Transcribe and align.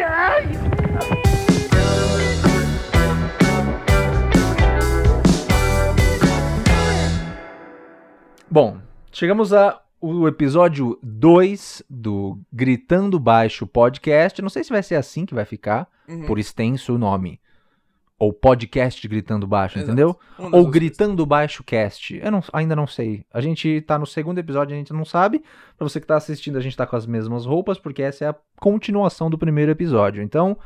ai, 0.00 0.02
ai. 0.02 1.52
Bom, 8.50 8.78
chegamos 9.10 9.52
ao 9.52 9.80
episódio 10.28 10.98
2 11.02 11.82
do 11.88 12.38
Gritando 12.52 13.18
Baixo 13.18 13.66
Podcast. 13.66 14.42
Não 14.42 14.50
sei 14.50 14.62
se 14.62 14.70
vai 14.70 14.82
ser 14.82 14.96
assim 14.96 15.24
que 15.24 15.34
vai 15.34 15.44
ficar, 15.44 15.88
Uhum. 16.08 16.26
por 16.26 16.38
extenso 16.38 16.94
o 16.94 16.98
nome. 16.98 17.40
Ou 18.24 18.32
podcast 18.32 19.08
Gritando 19.08 19.48
Baixo, 19.48 19.78
Exato. 19.78 19.90
entendeu? 19.90 20.16
Ou 20.38 20.64
Gritando 20.68 21.26
Baixo 21.26 21.64
Cast. 21.64 22.20
Eu 22.22 22.30
não- 22.30 22.40
ainda 22.52 22.76
não 22.76 22.86
sei. 22.86 23.24
A 23.34 23.40
gente 23.40 23.80
tá 23.80 23.98
no 23.98 24.06
segundo 24.06 24.38
episódio, 24.38 24.72
a 24.74 24.78
gente 24.78 24.92
não 24.92 25.04
sabe. 25.04 25.42
Pra 25.76 25.88
você 25.88 26.00
que 26.00 26.06
tá 26.06 26.14
assistindo, 26.16 26.56
a 26.56 26.60
gente 26.60 26.76
tá 26.76 26.86
com 26.86 26.94
as 26.94 27.04
mesmas 27.04 27.44
roupas, 27.44 27.80
porque 27.80 28.00
essa 28.00 28.24
é 28.24 28.28
a 28.28 28.36
continuação 28.60 29.28
do 29.28 29.36
primeiro 29.36 29.72
episódio. 29.72 30.22
Então, 30.22 30.56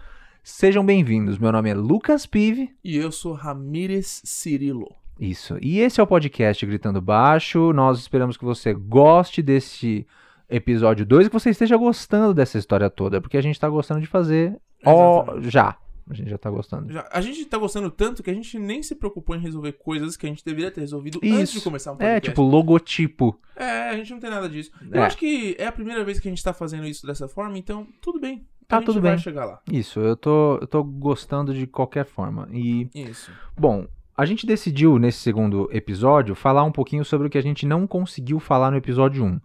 sejam 0.42 0.84
bem-vindos. 0.84 1.38
Meu 1.38 1.50
nome 1.50 1.70
é 1.70 1.74
Lucas 1.74 2.26
Pive. 2.26 2.68
E 2.84 2.94
eu 2.98 3.10
sou 3.10 3.32
Ramírez 3.32 4.20
Cirilo. 4.22 4.94
Isso. 5.18 5.56
E 5.62 5.78
esse 5.80 5.98
é 5.98 6.02
o 6.02 6.06
podcast 6.06 6.66
Gritando 6.66 7.00
Baixo. 7.00 7.72
Nós 7.72 7.98
esperamos 8.00 8.36
que 8.36 8.44
você 8.44 8.74
goste 8.74 9.40
desse 9.40 10.06
episódio 10.50 11.06
2 11.06 11.26
e 11.26 11.30
que 11.30 11.32
você 11.40 11.48
esteja 11.48 11.78
gostando 11.78 12.34
dessa 12.34 12.58
história 12.58 12.90
toda, 12.90 13.18
porque 13.18 13.38
a 13.38 13.42
gente 13.42 13.58
tá 13.58 13.66
gostando 13.66 14.02
de 14.02 14.06
fazer 14.06 14.54
ó, 14.84 15.40
já. 15.40 15.74
A 16.08 16.14
gente 16.14 16.30
já 16.30 16.38
tá 16.38 16.48
gostando. 16.50 16.92
Já- 16.92 17.08
a 17.10 17.20
gente 17.20 17.44
tá 17.46 17.58
gostando 17.58 17.90
tanto 17.90 18.22
que 18.22 18.30
a 18.30 18.34
gente 18.34 18.58
nem 18.58 18.82
se 18.82 18.94
preocupou 18.94 19.34
em 19.34 19.40
resolver 19.40 19.72
coisas 19.72 20.16
que 20.16 20.24
a 20.26 20.28
gente 20.28 20.44
deveria 20.44 20.70
ter 20.70 20.80
resolvido 20.80 21.18
antes 21.22 21.50
de 21.50 21.58
Isso. 21.58 21.62
começar 21.64 21.90
um 21.92 21.96
É, 21.96 21.98
podcast. 22.14 22.28
tipo 22.30 22.42
logotipo. 22.42 23.38
É, 23.56 23.88
a 23.90 23.96
gente 23.96 24.12
não 24.12 24.20
tem 24.20 24.30
nada 24.30 24.48
disso. 24.48 24.70
Eu 24.92 25.02
É. 25.02 25.06
acho 25.06 25.16
que 25.16 25.56
é 25.58 25.66
a 25.66 25.72
primeira 25.72 26.04
vez 26.04 26.20
que 26.20 26.28
a 26.28 26.30
gente 26.30 26.42
tá 26.44 26.52
fazendo 26.52 26.86
isso 26.86 27.06
dessa 27.06 27.26
forma, 27.28 27.58
então 27.58 27.86
tudo 28.00 28.20
bem. 28.20 28.46
Tá 28.68 28.76
a 28.76 28.80
gente 28.80 28.86
tudo 28.86 29.00
vai 29.00 29.12
bem. 29.12 29.18
chegar 29.20 29.44
lá. 29.46 29.60
Isso, 29.70 29.98
eu 30.00 30.16
tô, 30.16 30.58
eu 30.60 30.66
tô 30.66 30.82
gostando 30.84 31.52
de 31.54 31.66
qualquer 31.66 32.04
forma. 32.04 32.48
E, 32.52 32.88
Isso. 32.94 33.30
bom, 33.58 33.86
a 34.16 34.24
gente 34.24 34.46
decidiu 34.46 34.98
nesse 34.98 35.18
segundo 35.18 35.68
episódio 35.72 36.34
falar 36.34 36.62
um 36.64 36.72
pouquinho 36.72 37.04
sobre 37.04 37.26
o 37.26 37.30
que 37.30 37.38
a 37.38 37.42
gente 37.42 37.66
não 37.66 37.86
conseguiu 37.86 38.38
falar 38.40 38.70
no 38.70 38.76
episódio 38.76 39.24
1, 39.24 39.40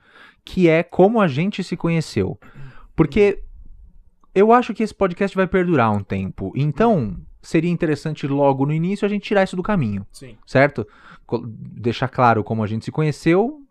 que 0.45 0.67
é 0.69 0.81
como 0.83 1.19
a 1.21 1.27
gente 1.27 1.63
se 1.63 1.75
conheceu. 1.77 2.39
Porque 2.95 3.43
eu 4.33 4.51
acho 4.51 4.73
que 4.73 4.83
esse 4.83 4.93
podcast 4.93 5.35
vai 5.35 5.47
perdurar 5.47 5.91
um 5.91 6.03
tempo. 6.03 6.51
Então, 6.55 7.17
seria 7.41 7.71
interessante 7.71 8.27
logo 8.27 8.65
no 8.65 8.73
início 8.73 9.05
a 9.05 9.09
gente 9.09 9.23
tirar 9.23 9.43
isso 9.43 9.55
do 9.55 9.63
caminho, 9.63 10.05
Sim. 10.11 10.37
certo? 10.45 10.87
Deixar 11.43 12.07
claro 12.07 12.43
como 12.43 12.63
a 12.63 12.67
gente 12.67 12.85
se 12.85 12.91
conheceu 12.91 13.61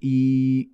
e 0.00 0.70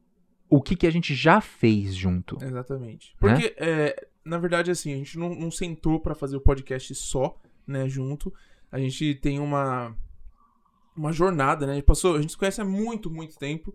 o 0.48 0.60
que, 0.60 0.76
que 0.76 0.86
a 0.86 0.90
gente 0.90 1.14
já 1.14 1.40
fez 1.40 1.94
junto. 1.94 2.38
Exatamente. 2.42 3.08
Né? 3.12 3.16
Porque, 3.18 3.54
é, 3.58 4.08
na 4.24 4.38
verdade, 4.38 4.70
assim, 4.70 4.92
a 4.92 4.96
gente 4.96 5.18
não, 5.18 5.34
não 5.34 5.50
sentou 5.50 6.00
pra 6.00 6.14
fazer 6.14 6.36
o 6.36 6.40
podcast 6.40 6.94
só, 6.94 7.40
né, 7.66 7.88
junto. 7.88 8.32
A 8.70 8.78
gente 8.78 9.14
tem 9.14 9.38
uma 9.38 9.96
uma 10.96 11.12
jornada, 11.12 11.66
né? 11.66 11.72
A 11.72 11.74
gente, 11.76 11.84
passou, 11.84 12.16
a 12.16 12.20
gente 12.20 12.30
se 12.30 12.38
conhece 12.38 12.60
há 12.60 12.64
muito, 12.64 13.10
muito 13.10 13.36
tempo. 13.36 13.74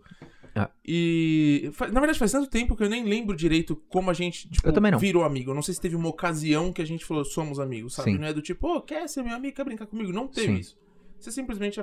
Ah. 0.54 0.70
E, 0.84 1.70
na 1.92 2.00
verdade, 2.00 2.18
faz 2.18 2.32
tanto 2.32 2.48
tempo 2.48 2.74
que 2.76 2.82
eu 2.82 2.88
nem 2.88 3.04
lembro 3.04 3.36
direito 3.36 3.76
como 3.88 4.10
a 4.10 4.14
gente 4.14 4.48
tipo, 4.48 4.66
Eu 4.68 4.72
também 4.72 4.90
não. 4.92 4.98
virou 4.98 5.24
amigo. 5.24 5.50
Eu 5.50 5.54
não 5.54 5.62
sei 5.62 5.74
se 5.74 5.80
teve 5.80 5.94
uma 5.96 6.08
ocasião 6.08 6.72
que 6.72 6.82
a 6.82 6.86
gente 6.86 7.04
falou, 7.04 7.24
somos 7.24 7.60
amigos, 7.60 7.94
sabe? 7.94 8.12
Sim. 8.12 8.18
Não 8.18 8.26
é 8.26 8.32
do 8.32 8.42
tipo, 8.42 8.66
ô, 8.68 8.80
quer 8.80 9.08
ser 9.08 9.22
meu 9.22 9.34
amigo, 9.34 9.54
quer 9.56 9.64
brincar 9.64 9.86
comigo? 9.86 10.12
Não 10.12 10.26
teve 10.26 10.48
Sim. 10.54 10.58
isso. 10.58 10.78
Você 11.18 11.30
simplesmente 11.30 11.80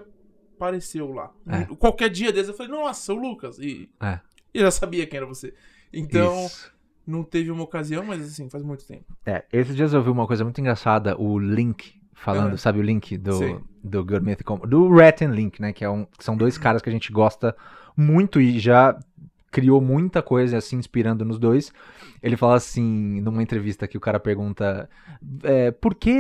apareceu 0.55 1.11
lá. 1.13 1.31
É. 1.47 1.65
Qualquer 1.75 2.09
dia 2.09 2.31
desses 2.31 2.49
eu 2.49 2.55
falei, 2.55 2.71
nossa, 2.71 3.13
o 3.13 3.17
Lucas. 3.17 3.59
E, 3.59 3.89
É. 4.01 4.19
eu 4.53 4.61
já 4.63 4.71
sabia 4.71 5.05
quem 5.05 5.17
era 5.17 5.25
você. 5.25 5.53
Então, 5.93 6.45
Isso. 6.45 6.71
não 7.05 7.23
teve 7.23 7.49
uma 7.51 7.63
ocasião, 7.63 8.03
mas 8.03 8.21
assim, 8.23 8.49
faz 8.49 8.63
muito 8.63 8.85
tempo. 8.85 9.15
É, 9.25 9.45
esses 9.53 9.75
dias 9.75 9.93
eu 9.93 10.01
vi 10.03 10.09
uma 10.09 10.27
coisa 10.27 10.43
muito 10.43 10.59
engraçada, 10.59 11.19
o 11.19 11.39
Link 11.39 11.95
falando, 12.13 12.57
sabe 12.57 12.79
o 12.79 12.81
Link 12.81 13.15
do, 13.17 13.63
do 13.83 14.03
Good 14.03 14.25
Mythic 14.25 14.67
do 14.67 14.89
Rat 14.89 15.21
and 15.21 15.31
Link, 15.31 15.61
né, 15.61 15.71
que, 15.71 15.85
é 15.85 15.89
um, 15.89 16.03
que 16.05 16.23
são 16.23 16.35
dois 16.35 16.57
caras 16.57 16.81
que 16.81 16.89
a 16.89 16.91
gente 16.91 17.11
gosta 17.11 17.55
muito 17.97 18.39
e 18.39 18.59
já 18.59 18.95
criou 19.49 19.81
muita 19.81 20.21
coisa 20.21 20.57
assim, 20.57 20.77
inspirando 20.77 21.25
nos 21.25 21.39
dois. 21.39 21.71
Ele 22.21 22.35
fala 22.35 22.55
assim, 22.55 23.21
numa 23.21 23.41
entrevista 23.41 23.87
que 23.87 23.97
o 23.97 23.99
cara 23.99 24.19
pergunta, 24.19 24.87
é, 25.43 25.71
por 25.71 25.95
que, 25.95 26.13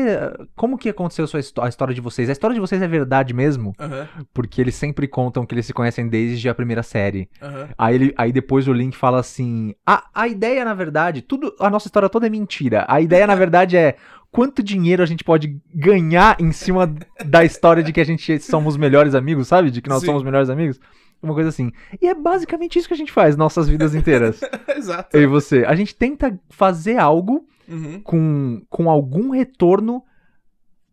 como 0.55 0.77
que 0.77 0.89
aconteceu 0.89 1.25
a, 1.25 1.27
sua 1.27 1.39
histó- 1.39 1.61
a 1.63 1.67
história 1.69 1.93
de 1.93 2.01
vocês? 2.01 2.29
A 2.29 2.31
história 2.31 2.53
de 2.53 2.59
vocês 2.59 2.81
é 2.81 2.87
verdade 2.87 3.33
mesmo? 3.33 3.75
Aham, 3.79 4.07
Porque 4.33 4.61
eles 4.61 4.75
sempre 4.75 5.07
contam 5.07 5.45
que 5.45 5.53
eles 5.53 5.65
se 5.65 5.73
conhecem 5.73 6.07
desde 6.07 6.47
a 6.49 6.55
primeira 6.55 6.81
série. 6.81 7.29
aham. 7.41 7.67
Aí, 7.77 7.95
ele, 7.95 8.13
aí 8.17 8.31
depois 8.31 8.67
o 8.67 8.73
Link 8.73 8.95
fala 8.95 9.19
assim: 9.19 9.75
a, 9.85 10.05
a 10.15 10.27
ideia, 10.27 10.63
na 10.63 10.73
verdade, 10.73 11.21
tudo. 11.21 11.53
A 11.59 11.69
nossa 11.69 11.87
história 11.87 12.09
toda 12.09 12.25
é 12.27 12.29
mentira. 12.29 12.85
A 12.87 13.01
ideia, 13.01 13.27
na 13.27 13.35
verdade, 13.35 13.75
é 13.77 13.97
quanto 14.31 14.63
dinheiro 14.63 15.03
a 15.03 15.05
gente 15.05 15.23
pode 15.23 15.59
ganhar 15.73 16.37
em 16.39 16.51
cima 16.51 16.91
da 17.25 17.43
história 17.43 17.83
de 17.83 17.91
que 17.91 17.99
a 18.01 18.05
gente 18.05 18.39
somos 18.39 18.77
melhores 18.77 19.13
amigos, 19.13 19.47
sabe? 19.47 19.69
De 19.69 19.81
que 19.81 19.89
nós 19.89 19.99
Sim. 19.99 20.07
somos 20.07 20.23
melhores 20.23 20.49
amigos. 20.49 20.79
Uma 21.21 21.33
coisa 21.33 21.49
assim. 21.49 21.71
E 22.01 22.07
é 22.07 22.13
basicamente 22.13 22.77
isso 22.77 22.87
que 22.87 22.93
a 22.93 22.97
gente 22.97 23.11
faz 23.11 23.35
nossas 23.35 23.67
vidas 23.67 23.95
inteiras. 23.95 24.39
Exato. 24.75 25.15
Eu 25.17 25.23
e 25.23 25.27
você. 25.27 25.63
A 25.65 25.75
gente 25.75 25.95
tenta 25.95 26.39
fazer 26.49 26.97
algo 26.97 27.47
Uhum, 27.67 27.99
com, 28.01 28.65
com 28.69 28.89
algum 28.89 29.29
retorno 29.29 30.01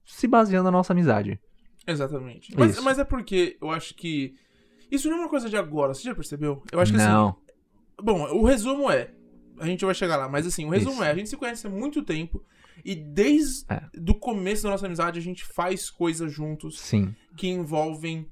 se 0.04 0.26
baseando 0.26 0.64
na 0.64 0.70
nossa 0.72 0.92
amizade. 0.92 1.38
Exatamente. 1.86 2.52
Mas, 2.58 2.80
mas 2.82 2.98
é 2.98 3.04
porque 3.04 3.56
eu 3.60 3.70
acho 3.70 3.94
que. 3.94 4.34
Isso 4.90 5.08
não 5.08 5.18
é 5.18 5.20
uma 5.20 5.28
coisa 5.28 5.48
de 5.48 5.56
agora, 5.56 5.94
você 5.94 6.02
já 6.02 6.14
percebeu? 6.14 6.62
Eu 6.72 6.80
acho 6.80 6.92
que 6.92 6.98
assim. 6.98 7.06
Não. 7.08 7.36
Bom, 8.02 8.22
o 8.34 8.44
resumo 8.44 8.90
é. 8.90 9.10
A 9.58 9.66
gente 9.66 9.84
vai 9.84 9.94
chegar 9.94 10.16
lá, 10.16 10.28
mas 10.28 10.46
assim, 10.48 10.64
o 10.64 10.70
resumo 10.70 10.94
Isso. 10.94 11.04
é: 11.04 11.10
a 11.10 11.14
gente 11.14 11.28
se 11.28 11.36
conhece 11.36 11.64
há 11.66 11.70
muito 11.70 12.02
tempo 12.02 12.42
e 12.84 12.94
desde 12.96 13.64
É. 13.72 13.82
do 13.94 14.14
começo 14.14 14.64
da 14.64 14.70
nossa 14.70 14.86
amizade 14.86 15.18
a 15.18 15.22
gente 15.22 15.44
faz 15.44 15.88
coisas 15.90 16.32
juntos 16.32 16.80
Sim. 16.80 17.14
que 17.36 17.46
envolvem 17.46 18.28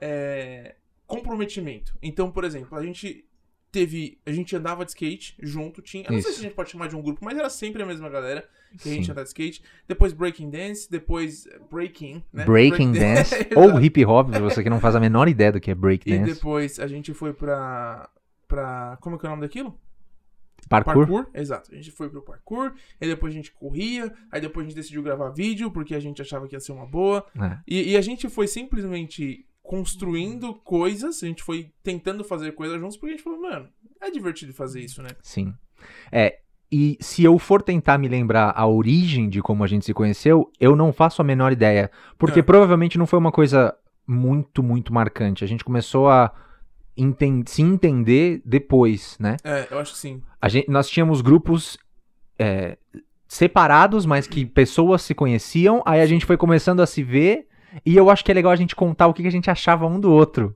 é, 0.00 0.74
comprometimento. 1.06 1.96
Então, 2.02 2.30
por 2.30 2.44
exemplo, 2.44 2.76
a 2.78 2.82
gente 2.84 3.24
teve. 3.70 4.18
A 4.24 4.30
gente 4.32 4.54
andava 4.54 4.84
de 4.84 4.90
skate 4.92 5.36
junto, 5.40 5.82
tinha. 5.82 6.04
Eu 6.06 6.12
não 6.12 6.22
sei 6.22 6.32
se 6.32 6.40
a 6.40 6.42
gente 6.42 6.54
pode 6.54 6.70
chamar 6.70 6.88
de 6.88 6.96
um 6.96 7.02
grupo, 7.02 7.24
mas 7.24 7.36
era 7.36 7.50
sempre 7.50 7.82
a 7.82 7.86
mesma 7.86 8.08
galera 8.08 8.48
que 8.80 8.88
a 8.88 8.92
gente 8.92 9.06
Sim. 9.06 9.10
andava 9.12 9.24
de 9.24 9.28
skate. 9.30 9.62
Depois 9.88 10.12
breaking 10.12 10.50
dance, 10.50 10.90
depois 10.90 11.46
eh, 11.46 11.58
breaking, 11.70 12.22
né? 12.32 12.44
Breaking 12.44 12.92
Break- 12.92 13.14
dance. 13.16 13.34
Exato. 13.50 13.58
ou 13.60 13.80
hip 13.80 14.04
hop, 14.04 14.30
pra 14.30 14.40
você 14.40 14.62
que 14.62 14.70
não 14.70 14.80
faz 14.80 14.94
a 14.94 15.00
menor 15.00 15.28
ideia 15.28 15.52
do 15.52 15.60
que 15.60 15.70
é 15.70 15.74
break 15.74 16.08
E 16.08 16.18
dance. 16.18 16.34
depois 16.34 16.78
a 16.78 16.86
gente 16.86 17.12
foi 17.12 17.32
pra. 17.32 18.08
pra. 18.46 18.96
Como 19.00 19.16
é 19.16 19.18
que 19.18 19.26
é 19.26 19.28
o 19.28 19.30
nome 19.30 19.42
daquilo? 19.42 19.78
Parkour. 20.68 21.26
Exato. 21.34 21.70
A 21.72 21.74
gente 21.74 21.90
foi 21.90 22.08
pro 22.08 22.22
parkour, 22.22 22.72
e 22.98 23.06
depois 23.06 23.32
a 23.34 23.36
gente 23.36 23.52
corria, 23.52 24.10
aí 24.32 24.40
depois 24.40 24.64
a 24.64 24.68
gente 24.68 24.76
decidiu 24.76 25.02
gravar 25.02 25.28
vídeo, 25.28 25.70
porque 25.70 25.94
a 25.94 26.00
gente 26.00 26.22
achava 26.22 26.48
que 26.48 26.54
ia 26.56 26.60
ser 26.60 26.72
uma 26.72 26.86
boa. 26.86 27.26
É. 27.38 27.58
E, 27.68 27.90
e 27.92 27.96
a 27.96 28.00
gente 28.00 28.28
foi 28.30 28.46
simplesmente 28.46 29.46
construindo 29.64 30.54
coisas, 30.62 31.22
a 31.22 31.26
gente 31.26 31.42
foi 31.42 31.70
tentando 31.82 32.22
fazer 32.22 32.52
coisas 32.52 32.78
juntos, 32.78 32.96
porque 32.98 33.14
a 33.14 33.16
gente 33.16 33.24
falou, 33.24 33.40
mano, 33.40 33.66
é 34.00 34.10
divertido 34.10 34.52
fazer 34.52 34.80
isso, 34.80 35.02
né? 35.02 35.08
Sim. 35.22 35.54
É, 36.12 36.38
e 36.70 36.98
se 37.00 37.24
eu 37.24 37.38
for 37.38 37.62
tentar 37.62 37.96
me 37.96 38.06
lembrar 38.06 38.52
a 38.54 38.66
origem 38.66 39.28
de 39.28 39.40
como 39.40 39.64
a 39.64 39.66
gente 39.66 39.86
se 39.86 39.94
conheceu, 39.94 40.50
eu 40.60 40.76
não 40.76 40.92
faço 40.92 41.22
a 41.22 41.24
menor 41.24 41.50
ideia. 41.50 41.90
Porque 42.18 42.40
É. 42.40 42.42
provavelmente 42.42 42.98
não 42.98 43.06
foi 43.06 43.18
uma 43.18 43.32
coisa 43.32 43.74
muito, 44.06 44.62
muito 44.62 44.92
marcante. 44.92 45.42
A 45.42 45.46
gente 45.46 45.64
começou 45.64 46.10
a 46.10 46.30
enten- 46.94 47.42
se 47.46 47.62
entender 47.62 48.42
depois, 48.44 49.16
né? 49.18 49.36
É, 49.42 49.66
eu 49.70 49.78
acho 49.78 49.92
que 49.94 49.98
sim. 49.98 50.22
A 50.42 50.48
gente, 50.48 50.70
nós 50.70 50.88
tínhamos 50.90 51.22
grupos 51.22 51.78
é, 52.38 52.76
separados, 53.26 54.04
mas 54.04 54.26
que 54.26 54.44
pessoas 54.44 55.00
se 55.02 55.14
conheciam. 55.14 55.82
Aí 55.86 56.00
a 56.02 56.06
gente 56.06 56.26
foi 56.26 56.36
começando 56.36 56.80
a 56.80 56.86
se 56.86 57.02
ver. 57.02 57.46
E 57.84 57.96
eu 57.96 58.10
acho 58.10 58.24
que 58.24 58.30
é 58.30 58.34
legal 58.34 58.52
a 58.52 58.56
gente 58.56 58.74
contar 58.76 59.06
o 59.06 59.14
que 59.14 59.26
a 59.26 59.30
gente 59.30 59.50
achava 59.50 59.86
um 59.86 59.98
do 60.00 60.12
outro 60.12 60.54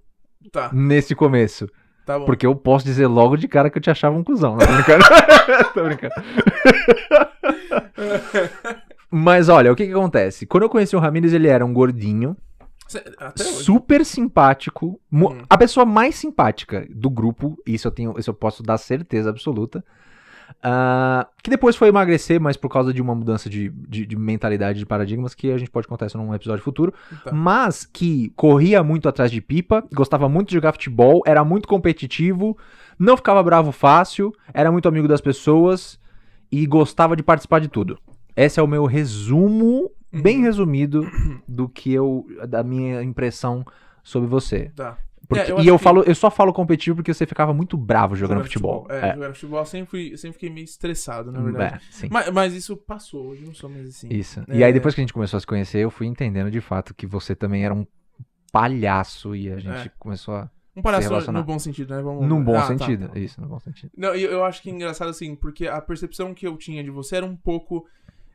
Tá, 0.52 0.70
nesse 0.72 1.14
começo. 1.14 1.68
tá 2.06 2.18
bom. 2.18 2.24
Porque 2.24 2.46
eu 2.46 2.54
posso 2.56 2.84
dizer 2.84 3.06
logo 3.06 3.36
de 3.36 3.46
cara 3.48 3.68
que 3.70 3.76
eu 3.78 3.82
te 3.82 3.90
achava 3.90 4.16
um 4.16 4.24
cuzão. 4.24 4.56
Não, 4.56 4.64
tô 4.66 4.72
brincando. 4.72 5.04
tô 5.74 5.84
brincando. 5.84 6.14
Mas 9.10 9.48
olha, 9.48 9.72
o 9.72 9.76
que 9.76 9.86
que 9.86 9.92
acontece? 9.92 10.46
Quando 10.46 10.64
eu 10.64 10.68
conheci 10.68 10.94
o 10.94 10.98
Ramirez, 10.98 11.32
ele 11.32 11.48
era 11.48 11.64
um 11.64 11.72
gordinho, 11.72 12.36
super 13.36 14.04
simpático, 14.04 15.00
Hum. 15.12 15.42
a 15.48 15.58
pessoa 15.58 15.84
mais 15.86 16.14
simpática 16.14 16.86
do 16.90 17.10
grupo, 17.10 17.56
isso 17.66 17.88
eu 17.88 17.92
tenho, 17.92 18.14
isso 18.18 18.30
eu 18.30 18.34
posso 18.34 18.62
dar 18.62 18.78
certeza 18.78 19.30
absoluta. 19.30 19.84
Ah, 20.62 21.28
que 21.42 21.50
depois 21.50 21.76
foi 21.76 21.88
emagrecer, 21.88 22.40
mas 22.40 22.56
por 22.56 22.68
causa 22.68 22.92
de 22.92 23.00
uma 23.00 23.14
mudança 23.14 23.48
de, 23.48 23.68
de, 23.70 24.04
de 24.06 24.16
mentalidade, 24.16 24.78
de 24.78 24.86
paradigmas, 24.86 25.34
que 25.34 25.52
a 25.52 25.58
gente 25.58 25.70
pode 25.70 25.86
contar 25.86 26.06
isso 26.06 26.18
num 26.18 26.34
episódio 26.34 26.64
futuro. 26.64 26.92
Tá. 27.24 27.32
Mas 27.32 27.84
que 27.84 28.32
corria 28.34 28.82
muito 28.82 29.08
atrás 29.08 29.30
de 29.30 29.40
pipa, 29.40 29.84
gostava 29.94 30.28
muito 30.28 30.48
de 30.48 30.54
jogar 30.54 30.72
futebol, 30.72 31.22
era 31.26 31.44
muito 31.44 31.68
competitivo, 31.68 32.56
não 32.98 33.16
ficava 33.16 33.42
bravo 33.42 33.70
fácil, 33.72 34.32
era 34.52 34.72
muito 34.72 34.88
amigo 34.88 35.06
das 35.06 35.20
pessoas 35.20 35.98
e 36.50 36.66
gostava 36.66 37.14
de 37.14 37.22
participar 37.22 37.60
de 37.60 37.68
tudo. 37.68 37.98
Esse 38.36 38.58
é 38.58 38.62
o 38.62 38.66
meu 38.66 38.84
resumo, 38.86 39.90
bem 40.12 40.38
Uhum. 40.38 40.42
resumido, 40.44 41.06
do 41.46 41.68
que 41.68 41.92
eu. 41.92 42.26
da 42.48 42.62
minha 42.62 43.02
impressão 43.02 43.64
sobre 44.02 44.28
você. 44.28 44.70
Tá. 44.74 44.96
Porque- 45.28 45.42
É, 45.42 45.50
eu 45.52 45.60
e 45.60 45.66
eu, 45.68 45.76
que- 45.76 45.84
falo, 45.84 46.02
eu 46.04 46.14
só 46.14 46.30
falo 46.30 46.52
competitivo 46.54 46.96
porque 46.96 47.12
você 47.12 47.26
ficava 47.26 47.52
muito 47.52 47.76
bravo 47.76 48.16
jogando, 48.16 48.42
futebol. 48.44 48.86
É, 48.88 49.12
jogando 49.14 49.34
futebol 49.34 49.58
eu 49.60 49.66
sempre, 49.66 49.90
fui, 49.90 50.16
sempre 50.16 50.32
fiquei 50.32 50.48
meio 50.50 50.64
estressado, 50.64 51.30
na 51.30 51.40
verdade. 51.42 51.82
É. 52.02 52.08
Mas, 52.10 52.30
mas 52.32 52.54
isso 52.54 52.76
passou, 52.76 53.26
hoje 53.28 53.44
não 53.44 53.52
sou 53.52 53.68
mais 53.68 53.86
assim. 53.88 54.08
Isso. 54.10 54.40
É. 54.48 54.56
E 54.56 54.64
aí, 54.64 54.72
depois 54.72 54.94
que 54.94 55.00
a 55.00 55.02
gente 55.02 55.12
começou 55.12 55.36
a 55.36 55.40
se 55.40 55.46
conhecer, 55.46 55.78
eu 55.80 55.90
fui 55.90 56.06
entendendo 56.06 56.50
de 56.50 56.60
fato 56.62 56.94
que 56.94 57.06
você 57.06 57.34
também 57.36 57.62
era 57.64 57.74
um 57.74 57.86
palhaço 58.52 59.34
e 59.34 59.50
a 59.52 59.58
gente 59.58 59.88
É. 59.88 59.92
começou 59.98 60.34
a. 60.34 60.50
Um 60.76 60.82
palhaço 60.82 61.32
no 61.32 61.42
bom 61.42 61.58
sentido, 61.58 61.92
né? 61.94 62.00
Vamos... 62.00 62.26
Num 62.26 62.42
bom 62.42 62.56
Ah, 62.56 62.60
tá, 62.60 62.66
sentido. 62.68 63.08
tá. 63.08 63.18
Isso, 63.18 63.40
no 63.40 63.48
bom 63.48 63.58
sentido. 63.58 63.90
Não, 63.96 64.14
eu, 64.14 64.30
eu 64.30 64.44
acho 64.44 64.62
que 64.62 64.70
é 64.70 64.72
engraçado 64.72 65.08
assim, 65.08 65.34
porque 65.34 65.66
a 65.66 65.80
percepção 65.80 66.32
que 66.32 66.46
eu 66.46 66.56
tinha 66.56 66.84
de 66.84 66.90
você 66.90 67.16
era 67.16 67.26
um 67.26 67.34
pouco 67.36 67.84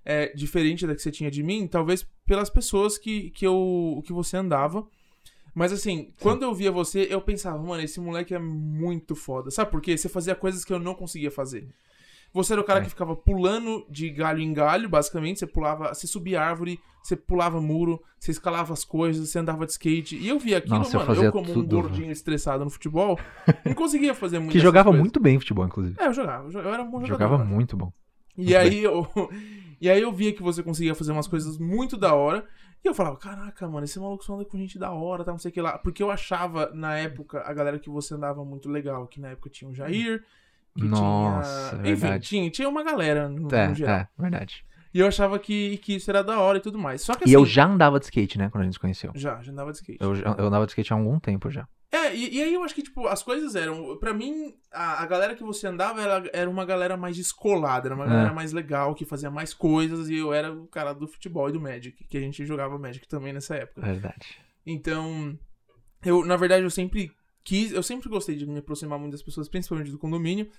é, 0.06 0.28
diferente 0.36 0.86
da 0.86 0.94
que 0.94 1.02
você 1.02 1.10
tinha 1.10 1.32
de 1.32 1.42
mim, 1.42 1.66
talvez 1.68 2.06
pelas 2.26 2.50
pessoas 2.50 2.98
que, 2.98 3.30
que, 3.32 3.48
eu, 3.48 4.04
que 4.06 4.12
você 4.12 4.36
andava. 4.36 4.86
Mas 5.54 5.72
assim, 5.72 6.12
quando 6.20 6.44
eu 6.44 6.54
via 6.54 6.72
você, 6.72 7.08
eu 7.10 7.22
pensava, 7.22 7.62
mano, 7.62 7.84
esse 7.84 8.00
moleque 8.00 8.34
é 8.34 8.40
muito 8.40 9.16
foda. 9.16 9.52
Sabe 9.52 9.70
por 9.70 9.82
quê? 9.82 9.98
Você 9.98 10.10
fazia 10.10 10.34
coisas 10.36 10.66
que 10.66 10.74
eu 10.74 10.80
não 10.80 10.96
conseguia 10.96 11.30
fazer. 11.30 11.68
Você 12.34 12.54
era 12.54 12.62
o 12.62 12.66
cara 12.66 12.80
É. 12.80 12.84
que 12.84 12.90
ficava 12.90 13.16
pulando 13.16 13.86
de 13.88 14.10
galho 14.10 14.40
em 14.42 14.52
galho, 14.52 14.90
basicamente. 14.90 15.38
Você 15.40 15.46
pulava, 15.46 15.94
você 15.94 16.08
subia 16.08 16.42
árvore, 16.42 16.80
você 17.04 17.16
pulava 17.16 17.62
muro, 17.62 18.02
você 18.20 18.32
escalava 18.32 18.74
as 18.74 18.84
coisas, 18.84 19.30
você 19.30 19.38
andava 19.38 19.68
de 19.68 19.74
skate. 19.74 20.18
E 20.18 20.28
eu 20.30 20.40
via 20.40 20.58
aquilo, 20.58 20.80
Nossa, 20.80 20.96
eu 20.96 21.00
mano, 21.02 21.12
eu, 21.12 21.16
fazia 21.16 21.32
como 21.32 21.52
um 21.52 21.54
tudo, 21.54 21.76
gordinho 21.76 22.12
estressado 22.12 22.64
no 22.64 22.72
futebol, 22.72 23.20
não 23.64 23.76
conseguia 23.76 24.16
fazer 24.16 24.40
muito. 24.40 24.52
Que 24.54 24.60
jogava 24.60 24.92
muito 24.92 25.20
bem 25.20 25.38
futebol, 25.38 25.66
inclusive. 25.66 25.96
É, 26.00 26.08
eu 26.08 26.14
jogava. 26.14 26.50
Eu 26.52 26.60
eu 26.60 26.74
era 26.74 26.82
um 26.82 26.90
bom 26.90 27.02
jogador. 27.02 27.14
Jogava 27.14 27.38
cara. 27.38 27.48
muito 27.48 27.78
bom. 27.78 27.94
E 28.36 28.42
muito 28.46 28.58
aí, 28.58 28.84
eu, 28.84 29.08
e 29.86 29.90
aí 29.90 30.02
eu 30.02 30.12
via 30.12 30.34
que 30.34 30.42
você 30.42 30.64
conseguia 30.64 30.96
fazer 30.96 31.12
umas 31.12 31.28
coisas 31.28 31.58
muito 31.58 31.98
da 31.98 32.14
hora. 32.14 32.46
E 32.84 32.88
eu 32.88 32.94
falava, 32.94 33.16
caraca, 33.18 33.68
mano, 33.68 33.86
esse 33.86 33.98
maluco 34.00 34.24
só 34.26 34.36
anda 34.36 34.44
com 34.46 34.58
gente 34.58 34.78
da 34.78 34.92
hora, 34.92 35.24
tá, 35.24 35.32
não 35.32 35.38
sei 35.40 35.50
o 35.52 35.54
que 35.54 35.62
lá. 35.62 35.78
Porque 35.78 36.04
eu 36.04 36.12
achava, 36.12 36.70
na 36.74 36.98
época, 36.98 37.42
a 37.46 37.54
galera 37.54 37.80
que 37.80 37.90
você 37.90 38.14
andava 38.14 38.44
muito 38.44 38.70
legal. 38.70 39.08
Que 39.08 39.22
na 39.22 39.30
época 39.30 39.50
tinha 39.50 39.70
o 39.70 39.74
Jair, 39.74 40.24
que 40.76 40.84
Nossa, 40.84 41.70
tinha... 41.78 41.82
Enfim, 41.92 42.02
verdade. 42.02 42.28
tinha, 42.28 42.50
tinha 42.50 42.68
uma 42.70 42.84
galera 42.84 43.30
no, 43.30 43.48
no 43.48 43.56
É, 43.56 43.74
geral. 43.74 43.96
é, 43.96 44.08
verdade. 44.18 44.66
E 44.94 45.00
eu 45.00 45.08
achava 45.08 45.40
que, 45.40 45.78
que 45.78 45.96
isso 45.96 46.10
era 46.12 46.24
da 46.24 46.40
hora 46.40 46.58
e 46.58 46.62
tudo 46.62 46.78
mais. 46.78 47.02
Só 47.02 47.14
que 47.16 47.22
E 47.24 47.24
assim... 47.26 47.34
eu 47.34 47.46
já 47.46 47.66
andava 47.66 48.00
de 48.00 48.06
skate, 48.06 48.38
né, 48.38 48.50
quando 48.50 48.62
a 48.62 48.66
gente 48.66 48.74
se 48.74 48.80
conheceu. 48.80 49.12
Já, 49.16 49.42
já 49.42 49.52
andava 49.52 49.72
de 49.72 49.78
skate. 49.78 49.98
Eu, 50.04 50.14
já- 50.16 50.36
eu 50.38 50.46
andava 50.48 50.66
de 50.66 50.72
skate 50.72 50.94
há 50.94 50.96
algum 50.98 51.20
tempo 51.20 51.50
já. 51.50 51.68
É, 51.96 52.16
e, 52.16 52.38
e 52.38 52.42
aí 52.42 52.52
eu 52.52 52.64
acho 52.64 52.74
que, 52.74 52.82
tipo, 52.82 53.06
as 53.08 53.22
coisas 53.22 53.56
eram. 53.56 53.96
Pra 53.98 54.16
mim, 54.16 54.56
a, 54.72 55.04
a 55.04 55.06
galera 55.06 55.36
que 55.36 55.44
você 55.44 55.68
andava 55.68 56.02
era, 56.02 56.28
era 56.34 56.50
uma 56.50 56.66
galera 56.66 56.98
mais 56.98 57.16
descolada, 57.16 57.88
era 57.88 57.94
uma 57.96 58.06
É. 58.06 58.08
galera 58.10 58.34
mais 58.34 58.52
legal, 58.52 58.96
que 58.96 59.06
fazia 59.06 59.30
mais 59.30 59.54
coisas, 59.54 60.10
e 60.10 60.16
eu 60.16 60.34
era 60.34 60.52
o 60.52 60.66
cara 60.68 60.92
do 60.94 61.08
futebol 61.08 61.48
e 61.50 61.52
do 61.52 61.62
Magic, 61.62 62.04
que 62.08 62.18
a 62.18 62.20
gente 62.20 62.44
jogava 62.48 62.80
Magic 62.80 63.08
também 63.08 63.32
nessa 63.32 63.56
época. 63.56 63.82
Verdade. 63.82 64.40
Então, 64.66 65.38
eu, 66.04 66.26
na 66.26 66.36
verdade, 66.36 66.64
eu 66.64 66.72
sempre 66.72 67.12
quis, 67.44 67.72
eu 67.72 67.84
sempre 67.84 68.10
gostei 68.10 68.36
de 68.36 68.48
me 68.48 68.58
aproximar 68.58 68.98
muito 68.98 69.12
das 69.12 69.22
pessoas, 69.22 69.48
principalmente 69.48 69.92
do 69.92 70.00
condomínio. 70.00 70.50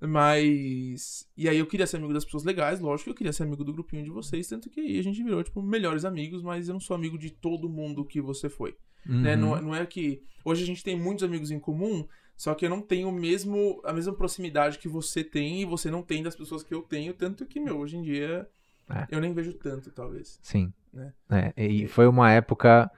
Mas. 0.00 1.28
E 1.36 1.48
aí 1.48 1.58
eu 1.58 1.66
queria 1.66 1.86
ser 1.86 1.96
amigo 1.98 2.14
das 2.14 2.24
pessoas 2.24 2.44
legais, 2.44 2.80
lógico 2.80 3.04
que 3.04 3.10
eu 3.10 3.14
queria 3.14 3.32
ser 3.32 3.42
amigo 3.42 3.64
do 3.64 3.72
grupinho 3.72 4.04
de 4.04 4.10
vocês, 4.10 4.48
tanto 4.48 4.70
que 4.70 4.80
aí 4.80 4.98
a 4.98 5.02
gente 5.02 5.22
virou, 5.22 5.42
tipo, 5.42 5.60
melhores 5.60 6.04
amigos, 6.04 6.42
mas 6.42 6.68
eu 6.68 6.72
não 6.74 6.80
sou 6.80 6.94
amigo 6.96 7.18
de 7.18 7.30
todo 7.30 7.68
mundo 7.68 8.04
que 8.04 8.20
você 8.20 8.48
foi 8.48 8.74
né? 9.06 9.34
Uhum. 9.34 9.40
Não, 9.40 9.56
é- 9.56 9.60
não 9.60 9.74
é 9.74 9.84
que. 9.86 10.22
Hoje 10.44 10.62
a 10.62 10.66
gente 10.66 10.82
tem 10.84 10.96
muitos 10.98 11.24
amigos 11.24 11.50
em 11.50 11.58
comum, 11.58 12.06
só 12.36 12.54
que 12.54 12.64
eu 12.64 12.70
não 12.70 12.80
tenho 12.80 13.10
mesmo, 13.12 13.80
a 13.84 13.92
mesma 13.92 14.12
proximidade 14.14 14.78
que 14.78 14.88
você 14.88 15.22
tem 15.24 15.62
e 15.62 15.64
você 15.64 15.90
não 15.90 16.02
tem 16.02 16.22
das 16.22 16.34
pessoas 16.36 16.62
que 16.62 16.72
eu 16.74 16.80
tenho, 16.82 17.12
tanto 17.12 17.44
que, 17.44 17.60
meu, 17.60 17.78
hoje 17.78 17.96
em 17.96 18.02
dia 18.02 18.46
É. 18.88 19.06
eu 19.10 19.20
nem 19.20 19.32
vejo 19.34 19.52
tanto, 19.54 19.90
talvez. 19.90 20.38
Sim. 20.42 20.72
Né? 20.92 21.12
É, 21.30 21.52
e 21.66 21.86
foi 21.88 22.06
uma 22.06 22.30
época 22.32 22.90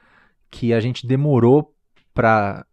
que 0.50 0.72
a 0.72 0.78
gente 0.80 1.06
demorou 1.06 1.74
pra 2.14 2.64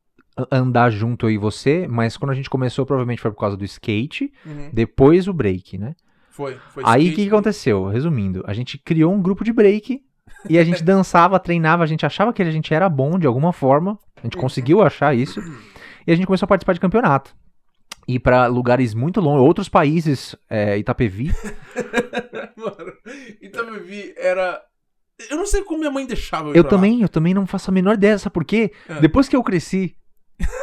andar 0.52 0.92
junto 0.92 1.26
eu 1.26 1.32
e 1.32 1.38
você, 1.38 1.88
mas 1.88 2.16
quando 2.16 2.32
a 2.32 2.36
gente 2.36 2.50
começou, 2.50 2.86
provavelmente 2.86 3.22
foi 3.22 3.32
por 3.32 3.40
causa 3.40 3.58
do 3.58 3.66
skate, 3.66 4.32
Uhum. 4.46 4.70
depois 4.72 5.28
o 5.28 5.34
break, 5.34 5.78
né? 5.78 5.96
Foi. 6.30 6.56
foi 6.70 6.84
Aí 6.86 7.10
o 7.10 7.16
que, 7.16 7.24
que 7.24 7.28
aconteceu? 7.30 7.88
Resumindo, 7.88 8.44
a 8.46 8.54
gente 8.54 8.78
criou 8.78 9.12
um 9.12 9.22
grupo 9.22 9.44
de 9.44 9.52
break 9.52 10.04
e 10.50 10.58
a 10.58 10.64
gente 10.64 10.84
dançava, 10.84 11.40
treinava, 11.40 11.84
a 11.84 11.88
gente 11.88 12.06
achava 12.06 12.32
que 12.34 12.42
a 12.42 12.52
gente 12.52 12.74
era 12.74 12.88
bom 12.90 13.18
de 13.18 13.28
alguma 13.28 13.52
forma, 13.52 13.98
a 14.18 14.22
gente 14.22 14.38
conseguiu 14.38 14.82
achar 14.82 15.16
isso, 15.16 15.42
e 16.06 16.12
a 16.12 16.16
gente 16.16 16.26
começou 16.26 16.46
a 16.46 16.50
participar 16.50 16.74
de 16.74 16.80
campeonato. 16.80 17.36
Ir 18.08 18.20
pra 18.20 18.48
lugares 18.48 18.94
muito 18.94 19.20
longe, 19.20 19.44
outros 19.44 19.68
países, 19.68 20.36
é, 20.50 20.78
Itapevi. 20.78 21.32
Mano, 22.56 22.94
Itapevi 23.42 24.14
era. 24.18 24.62
Eu 25.30 25.36
não 25.36 25.46
sei 25.46 25.64
como 25.64 25.80
minha 25.80 25.92
mãe 25.92 26.06
deixava 26.06 26.50
eu 26.50 26.54
ir 26.54 26.58
Eu 26.58 26.64
pra 26.64 26.76
lá. 26.76 26.78
também, 26.78 27.02
eu 27.02 27.10
também 27.10 27.34
não 27.34 27.46
faço 27.46 27.70
a 27.70 27.74
menor 27.74 27.96
ideia, 27.96 28.18
sabe 28.18 28.34
por 28.34 28.46
quê? 28.46 28.72
É. 28.88 29.02
Depois 29.02 29.28
que 29.28 29.36
eu 29.36 29.44
cresci, 29.44 29.96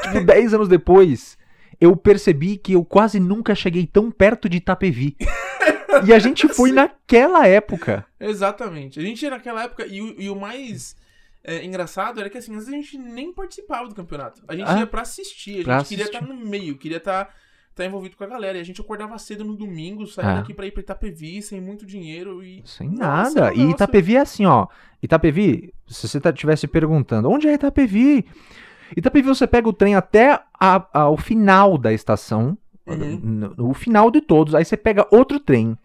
tipo, 0.05 0.20
10 0.25 0.55
anos 0.55 0.69
depois, 0.69 1.37
eu 1.81 1.94
percebi 1.96 2.56
que 2.56 2.72
eu 2.72 2.84
quase 2.84 3.20
nunca 3.20 3.55
cheguei 3.55 3.87
tão 3.87 4.11
perto 4.11 4.49
de 4.49 4.56
Itapevi. 4.56 5.16
E 6.06 6.12
a 6.12 6.19
gente 6.19 6.48
foi 6.48 6.72
naquela 6.72 7.46
época. 7.46 8.04
Exatamente. 8.19 8.98
A 8.98 9.02
gente 9.02 9.25
era 9.25 9.36
naquela 9.36 9.64
época, 9.64 9.86
e 9.86 10.00
o, 10.00 10.20
e 10.20 10.28
o 10.31 10.36
mais 10.36 10.96
é, 11.42 11.64
engraçado 11.64 12.20
era 12.20 12.28
que 12.31 12.38
assim, 12.38 12.52
às 12.52 12.66
vezes 12.66 12.72
a 12.72 12.76
gente 12.76 12.98
nem 12.98 13.32
participava 13.32 13.88
do 13.88 13.94
campeonato. 13.94 14.42
A 14.48 14.54
gente 14.56 14.69
Ah, 14.69 14.78
ia 14.81 14.86
pra 14.86 15.02
assistir, 15.02 15.50
a 15.50 15.54
gente 15.56 15.64
queria 15.64 15.76
assistir. 15.76 16.00
estar 16.02 16.22
no 16.22 16.34
meio, 16.34 16.76
queria 16.78 16.96
estar 16.98 17.28
tá 17.75 17.84
envolvido 17.84 18.16
com 18.16 18.25
a 18.25 18.26
galera. 18.26 18.56
E 18.58 18.60
a 18.60 18.64
gente 18.64 18.81
acordava 18.81 19.19
cedo 19.19 19.44
no 19.44 19.54
domingo, 19.56 20.06
saía 20.06 20.31
Ah. 20.31 20.34
daqui 20.36 20.54
pra 20.54 20.66
ir 20.66 20.70
pra 20.72 20.81
Itapevi 20.81 21.42
sem 21.42 21.60
muito 21.60 21.84
dinheiro 21.84 22.42
e. 22.42 22.62
Sem 22.64 22.88
Nossa, 22.88 23.40
nada. 23.40 23.54
E 23.54 23.70
Itapevi 23.70 24.16
é 24.16 24.20
assim, 24.20 24.46
ó. 24.46 24.66
Itapevi, 25.02 25.72
se 25.87 26.08
você 26.08 26.19
estivesse 26.19 26.66
perguntando, 26.66 27.28
onde 27.30 27.46
é 27.48 27.52
Itapevi? 27.54 28.25
Itapevi 28.96 29.26
você 29.28 29.46
pega 29.46 29.69
o 29.69 29.72
trem 29.72 29.94
até 29.96 30.40
a- 30.58 30.87
a- 30.92 31.08
o 31.10 31.16
final 31.16 31.76
da 31.76 31.92
estação, 31.92 32.56
Uhum. 32.86 33.20
no- 33.22 33.70
o 33.70 33.75
final 33.75 34.10
de 34.10 34.20
todos, 34.20 34.54
aí 34.54 34.64
você 34.64 34.76
pega 34.76 35.06
outro 35.10 35.40
trem, 35.40 35.76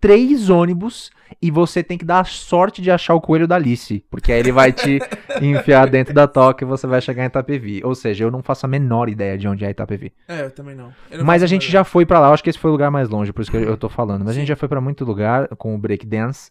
três 0.00 0.48
ônibus, 0.50 1.10
e 1.40 1.50
você 1.50 1.82
tem 1.82 1.96
que 1.98 2.04
dar 2.04 2.20
a 2.20 2.24
sorte 2.24 2.82
de 2.82 2.90
achar 2.90 3.14
o 3.14 3.20
coelho 3.20 3.46
da 3.46 3.54
Alice, 3.56 4.04
porque 4.10 4.32
aí 4.32 4.40
ele 4.40 4.50
vai 4.50 4.72
te 4.72 4.98
enfiar 5.40 5.86
dentro 5.88 6.12
da 6.12 6.26
toca 6.26 6.64
e 6.64 6.66
você 6.66 6.86
vai 6.86 7.00
chegar 7.00 7.22
em 7.22 7.26
Itapevi. 7.26 7.80
Ou 7.84 7.94
seja, 7.94 8.24
eu 8.24 8.30
não 8.30 8.42
faço 8.42 8.66
a 8.66 8.68
menor 8.68 9.08
ideia 9.08 9.38
de 9.38 9.46
onde 9.46 9.64
é 9.64 9.70
Itapevi. 9.70 10.12
É, 10.26 10.42
eu 10.42 10.50
também 10.50 10.74
não. 10.74 10.92
Eu 11.10 11.18
não 11.18 11.24
Mas 11.24 11.42
a 11.42 11.46
gente 11.46 11.62
ideia. 11.68 11.72
já 11.72 11.84
foi 11.84 12.04
pra 12.04 12.18
lá, 12.18 12.28
eu 12.28 12.32
acho 12.34 12.42
que 12.42 12.50
esse 12.50 12.58
foi 12.58 12.70
o 12.70 12.72
lugar 12.72 12.90
mais 12.90 13.08
longe, 13.08 13.32
por 13.32 13.42
isso 13.42 13.50
que 13.50 13.56
eu 13.58 13.76
tô 13.76 13.88
falando. 13.88 14.22
Mas 14.24 14.30
a 14.30 14.38
gente 14.40 14.48
já 14.48 14.56
foi 14.56 14.68
pra 14.68 14.80
muito 14.80 15.04
lugar 15.04 15.46
com 15.56 15.74
o 15.74 15.78
break 15.78 16.04
dance. 16.06 16.50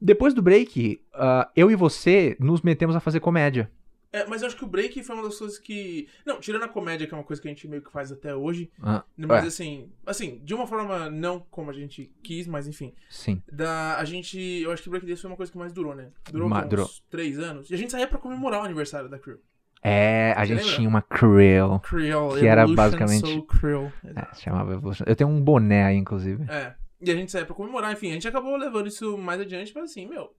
Depois 0.00 0.34
do 0.34 0.42
break, 0.42 1.00
ah, 1.14 1.48
eu 1.56 1.70
e 1.70 1.74
você 1.74 2.36
nos 2.38 2.60
metemos 2.62 2.94
a 2.94 3.00
fazer 3.00 3.18
comédia. 3.20 3.68
É, 4.14 4.24
mas 4.26 4.42
eu 4.42 4.46
acho 4.46 4.56
que 4.56 4.62
o 4.62 4.68
break 4.68 5.02
foi 5.02 5.16
uma 5.16 5.24
das 5.24 5.36
coisas 5.36 5.58
que. 5.58 6.06
Não, 6.24 6.38
tirando 6.38 6.62
a 6.62 6.68
comédia, 6.68 7.04
que 7.04 7.12
é 7.12 7.16
uma 7.16 7.24
coisa 7.24 7.42
que 7.42 7.48
a 7.48 7.50
gente 7.50 7.66
meio 7.66 7.82
que 7.82 7.90
faz 7.90 8.12
até 8.12 8.32
hoje. 8.32 8.70
Ah, 8.80 9.02
Mas 9.16 9.42
é, 9.42 9.48
assim, 9.48 9.90
assim, 10.06 10.40
de 10.44 10.54
uma 10.54 10.68
forma 10.68 11.10
não 11.10 11.40
como 11.50 11.68
a 11.68 11.74
gente 11.74 12.12
quis, 12.22 12.46
mas 12.46 12.68
enfim. 12.68 12.94
sim. 13.10 13.42
Da, 13.52 13.98
a 13.98 14.04
gente. 14.04 14.38
Eu 14.38 14.70
acho 14.70 14.82
que 14.82 14.88
o 14.88 14.90
break 14.92 15.04
dance 15.04 15.20
foi 15.20 15.30
uma 15.32 15.36
coisa 15.36 15.50
que 15.50 15.58
mais 15.58 15.72
durou, 15.72 15.96
né? 15.96 16.10
Durou 16.30 16.48
quê? 16.48 16.68
durou. 16.68 16.84
uns 16.84 17.02
três 17.10 17.40
anos. 17.40 17.68
E 17.68 17.74
a 17.74 17.76
gente 17.76 17.90
saía 17.90 18.06
pra 18.06 18.18
comemorar 18.18 18.62
o 18.62 18.64
aniversário 18.64 19.08
da 19.08 19.18
Crew. 19.18 19.40
É, 19.82 20.32
a 20.36 20.44
gente 20.44 20.60
lembra? 20.60 20.74
tinha 20.76 20.88
uma 20.88 21.02
Creel. 21.02 21.80
Creole. 21.80 22.40
Que 22.40 22.46
era 22.46 22.62
Evolution 22.62 22.76
basicamente- 22.76 23.26
Soul 23.26 23.42
Creole. 23.46 23.92
É, 24.04 24.34
se 24.34 24.42
chamava 24.42 24.74
Evolution. 24.74 25.04
Eu 25.08 25.16
tenho 25.16 25.28
um 25.28 25.42
boné 25.42 25.84
aí, 25.84 25.96
inclusive. 25.96 26.44
É. 26.48 26.74
E 27.00 27.10
a 27.10 27.14
gente 27.14 27.32
saía 27.32 27.44
pra 27.44 27.54
comemorar, 27.54 27.92
enfim, 27.92 28.10
a 28.10 28.14
gente 28.14 28.28
acabou 28.28 28.56
levando 28.56 28.86
isso 28.86 29.18
mais 29.18 29.40
adiante, 29.40 29.72
mas 29.74 29.90
assim, 29.90 30.06
meu. 30.06 30.32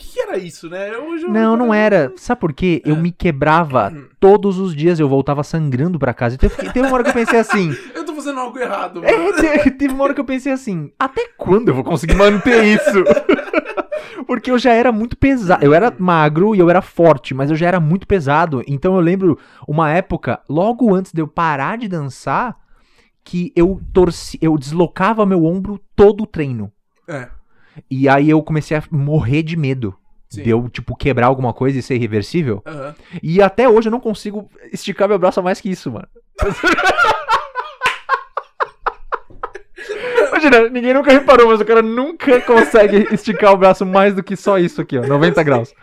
Que 0.00 0.20
era 0.20 0.38
isso, 0.38 0.70
né? 0.70 0.96
Hoje 0.96 1.24
eu- 1.24 1.30
Não, 1.30 1.56
não 1.56 1.74
era. 1.74 2.12
Sabe 2.16 2.40
por 2.40 2.52
quê? 2.52 2.80
Eu 2.86 2.94
É. 2.94 2.98
me 2.98 3.10
quebrava 3.12 3.92
todos 4.20 4.58
os 4.58 4.74
dias, 4.74 4.98
eu 5.00 5.08
voltava 5.08 5.42
sangrando 5.42 5.98
pra 5.98 6.14
casa. 6.14 6.36
Então, 6.36 6.48
teve 6.72 6.80
uma 6.86 6.94
hora 6.94 7.02
que 7.04 7.10
eu 7.10 7.14
pensei 7.14 7.38
assim. 7.38 7.70
Eu 7.94 8.04
tô 8.04 8.14
fazendo 8.14 8.38
algo 8.40 8.56
errado, 8.58 9.02
mano. 9.02 9.08
É, 9.08 9.58
te- 9.62 9.70
teve 9.76 9.92
uma 9.92 10.04
hora 10.04 10.14
que 10.14 10.20
eu 10.20 10.24
pensei 10.24 10.52
assim, 10.52 10.90
até 10.98 11.28
quando 11.36 11.68
eu 11.68 11.74
vou 11.74 11.84
conseguir 11.84 12.14
manter 12.14 12.64
isso? 12.64 13.04
Porque 14.26 14.50
eu 14.50 14.58
já 14.58 14.72
era 14.72 14.90
muito 14.92 15.16
pesado. 15.16 15.64
Eu 15.64 15.72
era 15.74 15.92
magro 15.98 16.54
e 16.54 16.58
eu 16.58 16.68
era 16.70 16.82
forte, 16.82 17.32
mas 17.34 17.50
eu 17.50 17.56
já 17.56 17.66
era 17.66 17.80
muito 17.80 18.06
pesado. 18.06 18.62
Então 18.66 18.94
eu 18.94 19.00
lembro 19.00 19.38
uma 19.66 19.90
época, 19.90 20.40
logo 20.48 20.94
antes 20.94 21.12
de 21.12 21.20
eu 21.22 21.28
parar 21.28 21.78
de 21.78 21.88
dançar, 21.88 22.56
que 23.24 23.52
eu 23.56 23.80
torci, 23.92 24.38
eu 24.42 24.56
deslocava 24.58 25.24
meu 25.26 25.44
ombro 25.44 25.80
todo 25.96 26.22
o 26.22 26.26
treino. 26.26 26.70
É. 27.06 27.28
E 27.90 28.08
aí 28.08 28.28
eu 28.30 28.42
comecei 28.42 28.76
a 28.76 28.82
morrer 28.90 29.42
de 29.42 29.56
medo. 29.56 29.94
Sim. 30.28 30.42
De 30.42 30.50
eu, 30.50 30.68
tipo, 30.68 30.94
quebrar 30.94 31.26
alguma 31.28 31.54
coisa 31.54 31.78
e 31.78 31.82
ser 31.82 31.94
irreversível. 31.94 32.62
Aham. 32.66 32.94
E 33.22 33.40
até 33.40 33.66
hoje 33.68 33.88
eu 33.88 33.92
não 33.92 34.00
consigo 34.00 34.50
esticar 34.72 35.08
meu 35.08 35.18
braço 35.18 35.40
a 35.40 35.42
mais 35.42 35.60
que 35.60 35.70
isso, 35.70 35.90
mano. 35.90 36.08
Imagina, 40.28 40.68
ninguém 40.68 40.94
nunca 40.94 41.10
reparou, 41.12 41.48
mas 41.48 41.60
o 41.60 41.64
cara 41.64 41.82
nunca 41.82 42.40
consegue 42.42 43.08
esticar 43.12 43.52
o 43.52 43.56
braço 43.56 43.84
mais 43.84 44.14
do 44.14 44.22
que 44.22 44.36
só 44.36 44.58
isso 44.58 44.80
aqui, 44.80 44.96
ó. 44.98 45.06
90 45.06 45.42
graus. 45.42 45.74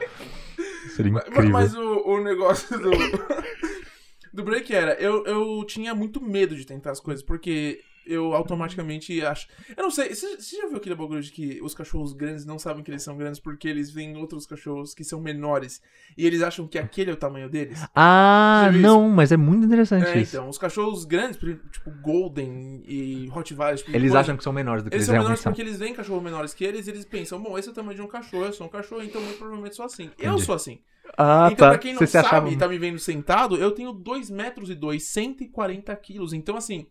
Seria 0.95 1.11
Mas, 1.11 1.27
incrível. 1.27 1.49
mas 1.51 1.75
o, 1.75 2.07
o 2.07 2.23
negócio 2.23 2.79
do, 2.79 2.91
do 4.33 4.43
break 4.43 4.73
era, 4.73 4.93
eu, 4.93 5.25
eu 5.25 5.65
tinha 5.65 5.93
muito 5.93 6.21
medo 6.21 6.55
de 6.55 6.65
tentar 6.65 6.91
as 6.91 7.01
coisas, 7.01 7.23
porque 7.23 7.81
eu 8.05 8.33
automaticamente 8.33 9.21
acho. 9.23 9.47
Eu 9.75 9.83
não 9.83 9.91
sei, 9.91 10.13
você, 10.13 10.37
você 10.37 10.57
já 10.57 10.67
viu 10.67 10.77
aquele 10.77 10.95
bagulho 10.95 11.21
de 11.21 11.31
que 11.31 11.59
os 11.61 11.73
cachorros 11.73 12.13
grandes 12.13 12.45
não 12.45 12.59
sabem 12.59 12.83
que 12.83 12.91
eles 12.91 13.03
são 13.03 13.17
grandes 13.17 13.39
porque 13.39 13.67
eles 13.67 13.89
veem 13.91 14.15
outros 14.17 14.45
cachorros 14.45 14.93
que 14.93 15.03
são 15.03 15.19
menores 15.19 15.81
e 16.17 16.25
eles 16.25 16.41
acham 16.41 16.67
que 16.67 16.77
aquele 16.77 17.11
é 17.11 17.13
o 17.13 17.17
tamanho 17.17 17.49
deles? 17.49 17.83
Ah, 17.95 18.69
não, 18.73 19.09
mas 19.09 19.31
é 19.31 19.37
muito 19.37 19.65
interessante 19.65 20.05
É, 20.07 20.19
isso. 20.19 20.35
então, 20.35 20.49
os 20.49 20.57
cachorros 20.57 21.05
grandes, 21.05 21.37
tipo 21.37 21.91
Golden 22.01 22.83
e 22.87 23.27
Rottweiler, 23.27 23.77
tipo, 23.77 23.95
Eles 23.95 24.13
acham 24.15 24.37
que 24.37 24.43
são 24.43 24.53
menores 24.53 24.83
do 24.83 24.89
que 24.89 24.95
Eles 24.95 25.07
eles, 25.07 25.15
são 25.15 25.15
menores 25.23 25.39
são. 25.39 25.51
porque 25.51 25.61
eles 25.61 25.77
veem 25.79 25.93
cachorros 25.93 26.23
menores 26.23 26.53
que 26.53 26.63
eles 26.63 26.87
e 26.87 26.91
eles 26.91 27.05
pensam, 27.05 27.41
bom, 27.41 27.57
esse 27.57 27.67
é 27.67 27.71
o 27.71 27.75
tamanho 27.75 27.95
de 27.95 28.01
um 28.01 28.07
cachorro, 28.07 28.45
eu 28.45 28.53
sou 28.53 28.67
um 28.67 28.69
cachorro, 28.69 29.01
então 29.03 29.21
muito 29.21 29.37
provavelmente 29.37 29.75
sou 29.75 29.85
assim. 29.85 30.09
Eu 30.17 30.31
Entendi. 30.31 30.45
sou 30.45 30.55
assim. 30.55 30.79
Ah, 31.17 31.47
então, 31.51 31.67
tá. 31.67 31.69
pra 31.69 31.77
quem 31.77 31.93
não 31.93 31.99
Você 31.99 32.07
sabe 32.07 32.25
achava... 32.27 32.49
e 32.49 32.57
tá 32.57 32.67
me 32.67 32.77
vendo 32.77 32.99
sentado, 32.99 33.55
eu 33.57 33.71
tenho 33.71 33.91
2 33.93 34.29
metros 34.29 34.69
e 34.69 34.75
2, 34.75 35.01
140 35.03 35.95
quilos. 35.97 36.33
Então, 36.33 36.57
assim, 36.57 36.87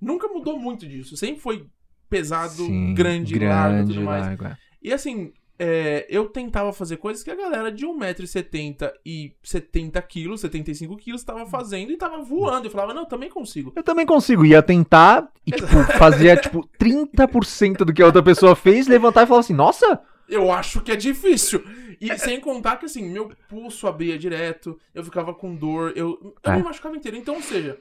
nunca 0.00 0.28
mudou 0.28 0.58
muito 0.58 0.86
disso. 0.86 1.16
Sempre 1.16 1.40
foi 1.40 1.66
pesado, 2.08 2.64
Sim, 2.66 2.94
grande, 2.94 3.34
largo 3.38 3.44
e 3.74 3.76
grande, 3.78 3.94
tudo 3.94 4.04
mais. 4.04 4.26
largo, 4.26 4.44
é. 4.46 4.56
E 4.82 4.92
assim, 4.92 5.32
é, 5.58 6.06
eu 6.08 6.28
tentava 6.28 6.72
fazer 6.72 6.98
coisas 6.98 7.22
que 7.22 7.30
a 7.30 7.34
galera 7.34 7.72
de 7.72 7.84
1,70m 7.86 8.92
e 9.04 9.34
70 9.42 10.00
quilos, 10.02 10.40
75 10.42 10.96
quilos, 10.96 11.24
tava 11.24 11.46
fazendo 11.46 11.90
e 11.90 11.96
tava 11.96 12.22
voando. 12.22 12.66
Eu 12.66 12.70
falava, 12.70 12.94
não, 12.94 13.02
eu 13.02 13.08
também 13.08 13.28
consigo. 13.30 13.72
Eu 13.74 13.82
também 13.82 14.06
consigo. 14.06 14.44
Ia 14.44 14.62
tentar 14.62 15.28
e, 15.46 15.50
tipo, 15.50 15.66
fazia, 15.98 16.36
tipo, 16.36 16.68
30% 16.78 17.78
do 17.78 17.92
que 17.92 18.02
a 18.02 18.06
outra 18.06 18.22
pessoa 18.22 18.54
fez, 18.54 18.86
levantar 18.86 19.24
e 19.24 19.26
falar 19.26 19.40
assim, 19.40 19.54
nossa, 19.54 20.00
Eu 20.28 20.50
acho 20.50 20.80
que 20.80 20.92
é 20.92 20.96
difícil. 20.96 21.62
E 22.00 22.16
sem 22.18 22.38
contar 22.40 22.76
que, 22.76 22.84
assim, 22.86 23.08
meu 23.08 23.30
pulso 23.48 23.86
abria 23.86 24.18
direto, 24.18 24.78
eu 24.94 25.02
ficava 25.02 25.32
com 25.32 25.54
dor, 25.54 25.92
eu, 25.96 26.34
eu 26.44 26.52
É. 26.52 26.56
me 26.56 26.62
machucava 26.62 26.96
inteiro. 26.96 27.16
Então, 27.16 27.36
ou 27.36 27.42
seja, 27.42 27.78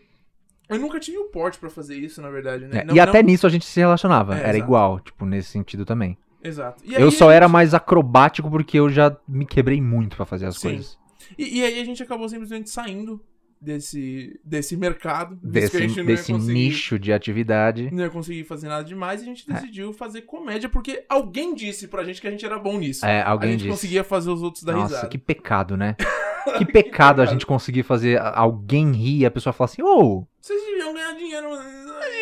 eu 0.70 0.80
nunca 0.80 1.00
tive 1.00 1.18
o 1.18 1.26
porte 1.26 1.58
pra 1.58 1.70
fazer 1.70 1.96
isso, 1.98 2.22
na 2.22 2.30
verdade, 2.30 2.66
né? 2.66 2.80
É, 2.80 2.84
Não- 2.86 2.96
e 2.96 3.00
até 3.00 3.22
não- 3.22 3.30
nisso 3.30 3.46
a 3.46 3.50
gente 3.50 3.66
se 3.66 3.80
relacionava. 3.80 4.36
É, 4.36 4.40
era 4.40 4.48
exato. 4.50 4.58
igual, 4.64 5.00
tipo, 5.00 5.26
nesse 5.26 5.50
sentido 5.50 5.86
também. 5.86 6.18
Exato. 6.44 6.84
E 6.86 6.94
eu 6.94 7.06
aí 7.06 7.12
só 7.12 7.30
a 7.30 7.34
era 7.34 7.46
gente- 7.46 7.54
mais 7.54 7.74
acrobático 7.74 8.50
porque 8.50 8.78
eu 8.80 8.90
já 8.90 9.16
me 9.28 9.46
quebrei 9.46 9.82
muito 9.82 10.16
pra 10.16 10.26
fazer 10.26 10.46
as 10.46 10.58
Sim. 10.58 10.70
coisas. 10.70 10.98
E, 11.38 11.60
e 11.60 11.64
aí 11.64 11.80
a 11.80 11.86
gente 11.86 12.02
acabou 12.04 12.30
simplesmente 12.30 12.70
saindo 12.70 13.20
desse, 13.62 14.40
desse 14.44 14.76
mercado. 14.78 15.38
Desse, 15.42 15.78
a 15.78 16.04
desse 16.04 16.34
nicho 16.34 17.00
de 17.00 17.12
atividade. 17.14 17.90
Não 17.92 18.04
ia 18.04 18.10
conseguir 18.10 18.44
fazer 18.44 18.68
nada 18.68 18.84
demais 18.84 19.22
e 19.22 19.24
a 19.24 19.28
É. 19.28 19.30
gente 19.36 19.48
decidiu 19.48 19.92
fazer 19.94 20.22
comédia 20.22 20.70
porque 20.70 21.04
alguém 21.10 21.54
disse 21.56 21.88
pra 21.88 22.04
gente 22.04 22.22
que 22.22 22.28
a 22.28 22.32
gente 22.32 22.46
era 22.46 22.60
bom 22.60 22.78
nisso. 22.78 23.06
É, 23.06 23.22
a 23.22 23.30
alguém 23.30 23.52
gente 23.52 23.60
disse. 23.62 23.72
conseguia 23.72 24.04
fazer 24.04 24.30
os 24.30 24.42
outros 24.42 24.64
dar 24.64 24.74
Nossa, 24.74 24.88
risada. 24.96 25.08
que 25.10 25.18
pecado, 25.18 25.76
né? 25.78 25.96
Que 26.60 26.64
pecado 26.64 27.24
a 27.24 27.26
gente 27.26 27.44
conseguir 27.44 27.82
fazer 27.82 28.22
a- 28.22 28.38
alguém 28.38 28.92
rir 28.92 29.22
e 29.22 29.26
a 29.26 29.32
pessoa 29.32 29.52
falar 29.52 29.66
assim, 29.66 29.82
ô, 29.82 30.28
Vocês 30.40 30.62
deviam 30.64 30.94
ganhar 30.94 31.14
dinheiro. 31.14 31.48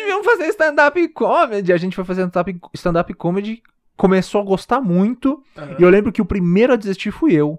vamos 0.08 0.24
fazer 0.24 0.46
stand-up 0.46 1.08
comedy. 1.08 1.72
A 1.74 1.76
gente 1.76 1.94
foi 1.94 2.06
fazer 2.06 2.22
stand-up 2.22 2.56
stand 2.72 3.04
comedy, 3.18 3.62
começou 3.98 4.40
a 4.40 4.44
gostar 4.44 4.80
muito. 4.80 5.44
Aham. 5.54 5.76
E 5.78 5.82
eu 5.82 5.90
lembro 5.90 6.10
que 6.10 6.22
o 6.22 6.24
primeiro 6.24 6.72
a 6.72 6.76
desistir 6.76 7.10
fui 7.10 7.34
eu. 7.34 7.58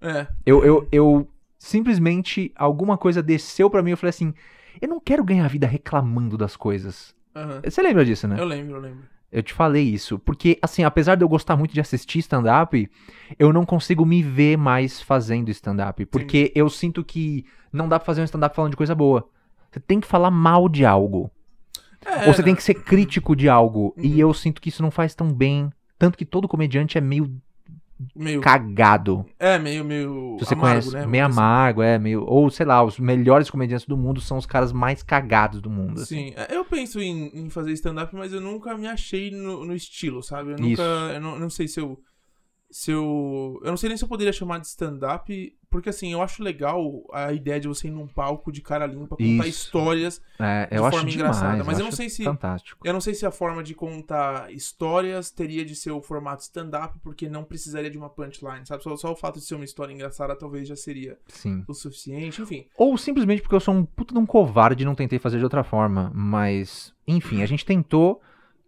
É. 0.00 0.28
Eu, 0.46 0.64
eu, 0.64 0.88
eu 0.92 1.28
simplesmente, 1.60 2.50
alguma 2.56 2.96
coisa 2.96 3.22
desceu 3.22 3.68
pra 3.68 3.82
mim 3.82 3.90
e 3.90 3.92
eu 3.92 3.96
falei 3.98 4.08
assim, 4.08 4.32
eu 4.80 4.88
não 4.88 4.98
quero 4.98 5.22
ganhar 5.22 5.44
a 5.44 5.48
vida 5.48 5.66
reclamando 5.66 6.36
das 6.36 6.56
coisas. 6.56 7.14
aham. 7.36 7.60
Você 7.62 7.82
lembra 7.82 8.04
disso, 8.04 8.26
né? 8.26 8.36
Eu 8.40 8.46
lembro, 8.46 8.76
eu 8.76 8.80
lembro. 8.80 9.04
Eu 9.30 9.42
te 9.42 9.52
falei 9.52 9.84
isso. 9.84 10.18
Porque, 10.18 10.58
assim, 10.60 10.82
apesar 10.82 11.14
de 11.14 11.22
eu 11.22 11.28
gostar 11.28 11.56
muito 11.56 11.72
de 11.72 11.80
assistir 11.80 12.18
stand-up, 12.18 12.90
eu 13.38 13.52
não 13.52 13.64
consigo 13.64 14.04
me 14.04 14.22
ver 14.22 14.56
mais 14.56 15.00
fazendo 15.00 15.50
stand-up. 15.50 16.04
Porque 16.06 16.50
eu 16.54 16.68
sinto 16.68 17.04
que 17.04 17.44
não 17.72 17.88
dá 17.88 17.98
pra 18.00 18.06
fazer 18.06 18.22
um 18.22 18.24
stand-up 18.24 18.56
falando 18.56 18.72
de 18.72 18.76
coisa 18.76 18.94
boa. 18.94 19.28
Você 19.70 19.78
tem 19.78 20.00
que 20.00 20.06
falar 20.06 20.32
mal 20.32 20.68
de 20.68 20.84
algo. 20.84 21.30
É, 22.04 22.26
Ou 22.26 22.34
você 22.34 22.40
né? 22.40 22.46
tem 22.46 22.54
que 22.56 22.62
ser 22.62 22.74
crítico 22.74 23.36
de 23.36 23.48
algo. 23.48 23.94
Uhum. 23.96 24.02
E 24.02 24.18
eu 24.18 24.32
sinto 24.34 24.60
que 24.60 24.70
isso 24.70 24.82
não 24.82 24.90
faz 24.90 25.14
tão 25.14 25.32
bem. 25.32 25.70
Tanto 25.96 26.18
que 26.18 26.24
todo 26.24 26.48
comediante 26.48 26.98
é 26.98 27.00
meio 27.00 27.30
Meio... 28.14 28.40
cagado. 28.40 29.24
É, 29.38 29.58
meio, 29.58 29.84
meio 29.84 30.36
Se 30.38 30.46
você 30.46 30.54
amargo, 30.54 30.80
conhece, 30.80 30.92
né? 30.92 31.06
meio 31.06 31.24
amargo, 31.26 31.82
é, 31.82 31.98
meio. 31.98 32.24
Ou 32.24 32.50
sei 32.50 32.66
lá, 32.66 32.82
os 32.82 32.98
melhores 32.98 33.50
comediantes 33.50 33.86
do 33.86 33.96
mundo 33.96 34.20
são 34.20 34.38
os 34.38 34.46
caras 34.46 34.72
mais 34.72 35.02
cagados 35.02 35.60
do 35.60 35.70
mundo. 35.70 36.00
assim. 36.00 36.28
Sim, 36.28 36.34
é, 36.36 36.54
eu 36.54 36.64
penso 36.64 37.00
em, 37.00 37.30
em 37.34 37.50
fazer 37.50 37.72
stand-up, 37.72 38.14
mas 38.14 38.32
eu 38.32 38.40
nunca 38.40 38.76
me 38.76 38.86
achei 38.86 39.30
no, 39.30 39.64
no 39.64 39.74
estilo, 39.74 40.22
sabe? 40.22 40.50
Eu 40.52 40.56
Isso. 40.56 40.62
nunca. 40.68 40.82
Eu 40.82 41.20
não, 41.20 41.34
eu 41.34 41.40
não 41.40 41.50
sei 41.50 41.68
se 41.68 41.80
eu. 41.80 41.98
Se 42.72 42.92
eu. 42.92 43.60
Eu 43.64 43.70
não 43.70 43.76
sei 43.76 43.88
nem 43.88 43.96
se 43.98 44.04
eu 44.04 44.08
poderia 44.08 44.32
chamar 44.32 44.58
de 44.60 44.66
stand-up, 44.68 45.56
porque 45.68 45.88
assim, 45.88 46.12
eu 46.12 46.22
acho 46.22 46.40
legal 46.42 47.02
a 47.12 47.32
ideia 47.32 47.58
de 47.58 47.66
você 47.66 47.88
ir 47.88 47.90
num 47.90 48.06
palco 48.06 48.52
de 48.52 48.60
cara 48.62 48.86
limpa, 48.86 49.16
contar 49.16 49.24
Isso. 49.24 49.48
histórias. 49.48 50.22
É, 50.38 50.66
De 50.66 50.76
eu 50.76 50.84
acho 50.84 50.96
forma 50.98 51.10
demais. 51.10 51.36
engraçada, 51.36 51.64
mas 51.64 51.78
eu 51.78 51.82
não 51.82 51.88
acho 51.88 51.96
sei 51.96 52.08
se- 52.08 52.22
Fantástico. 52.22 52.80
Eu 52.86 52.92
não 52.92 53.00
sei 53.00 53.14
se 53.14 53.26
a 53.26 53.30
forma 53.32 53.62
de 53.64 53.74
contar 53.74 54.52
histórias 54.52 55.30
teria 55.32 55.64
de 55.64 55.74
ser 55.74 55.90
o 55.90 56.00
formato 56.00 56.42
stand-up, 56.42 56.96
porque 57.02 57.28
não 57.28 57.42
precisaria 57.42 57.90
de 57.90 57.98
uma 57.98 58.08
punchline, 58.08 58.64
sabe? 58.64 58.82
Só, 58.84 58.96
só 58.96 59.10
o 59.12 59.16
fato 59.16 59.40
de 59.40 59.44
ser 59.44 59.56
uma 59.56 59.64
história 59.64 59.92
engraçada 59.92 60.36
talvez 60.36 60.68
já 60.68 60.76
seria 60.76 61.18
Sim. 61.26 61.64
o 61.66 61.74
suficiente, 61.74 62.40
enfim. 62.40 62.66
Ou 62.76 62.96
simplesmente 62.96 63.42
porque 63.42 63.54
eu 63.56 63.60
sou 63.60 63.74
um 63.74 63.84
puta 63.84 64.14
de 64.14 64.20
um 64.20 64.26
covarde 64.26 64.82
e 64.84 64.86
não 64.86 64.94
tentei 64.94 65.18
fazer 65.18 65.38
de 65.38 65.44
outra 65.44 65.64
forma. 65.64 66.12
Mas, 66.14 66.94
enfim, 67.06 67.42
a 67.42 67.46
gente 67.46 67.64
tentou, 67.64 68.20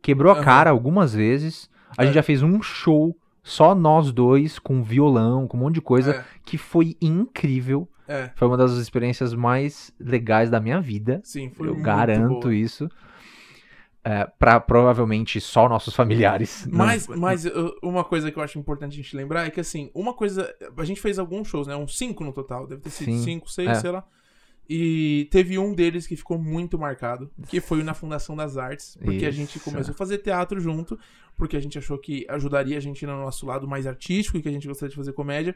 quebrou 0.03 0.33
a 0.33 0.43
cara 0.43 0.71
algumas 0.71 1.15
vezes. 1.15 1.71
A 1.97 2.03
É. 2.03 2.07
gente 2.07 2.15
já 2.17 2.23
fez 2.23 2.43
um 2.43 2.61
show, 2.63 3.17
só 3.43 3.75
nós 3.75 4.13
dois, 4.13 4.59
com 4.59 4.83
violão, 4.83 5.47
com 5.49 5.57
um 5.57 5.61
monte 5.61 5.75
de 5.77 5.81
coisa, 5.81 6.17
É, 6.17 6.25
que 6.45 6.57
foi 6.57 6.97
incrível. 7.01 7.89
é, 8.07 8.31
Foi 8.37 8.47
uma 8.49 8.57
das 8.57 8.73
experiências 8.73 9.35
mais 9.35 9.93
legais 9.99 10.49
da 10.51 10.61
minha 10.61 10.81
vida. 10.81 11.21
sim, 11.25 11.51
foi 11.51 11.69
eu 11.69 11.75
garanto 11.77 12.41
boa. 12.43 12.55
isso. 12.55 12.89
É, 14.05 14.25
pra 14.37 14.59
provavelmente 14.59 15.41
só 15.41 15.69
nossos 15.69 15.95
familiares. 15.95 16.67
Não- 16.71 16.79
Mas, 16.79 17.07
mas 17.07 17.45
uh, 17.47 17.73
uma 17.81 18.03
coisa 18.03 18.33
que 18.33 18.39
eu 18.39 18.43
acho 18.43 18.59
importante 18.59 18.95
a 18.95 18.97
gente 18.97 19.17
lembrar 19.17 19.47
é 19.47 19.51
que, 19.51 19.61
assim, 19.61 19.93
uma 19.95 20.13
coisa. 20.13 20.53
A 20.77 20.85
gente 20.85 21.01
fez 21.01 21.21
alguns 21.21 21.47
shows, 21.47 21.69
né? 21.69 21.77
Uns 21.77 21.97
cinco 21.97 22.25
no 22.25 22.33
total. 22.33 22.67
Deve 22.67 22.81
ter 22.81 22.91
sido 22.91 23.13
Sim, 23.13 23.23
cinco, 23.23 23.49
seis, 23.49 23.69
é. 23.69 23.75
sei 23.77 23.91
lá. 23.93 24.05
E 24.69 25.29
teve 25.31 25.59
um 25.59 25.75
deles 25.75 26.07
que 26.07 26.17
ficou 26.17 26.39
muito 26.39 26.79
marcado, 26.79 27.31
que 27.49 27.61
foi 27.61 27.81
o 27.81 27.85
na 27.85 27.95
Fundação 27.95 28.35
das 28.37 28.57
Artes. 28.57 28.97
Porque 29.05 29.27
a 29.27 29.31
gente 29.31 29.57
Isso. 29.57 29.65
começou 29.65 29.93
a 29.93 29.97
fazer 29.97 30.19
teatro 30.19 30.61
junto, 30.61 30.99
porque 31.37 31.57
a 31.57 31.61
gente 31.61 31.79
achou 31.79 31.99
que 31.99 32.25
ajudaria 32.29 32.77
a 32.77 32.81
gente 32.81 33.05
no 33.05 33.17
nosso 33.19 33.45
lado 33.45 33.69
mais 33.69 33.87
artístico 33.87 34.39
e 34.39 34.43
que 34.43 34.49
a 34.49 34.53
gente 34.53 34.67
gostaria 34.67 34.91
de 34.91 34.97
fazer 34.97 35.13
comédia. 35.13 35.55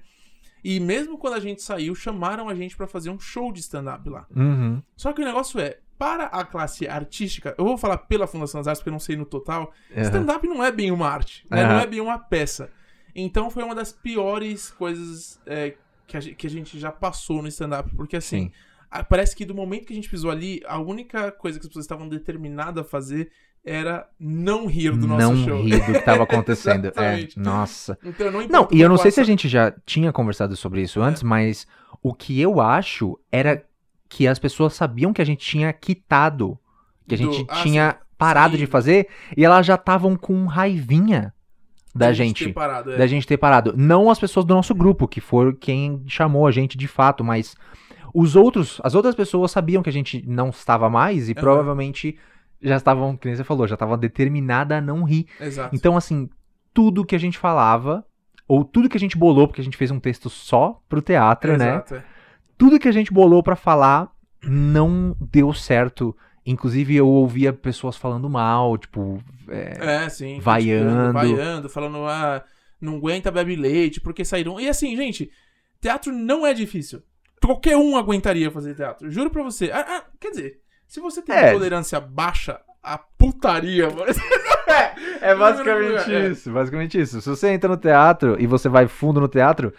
E 0.65 0.81
mesmo 0.81 1.17
quando 1.17 1.35
a 1.35 1.41
gente 1.41 1.63
saiu, 1.63 1.95
chamaram 1.95 2.49
a 2.49 2.55
gente 2.55 2.77
pra 2.77 2.87
fazer 2.87 3.11
um 3.11 3.19
show 3.21 3.53
de 3.53 3.61
stand-up 3.61 4.09
lá. 4.09 4.27
Uhum. 4.35 4.83
Só 4.97 5.13
que 5.13 5.23
o 5.23 5.25
negócio 5.25 5.61
é, 5.61 5.79
para 5.97 6.25
a 6.27 6.45
classe 6.45 6.89
artística, 6.89 7.55
eu 7.57 7.65
vou 7.65 7.79
falar 7.79 7.99
pela 7.99 8.27
Fundação 8.27 8.61
das 8.61 8.67
Artes 8.67 8.81
porque 8.81 8.89
eu 8.91 8.93
não 8.93 8.99
sei 8.99 9.17
no 9.17 9.25
total, 9.25 9.73
Uhum. 9.95 10.03
Stand-up 10.03 10.47
não 10.47 10.65
é 10.65 10.73
bem 10.73 10.91
uma 10.91 11.09
arte, 11.09 11.47
né? 11.51 11.63
Aham. 11.63 11.73
não 11.75 11.81
é 11.81 11.87
bem 11.87 12.01
uma 12.01 12.19
peça. 12.19 12.71
Então 13.15 13.49
foi 13.51 13.63
uma 13.63 13.75
das 13.75 13.93
piores 13.93 14.71
coisas 14.71 15.41
é, 15.47 15.75
que, 16.07 16.17
a, 16.17 16.21
que 16.21 16.47
a 16.47 16.51
gente 16.51 16.79
já 16.79 16.93
passou 16.93 17.41
no 17.41 17.49
stand-up, 17.49 17.95
porque 17.95 18.17
assim, 18.17 18.47
Sim. 18.47 18.53
A- 18.91 19.05
parece 19.05 19.35
que 19.37 19.45
do 19.45 19.55
momento 19.55 19.87
que 19.87 19.93
a 19.93 19.97
gente 19.97 20.09
pisou 20.09 20.31
ali, 20.31 20.61
a 20.67 20.79
única 20.79 21.31
coisa 21.33 21.59
que 21.59 21.65
as 21.65 21.69
pessoas 21.69 21.85
estavam 21.85 22.09
determinadas 22.09 22.85
a 22.85 22.89
fazer 22.89 23.31
era 23.65 24.09
não 24.19 24.67
rir 24.67 24.93
do 24.97 25.07
nosso 25.09 25.19
não 25.35 25.45
show. 25.45 25.63
ri 25.63 25.71
do 25.81 25.93
que 25.93 26.01
tava 26.03 26.23
acontecendo. 26.25 26.87
é, 26.97 27.27
nossa. 27.37 27.99
Então 28.05 28.31
não 28.31 28.47
Não, 28.47 28.69
e 28.71 28.81
eu 28.81 28.89
não 28.89 28.97
sei 28.97 29.11
se 29.11 29.21
a 29.21 29.25
gente 29.25 29.49
já 29.49 29.73
tinha 29.85 30.13
conversado 30.13 30.55
sobre 30.57 30.83
isso 30.83 31.03
antes, 31.03 31.23
mas 31.23 31.67
o 32.03 32.15
que 32.15 32.41
eu 32.41 32.61
acho 32.61 33.19
era 33.33 33.65
que 34.09 34.29
as 34.29 34.39
pessoas 34.39 34.75
sabiam 34.75 35.13
que 35.13 35.21
a 35.21 35.27
gente 35.27 35.45
tinha 35.45 35.73
quitado, 35.73 36.57
que 37.09 37.17
a 37.17 37.19
Do- 37.19 37.25
gente 37.33 37.45
ah, 37.49 37.63
tinha 37.63 37.97
parado 38.17 38.53
Sim. 38.55 38.59
de 38.61 38.67
fazer, 38.67 39.09
e 39.37 39.45
elas 39.45 39.67
já 39.67 39.75
estavam 39.75 40.17
com 40.17 40.47
raivinha 40.47 41.35
da 41.93 42.09
ter 42.09 42.15
gente. 42.15 42.53
parado, 42.53 42.93
é. 42.93 42.97
Da 42.99 43.07
gente 43.07 43.27
ter 43.27 43.37
parado. 43.37 43.75
Não 43.77 44.09
as 44.11 44.19
pessoas 44.21 44.47
do 44.47 44.55
nosso 44.55 44.75
grupo, 44.75 45.09
que 45.09 45.21
foram 45.21 45.53
quem 45.53 46.05
chamou 46.07 46.47
a 46.47 46.53
gente 46.53 46.79
de 46.79 46.87
fato, 46.87 47.25
mas 47.25 47.57
os 48.15 48.37
outros, 48.37 48.81
as 48.83 48.95
outras 48.95 49.15
pessoas 49.15 49.51
sabiam 49.51 49.83
que 49.83 49.91
a 49.91 49.93
gente 49.93 50.25
não 50.27 50.51
estava 50.51 50.89
mais 50.89 51.29
e 51.29 51.33
Aham. 51.33 51.41
provavelmente 51.41 52.19
já 52.61 52.77
estavam, 52.77 53.17
que 53.17 53.27
nem 53.27 53.37
você 53.37 53.45
falou, 53.45 53.67
já 53.67 53.75
estavam 53.75 53.99
determinada 53.99 54.79
a 54.79 54.81
não 54.81 55.05
rir. 55.05 55.27
Exato. 55.41 55.75
Então, 55.75 55.97
assim, 55.97 56.29
tudo 56.73 57.05
que 57.05 57.15
a 57.15 57.19
gente 57.19 57.39
falava, 57.39 58.05
ou 58.49 58.65
tudo 58.65 58.89
que 58.89 58.97
a 58.97 59.01
gente 59.01 59.17
bolou, 59.17 59.47
porque 59.47 59.61
a 59.61 59.65
gente 59.65 59.77
fez 59.77 59.91
um 59.91 60.01
texto 60.01 60.29
só 60.31 60.81
pro 60.89 61.03
teatro, 61.03 61.57
né? 61.57 61.71
Exato, 61.71 61.95
é. 61.97 62.05
Tudo 62.57 62.79
que 62.79 62.89
a 62.89 62.93
gente 62.93 63.13
bolou 63.13 63.43
pra 63.43 63.57
falar 63.57 64.11
não 64.43 65.17
deu 65.21 65.53
certo. 65.53 66.17
Inclusive, 66.45 66.95
eu 66.95 67.09
ouvia 67.09 67.53
pessoas 67.53 67.97
falando 67.97 68.31
mal, 68.31 68.79
tipo. 68.79 69.23
é, 69.49 70.05
É, 70.05 70.09
sim. 70.09 70.39
Vaiando. 70.41 71.13
Vaiando, 71.13 71.69
falando, 71.69 71.99
ah, 72.07 72.43
não 72.81 72.97
aguenta 72.97 73.31
bebe 73.31 73.57
leite, 73.57 74.01
porque 74.01 74.25
saíram. 74.25 74.61
E 74.61 74.69
assim, 74.69 74.97
gente, 74.97 75.31
teatro 75.81 76.13
não 76.13 76.47
é 76.47 76.55
difícil. 76.55 77.03
Qualquer 77.45 77.77
um 77.77 77.97
aguentaria 77.97 78.51
fazer 78.51 78.75
teatro. 78.75 79.11
Juro 79.11 79.31
pra 79.31 79.43
você. 79.43 79.71
Ah, 79.73 79.85
ah, 79.89 80.05
quer 80.19 80.31
dizer, 80.31 80.61
se 80.87 81.01
você 81.01 81.23
tem 81.23 81.37
É. 81.37 81.53
tolerância 81.53 82.01
baixa, 82.01 82.61
a 82.83 82.99
putaria, 82.99 83.89
mano. 83.91 84.07
É 85.21 85.35
basicamente 85.35 86.11
isso, 86.31 86.51
basicamente 86.51 87.01
isso. 87.01 87.21
Se 87.21 87.29
você 87.29 87.49
entra 87.51 87.69
no 87.69 87.77
teatro 87.77 88.37
e 88.41 88.47
você 88.47 88.69
vai 88.69 88.87
fundo 88.89 89.21
no 89.21 89.29
teatro, 89.29 89.73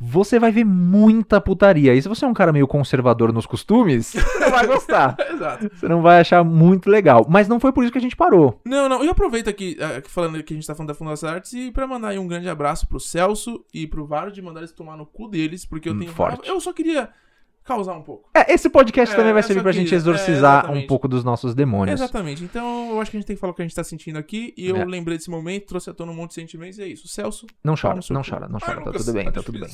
você 0.00 0.38
vai 0.38 0.50
ver 0.52 0.64
muita 0.64 1.40
putaria. 1.40 1.94
E 1.94 2.02
se 2.02 2.08
você 2.08 2.24
é 2.24 2.28
um 2.28 2.34
cara 2.34 2.52
meio 2.52 2.66
conservador 2.66 3.32
nos 3.32 3.46
costumes, 3.46 4.06
você 4.14 4.38
não 4.38 4.50
vai 4.50 4.66
gostar. 4.66 5.16
Exato. 5.32 5.70
Você 5.74 5.88
não 5.88 6.02
vai 6.02 6.20
achar 6.20 6.42
muito 6.44 6.88
legal. 6.90 7.26
Mas 7.28 7.48
não 7.48 7.58
foi 7.60 7.72
por 7.72 7.82
isso 7.84 7.92
que 7.92 7.98
a 7.98 8.02
gente 8.02 8.16
parou. 8.16 8.60
Não, 8.64 8.88
não. 8.88 9.04
E 9.04 9.08
aproveito 9.08 9.48
aqui, 9.48 9.76
ah, 9.80 10.02
falando 10.08 10.42
que 10.42 10.52
a 10.52 10.56
gente 10.56 10.66
tá 10.66 10.74
falando 10.74 10.88
da 10.88 10.94
Fundação 10.94 11.28
Artes, 11.30 11.52
e 11.52 11.70
pra 11.70 11.86
mandar 11.86 12.08
aí 12.08 12.18
um 12.18 12.26
grande 12.26 12.48
abraço 12.48 12.86
pro 12.86 13.00
Celso 13.00 13.64
e 13.72 13.86
pro 13.86 14.06
Varo 14.06 14.30
de 14.32 14.40
mandar 14.42 14.60
eles 14.60 14.72
tomar 14.72 14.96
no 14.96 15.06
cu 15.06 15.28
deles, 15.28 15.64
porque 15.64 15.88
eu 15.88 15.94
Hum, 15.94 15.98
tenho. 16.00 16.12
forte. 16.12 16.48
Eu 16.48 16.60
só 16.60 16.72
queria 16.72 17.08
causar 17.64 17.94
um 17.94 18.02
pouco. 18.02 18.28
É, 18.34 18.52
esse 18.52 18.68
podcast 18.68 19.14
É, 19.14 19.16
também 19.16 19.32
vai 19.32 19.40
eu 19.42 19.46
servir 19.46 19.62
pra 19.62 19.72
gente 19.72 19.92
é, 19.92 19.96
exorcizar 19.96 20.56
um 20.56 20.58
exatamente. 20.60 20.86
pouco 20.86 21.06
dos 21.08 21.22
nossos 21.24 21.54
demônios. 21.54 22.00
Exatamente. 22.00 22.42
Então 22.44 22.90
eu 22.92 23.00
acho 23.00 23.10
que 23.10 23.16
a 23.16 23.20
gente 23.20 23.26
tem 23.26 23.36
que 23.36 23.40
falar 23.40 23.52
o 23.52 23.54
que 23.54 23.62
a 23.62 23.64
gente 23.64 23.74
tá 23.74 23.84
sentindo 23.84 24.18
aqui. 24.18 24.52
E 24.56 24.66
eu 24.68 24.76
É. 24.76 24.84
lembrei 24.84 25.16
desse 25.16 25.30
momento, 25.30 25.66
trouxe 25.66 25.88
à 25.90 25.94
tona 25.94 26.10
um 26.12 26.14
monte 26.14 26.30
de 26.30 26.34
sentimentos 26.36 26.78
e 26.78 26.82
é 26.82 26.86
isso. 26.88 27.06
Celso. 27.08 27.46
Não 27.64 27.74
chora, 27.80 28.00
não 28.10 28.22
cu. 28.22 28.28
chora, 28.30 28.48
não 28.48 28.56
Ah, 28.56 28.60
chora. 28.60 28.74
Tá 28.80 28.84
nunca 28.86 28.98
tudo 28.98 29.12
bem, 29.12 29.24
tá 29.26 29.32
tá 29.32 29.42
tudo 29.42 29.60
bem. 29.60 29.70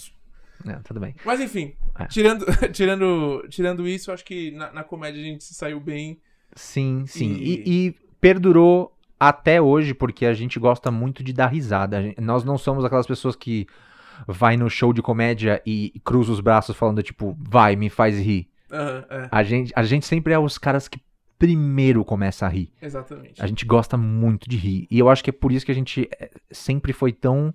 É, 0.67 0.73
tudo 0.85 0.99
bem. 1.01 1.15
Mas 1.25 1.41
enfim, 1.41 1.75
É. 1.99 2.07
tirando, 2.07 2.45
tirando, 2.73 3.47
tirando 3.49 3.87
isso, 3.87 4.11
eu 4.11 4.15
acho 4.15 4.25
que 4.25 4.51
na, 4.51 4.73
na 4.73 4.83
comédia 4.85 5.21
a 5.21 5.25
gente 5.25 5.45
se 5.45 5.55
saiu 5.55 5.79
bem. 5.81 6.21
Sim, 6.57 7.05
sim. 7.07 7.35
E- 7.35 7.63
E, 7.65 7.87
e 7.89 7.95
perdurou 8.21 8.93
até 9.21 9.61
hoje, 9.63 9.95
porque 9.95 10.27
a 10.27 10.35
gente 10.35 10.59
gosta 10.59 10.91
muito 10.91 11.23
de 11.23 11.33
dar 11.33 11.47
risada. 11.47 12.03
Gente- 12.03 12.21
nós 12.21 12.45
não 12.45 12.59
somos 12.59 12.85
aquelas 12.85 13.07
pessoas 13.07 13.35
que 13.37 13.67
vai 14.27 14.57
no 14.57 14.69
show 14.69 14.93
de 14.93 15.03
comédia 15.03 15.63
e 15.67 16.01
cruza 16.05 16.33
os 16.33 16.41
braços 16.41 16.77
falando, 16.77 17.03
tipo, 17.03 17.37
vai, 17.39 17.77
me 17.77 17.89
faz 17.89 18.19
rir. 18.19 18.49
Aham, 18.71 19.05
é, 19.09 19.29
A 19.31 19.43
gente, 19.43 19.73
a 19.75 19.83
gente 19.83 20.07
sempre 20.07 20.33
é 20.33 20.39
os 20.39 20.59
caras 20.59 20.89
que 20.89 21.01
primeiro 21.39 22.05
começa 22.05 22.47
a 22.47 22.49
rir. 22.49 22.73
exatamente. 22.83 23.41
A 23.41 23.47
gente 23.47 23.65
gosta 23.65 23.97
muito 23.97 24.49
de 24.49 24.57
rir. 24.57 24.87
E 24.91 24.99
eu 24.99 25.09
acho 25.09 25.23
que 25.23 25.31
é 25.31 25.33
por 25.33 25.53
isso 25.53 25.65
que 25.65 25.73
a 25.73 25.75
gente 25.75 26.09
eh, 26.19 26.31
sempre 26.51 26.93
foi 26.93 27.13
tão 27.13 27.55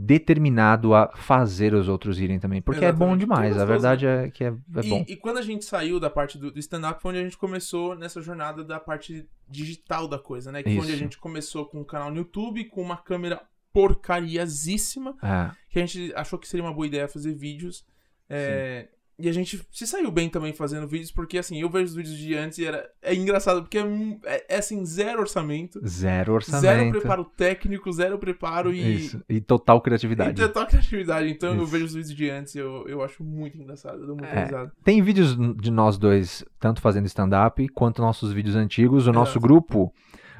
determinado 0.00 0.94
a 0.94 1.08
fazer 1.16 1.74
os 1.74 1.88
outros 1.88 2.20
irem 2.20 2.38
também. 2.38 2.62
Porque 2.62 2.84
é 2.84 2.92
bom 2.92 3.06
Exatamente. 3.16 3.20
demais. 3.20 3.58
A 3.58 3.64
verdade 3.64 4.06
é 4.06 4.30
que 4.30 4.44
é, 4.44 4.46
é 4.46 4.82
bom. 4.88 5.04
E, 5.08 5.12
e 5.12 5.16
quando 5.16 5.38
a 5.38 5.42
gente 5.42 5.64
saiu 5.64 5.98
da 5.98 6.08
parte 6.08 6.38
do, 6.38 6.52
do 6.52 6.58
stand-up, 6.60 7.02
foi 7.02 7.10
onde 7.10 7.20
a 7.20 7.24
gente 7.24 7.36
começou 7.36 7.96
nessa 7.96 8.22
jornada 8.22 8.62
da 8.62 8.78
parte 8.78 9.28
digital 9.48 10.06
da 10.06 10.18
coisa, 10.18 10.52
né? 10.52 10.62
Que 10.62 10.70
foi 10.70 10.84
onde 10.84 10.92
a 10.92 10.96
gente 10.96 11.18
começou 11.18 11.66
com 11.66 11.80
um 11.80 11.84
canal 11.84 12.10
no 12.10 12.18
YouTube, 12.18 12.64
com 12.66 12.80
uma 12.80 12.96
câmera 12.96 13.42
porcariazíssima, 13.78 15.16
É, 15.22 15.50
que 15.70 15.78
a 15.78 15.86
gente 15.86 16.12
achou 16.14 16.38
que 16.38 16.48
seria 16.48 16.64
uma 16.64 16.72
boa 16.74 16.86
ideia 16.86 17.08
fazer 17.08 17.34
vídeos. 17.34 17.84
É, 18.28 18.88
e 19.20 19.28
a 19.28 19.32
gente 19.32 19.60
se 19.72 19.84
saiu 19.84 20.12
bem 20.12 20.28
também 20.28 20.52
fazendo 20.52 20.86
vídeos, 20.86 21.10
porque 21.10 21.38
assim, 21.38 21.60
eu 21.60 21.68
vejo 21.68 21.86
os 21.86 21.94
vídeos 21.94 22.16
de 22.16 22.34
antes 22.36 22.58
e 22.58 22.66
era, 22.66 22.88
é 23.02 23.12
engraçado, 23.14 23.62
porque 23.62 23.78
é, 23.78 23.82
é, 24.24 24.44
é, 24.50 24.58
assim, 24.58 24.84
zero 24.86 25.20
orçamento, 25.20 25.80
zero 25.84 26.34
orçamento. 26.34 26.60
zero 26.62 26.90
preparo 26.92 27.24
técnico, 27.24 27.90
zero 27.92 28.16
preparo 28.18 28.72
e, 28.72 28.94
Isso. 28.96 29.20
E 29.28 29.40
total 29.40 29.78
e 29.78 29.80
criatividade. 29.80 30.40
total 30.40 30.66
criatividade. 30.68 31.28
Então 31.30 31.52
eu 31.54 31.62
Isso. 31.64 31.66
vejo 31.72 31.84
os 31.86 31.94
vídeos 31.94 32.14
de 32.14 32.30
antes 32.30 32.54
e 32.54 32.58
eu, 32.58 32.86
eu 32.86 33.02
acho 33.02 33.24
muito 33.24 33.58
engraçado, 33.58 33.98
eu 34.00 34.06
dou 34.06 34.16
muito 34.16 34.30
É. 34.32 34.44
risada. 34.44 34.72
Tem 34.84 35.02
vídeos 35.02 35.36
de 35.56 35.70
nós 35.72 35.98
dois, 35.98 36.44
tanto 36.60 36.80
fazendo 36.80 37.06
stand-up, 37.06 37.66
quanto 37.70 38.00
nossos 38.00 38.32
vídeos 38.32 38.54
antigos. 38.54 39.08
O 39.08 39.12
nosso 39.12 39.40
grupo, 39.40 39.92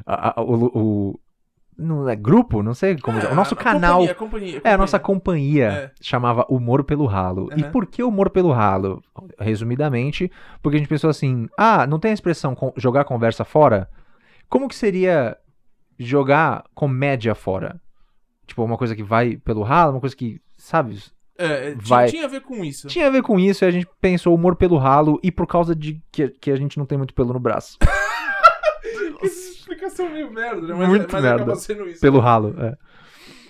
a- 0.07 0.38
a- 0.38 0.42
o, 0.45 0.66
o- 1.12 1.21
Não 1.79 2.09
é 2.09 2.17
grupo? 2.17 2.61
Não 2.63 2.75
sei 2.75 2.97
como. 2.99 3.19
É, 3.21 3.31
o 3.31 3.35
nosso 3.37 3.55
a 3.55 3.57
canal. 3.57 3.99
Companhia, 4.01 4.13
a 4.13 4.15
companhia, 4.17 4.61
É, 4.65 4.73
a 4.73 4.79
nossa 4.79 4.99
companhia. 4.99 5.69
companhia 5.71 5.93
chamava 6.01 6.45
Humor 6.49 6.83
pelo 6.83 7.07
Ralo. 7.07 7.49
E 7.57 7.63
Aham. 7.63 7.71
por 7.71 7.87
que 7.87 8.03
Humor 8.03 8.31
pelo 8.31 8.51
Ralo? 8.51 9.01
Resumidamente, 9.39 10.31
porque 10.61 10.77
a 10.77 10.79
gente 10.81 10.89
pensou 10.89 11.09
assim: 11.09 11.49
ah, 11.57 11.87
não 11.87 11.99
tem 12.01 12.11
a 12.11 12.15
expressão 12.15 12.57
jogar 12.77 13.05
conversa 13.05 13.45
fora? 13.45 13.89
Como 14.49 14.67
que 14.69 14.75
seria 14.75 15.37
jogar 15.99 16.65
comédia 16.75 17.35
fora? 17.35 17.81
Tipo, 18.47 18.65
uma 18.65 18.77
coisa 18.79 18.97
que 18.97 19.03
vai 19.03 19.37
pelo 19.37 19.63
ralo, 19.63 19.93
uma 19.93 20.01
coisa 20.01 20.17
que, 20.17 20.41
sabe? 20.57 20.99
É, 21.37 21.45
é, 21.47 21.71
tinha, 21.73 21.77
Vai- 21.77 22.09
tinha 22.09 22.25
a 22.25 22.29
ver 22.29 22.41
com 22.41 22.65
isso. 22.65 22.89
Tinha 22.89 23.07
a 23.07 23.11
ver 23.11 23.23
com 23.23 23.39
isso 23.39 23.65
e 23.65 23.69
a 23.69 23.71
gente 23.71 23.87
pensou 24.01 24.35
humor 24.35 24.57
pelo 24.57 24.77
ralo 24.79 25.21
e 25.23 25.31
por 25.31 25.47
causa 25.47 25.77
de 25.77 26.03
que, 26.11 26.29
que 26.29 26.51
a 26.51 26.57
gente 26.57 26.77
não 26.79 26.87
tem 26.87 26.99
muito 26.99 27.15
pelo 27.15 27.33
no 27.33 27.39
braço. 27.39 27.79
Que 29.19 29.27
explicação 29.27 30.09
meio 30.11 30.31
merda, 30.33 30.61
né? 30.63 30.75
Mas, 30.75 30.89
Muito 30.89 31.13
mas 31.13 31.23
merda. 31.23 31.43
acaba 31.43 31.57
sendo 31.57 31.89
isso. 31.89 32.01
pelo 32.01 32.19
ralo, 32.21 32.55
é. 32.59 32.77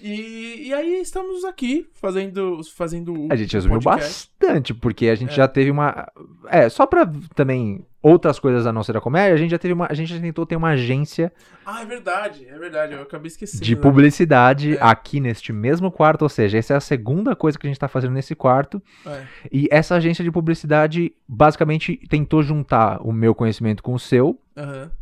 E, 0.01 0.69
e 0.69 0.73
aí 0.75 1.01
estamos 1.01 1.45
aqui 1.45 1.85
fazendo, 1.95 2.61
fazendo 2.77 3.13
o 3.27 3.29
A 3.33 3.35
gente 3.37 3.53
resumiu 3.53 3.81
podcast. 3.81 4.31
bastante, 4.41 4.73
porque 4.73 5.09
a 5.09 5.15
gente 5.17 5.31
É. 5.33 5.35
já 5.35 5.49
teve 5.49 5.73
uma. 5.73 6.07
É, 6.47 6.69
só 6.69 6.87
pra 6.87 7.11
também 7.35 7.85
outras 8.01 8.39
coisas 8.39 8.65
a 8.65 8.73
não 8.73 8.85
ser 8.85 8.97
a 8.97 9.01
comédia, 9.01 9.35
a 9.35 9.37
gente 9.37 9.51
já 9.51 9.59
teve 9.59 9.75
uma. 9.75 9.89
A 9.91 9.95
gente 9.95 10.15
já 10.15 10.21
tentou 10.21 10.47
ter 10.47 10.55
uma 10.55 10.69
agência 10.69 11.33
Ah, 11.67 11.83
é 11.83 11.85
verdade, 11.85 12.47
é 12.49 12.57
verdade. 12.57 12.93
Eu 12.95 13.03
acabei 13.03 13.27
esquecendo. 13.27 13.65
de 13.65 13.75
né? 13.75 13.81
publicidade 13.83 14.77
É. 14.77 14.79
aqui 14.81 15.19
neste 15.19 15.53
mesmo 15.53 15.91
quarto, 15.91 16.23
ou 16.23 16.29
seja, 16.29 16.59
essa 16.59 16.75
é 16.75 16.77
a 16.77 16.81
segunda 16.81 17.35
coisa 17.35 17.59
que 17.59 17.67
a 17.67 17.71
gente 17.71 17.81
tá 17.81 17.89
fazendo 17.89 18.13
nesse 18.13 18.37
quarto. 18.37 18.81
É. 19.05 19.25
E 19.51 19.67
essa 19.69 19.97
agência 19.97 20.23
de 20.23 20.31
publicidade 20.31 21.13
basicamente 21.27 21.97
tentou 22.09 22.41
juntar 22.41 23.01
o 23.05 23.11
meu 23.13 23.35
conhecimento 23.35 23.83
com 23.83 23.95
o 23.95 23.99
seu, 23.99 24.41
Aham. 24.57 24.93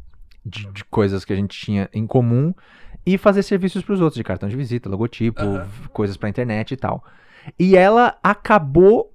De, 0.47 0.67
de 0.73 0.85
coisas 0.85 1.25
que 1.25 1.33
a 1.33 1.37
gente 1.37 1.59
tinha 1.59 1.89
em 1.93 2.07
comum, 2.07 2.55
e 3.05 3.19
fazer 3.19 3.43
serviços 3.43 3.83
pros 3.83 4.01
outros, 4.01 4.17
de 4.17 4.25
cartão 4.25 4.49
de 4.49 4.57
visita, 4.57 4.89
logotipo, 4.89 5.41
v- 5.43 5.89
coisas 5.93 6.17
pra 6.17 6.29
internet 6.29 6.73
e 6.73 6.77
tal. 6.77 7.05
E 7.59 7.77
ela 7.77 8.17
acabou 8.23 9.13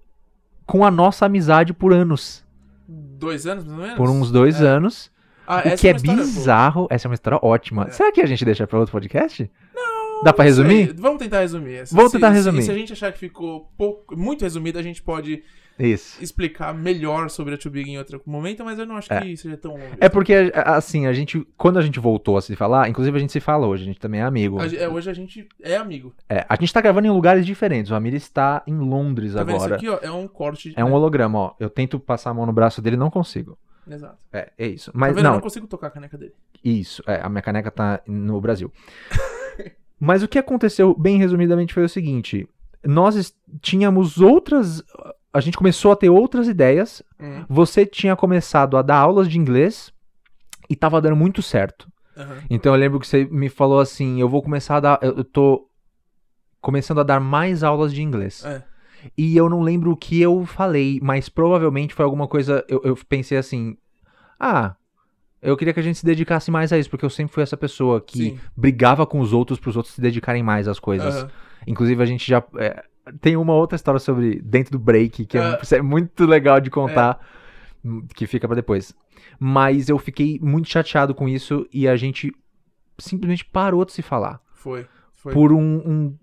com 0.65 0.85
a 0.85 0.91
nossa 0.91 1.25
amizade 1.25 1.73
por 1.73 1.91
anos. 1.93 2.45
Dois 2.87 3.45
anos, 3.45 3.65
mais 3.65 3.77
ou 3.77 3.81
menos? 3.83 3.97
Por 3.97 4.09
uns 4.09 4.31
dois 4.31 4.61
É. 4.61 4.67
anos. 4.67 5.11
Ah, 5.47 5.57
o 5.57 5.59
essa 5.67 5.77
que 5.77 5.87
é 5.87 5.91
uma 5.91 5.97
história 5.97 6.15
boa. 6.23 6.25
bizarro. 6.27 6.87
Essa 6.89 7.07
é 7.07 7.09
uma 7.09 7.15
história 7.15 7.39
ótima. 7.41 7.87
É. 7.87 7.91
Será 7.91 8.11
que 8.11 8.21
a 8.21 8.25
gente 8.25 8.45
deixa 8.45 8.65
pra 8.67 8.79
outro 8.79 8.91
podcast? 8.93 9.51
Não, 9.75 10.23
Dá 10.23 10.33
sei. 10.33 10.45
resumir? 10.45 10.93
Vamos 10.97 11.19
tentar 11.19 11.39
resumir. 11.39 11.85
Se- 11.87 11.93
Vamos 11.95 12.11
se- 12.11 12.17
tentar 12.17 12.29
se- 12.29 12.35
resumir. 12.35 12.61
Se, 12.63 12.71
a 12.71 12.73
gente 12.75 12.93
achar 12.93 13.11
que 13.11 13.19
ficou 13.19 13.69
pouco, 13.77 14.15
muito 14.17 14.43
resumido, 14.43 14.79
a 14.79 14.81
gente 14.83 15.01
pode 15.01 15.43
Isso. 15.81 16.21
explicar 16.23 16.73
melhor 16.73 17.29
sobre 17.29 17.55
a 17.55 17.57
Too 17.57 17.71
Big 17.71 17.89
em 17.89 17.97
outro 17.97 18.21
momento, 18.25 18.63
mas 18.63 18.77
eu 18.77 18.85
não 18.85 18.95
acho 18.97 19.11
É. 19.11 19.21
que 19.21 19.35
seja 19.37 19.57
tão. 19.57 19.75
É 19.99 20.07
porque, 20.07 20.51
assim, 20.53 21.07
a 21.07 21.13
gente. 21.13 21.45
Quando 21.57 21.79
a 21.79 21.81
gente 21.81 21.99
voltou 21.99 22.37
a 22.37 22.41
se 22.41 22.55
falar, 22.55 22.87
inclusive 22.89 23.15
a 23.17 23.19
gente 23.19 23.31
se 23.33 23.39
fala 23.39 23.65
hoje, 23.67 23.83
a 23.83 23.85
gente 23.85 23.99
também 23.99 24.21
é 24.21 24.23
amigo. 24.23 24.59
A 24.61 24.65
é, 24.67 24.87
hoje 24.87 25.09
a 25.09 25.13
gente 25.13 25.47
é 25.61 25.75
amigo. 25.75 26.13
É, 26.29 26.45
a 26.47 26.55
gente 26.55 26.73
tá 26.73 26.81
gravando 26.81 27.07
em 27.07 27.11
lugares 27.11 27.45
diferentes. 27.45 27.91
O 27.91 27.95
Amir 27.95 28.13
está 28.13 28.61
em 28.67 28.77
Londres 28.77 29.33
Tá 29.33 29.43
vendo 29.43 29.55
isso 29.55 29.65
agora. 29.65 29.75
aqui, 29.75 29.89
ó? 29.89 29.99
É 30.01 30.11
um 30.11 30.27
corte. 30.27 30.73
É 30.75 30.83
um 30.85 30.89
né? 30.89 30.93
holograma, 30.95 31.39
ó. 31.39 31.53
Eu 31.59 31.69
tento 31.69 31.99
passar 31.99 32.29
a 32.29 32.33
mão 32.33 32.45
no 32.45 32.53
braço 32.53 32.81
dele, 32.81 32.95
não 32.97 33.09
consigo. 33.09 33.57
Exato. 33.89 34.17
É, 34.31 34.51
é 34.57 34.67
isso. 34.67 34.91
Tá 34.91 34.97
Mas 34.99 35.09
vendo? 35.15 35.19
Eu 35.19 35.23
não, 35.23 35.33
não 35.33 35.41
consigo 35.41 35.65
tocar 35.67 35.87
a 35.87 35.89
caneca 35.91 36.17
dele. 36.17 36.33
isso. 36.63 37.01
É, 37.07 37.19
a 37.21 37.27
minha 37.27 37.41
caneca 37.41 37.71
tá 37.71 37.99
no 38.07 38.39
Brasil. 38.39 38.71
Mas 39.99 40.23
o 40.23 40.27
que 40.27 40.39
aconteceu, 40.39 40.95
bem 40.97 41.17
resumidamente, 41.17 41.73
foi 41.73 41.83
o 41.83 41.89
seguinte: 41.89 42.47
nós 42.83 43.33
tínhamos 43.61 44.19
outras. 44.19 44.83
A 45.33 45.39
gente 45.39 45.57
começou 45.57 45.91
a 45.91 45.95
ter 45.95 46.09
outras 46.09 46.47
ideias. 46.47 47.01
Hum. 47.19 47.45
Você 47.47 47.85
tinha 47.85 48.15
começado 48.15 48.77
a 48.77 48.81
dar 48.81 48.97
aulas 48.97 49.29
de 49.29 49.37
inglês 49.37 49.91
e 50.69 50.75
tava 50.75 51.01
dando 51.01 51.15
muito 51.15 51.41
certo. 51.41 51.91
Aham. 52.17 52.43
Então 52.49 52.73
eu 52.73 52.79
lembro 52.79 52.99
que 52.99 53.07
você 53.07 53.25
me 53.25 53.49
falou 53.49 53.79
assim: 53.79 54.19
eu 54.19 54.27
vou 54.27 54.41
começar 54.41 54.77
a 54.77 54.79
dar. 54.79 54.99
Eu 55.01 55.23
tô 55.23 55.69
começando 56.59 56.99
a 56.99 57.03
dar 57.03 57.19
mais 57.19 57.63
aulas 57.63 57.93
de 57.93 58.01
inglês. 58.01 58.45
É. 58.45 58.63
E 59.17 59.35
eu 59.35 59.49
não 59.49 59.61
lembro 59.61 59.91
o 59.91 59.97
que 59.97 60.21
eu 60.21 60.45
falei, 60.45 60.99
mas 61.01 61.27
provavelmente 61.27 61.93
foi 61.93 62.05
alguma 62.05 62.27
coisa. 62.27 62.63
Eu, 62.67 62.81
eu 62.83 62.95
pensei 63.07 63.37
assim: 63.37 63.77
ah, 64.39 64.75
eu 65.41 65.57
queria 65.57 65.73
que 65.73 65.79
a 65.79 65.83
gente 65.83 65.97
se 65.97 66.05
dedicasse 66.05 66.51
mais 66.51 66.71
a 66.71 66.77
isso, 66.77 66.89
porque 66.89 67.05
eu 67.05 67.09
sempre 67.09 67.33
fui 67.33 67.41
essa 67.41 67.57
pessoa 67.57 67.99
que 67.99 68.31
Sim. 68.31 68.39
brigava 68.55 69.05
com 69.07 69.19
os 69.19 69.33
outros 69.33 69.59
pros 69.59 69.75
outros 69.75 69.95
se 69.95 70.01
dedicarem 70.01 70.43
mais 70.43 70.67
às 70.67 70.79
coisas. 70.79 71.15
Aham. 71.15 71.31
Inclusive 71.65 72.01
a 72.01 72.05
gente 72.05 72.27
já. 72.27 72.43
é, 72.57 72.83
tem 73.19 73.35
uma 73.37 73.53
outra 73.53 73.75
história 73.75 73.99
sobre 73.99 74.39
dentro 74.41 74.71
do 74.73 74.79
break, 74.79 75.25
que 75.25 75.37
é, 75.37 75.41
Ah. 75.41 75.59
é 75.71 75.81
muito 75.81 76.25
legal 76.25 76.59
de 76.61 76.69
contar, 76.69 77.19
hum, 77.83 78.05
que 78.15 78.25
fica 78.27 78.47
pra 78.47 78.55
depois. 78.55 78.93
Mas 79.39 79.89
eu 79.89 79.97
fiquei 79.97 80.39
muito 80.41 80.69
chateado 80.69 81.13
com 81.15 81.27
isso 81.27 81.67
e 81.73 81.87
a 81.87 81.95
gente 81.95 82.31
simplesmente 82.97 83.43
parou 83.45 83.83
de 83.85 83.91
se 83.93 84.01
falar. 84.01 84.39
Foi. 84.53 84.85
Foi. 85.13 85.33
Por 85.33 85.51
um, 85.51 85.59
um, 85.61 86.17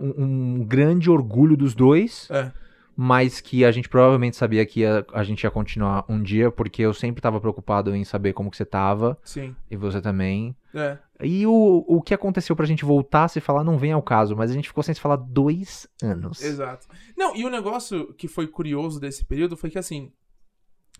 um- 0.00 0.24
um 0.24 0.64
grande 0.64 1.10
orgulho 1.10 1.56
dos 1.56 1.74
dois, 1.74 2.28
É. 2.30 2.52
mas 2.96 3.40
que 3.40 3.64
a 3.64 3.70
gente 3.72 3.88
provavelmente 3.88 4.36
sabia 4.36 4.64
que 4.64 4.80
ia- 4.80 5.04
a 5.12 5.22
gente 5.24 5.42
ia 5.42 5.50
continuar 5.50 6.04
um 6.08 6.22
dia, 6.22 6.50
porque 6.50 6.82
eu 6.82 6.94
sempre 6.94 7.20
tava 7.20 7.40
preocupado 7.40 7.94
em 7.94 8.04
saber 8.04 8.32
como 8.32 8.50
que 8.50 8.56
você 8.56 8.64
tava, 8.64 9.18
Sim. 9.24 9.54
e 9.70 9.76
você 9.76 10.00
também. 10.00 10.56
É. 10.74 10.98
E 11.22 11.46
o, 11.46 11.84
o 11.88 12.00
que 12.02 12.14
aconteceu 12.14 12.54
pra 12.56 12.66
gente 12.66 12.84
voltar 12.84 13.24
a 13.24 13.28
se 13.28 13.40
falar 13.40 13.64
não 13.64 13.78
vem 13.78 13.92
ao 13.92 14.02
caso, 14.02 14.36
mas 14.36 14.50
a 14.50 14.54
gente 14.54 14.68
ficou 14.68 14.82
sem 14.82 14.94
se 14.94 15.00
falar 15.00 15.16
dois 15.16 15.86
anos. 16.02 16.42
Exato. 16.42 16.86
Não, 17.16 17.34
e 17.36 17.44
o 17.44 17.50
negócio 17.50 18.12
que 18.14 18.28
foi 18.28 18.46
curioso 18.46 19.00
desse 19.00 19.24
período 19.24 19.56
foi 19.56 19.70
que, 19.70 19.78
assim, 19.78 20.12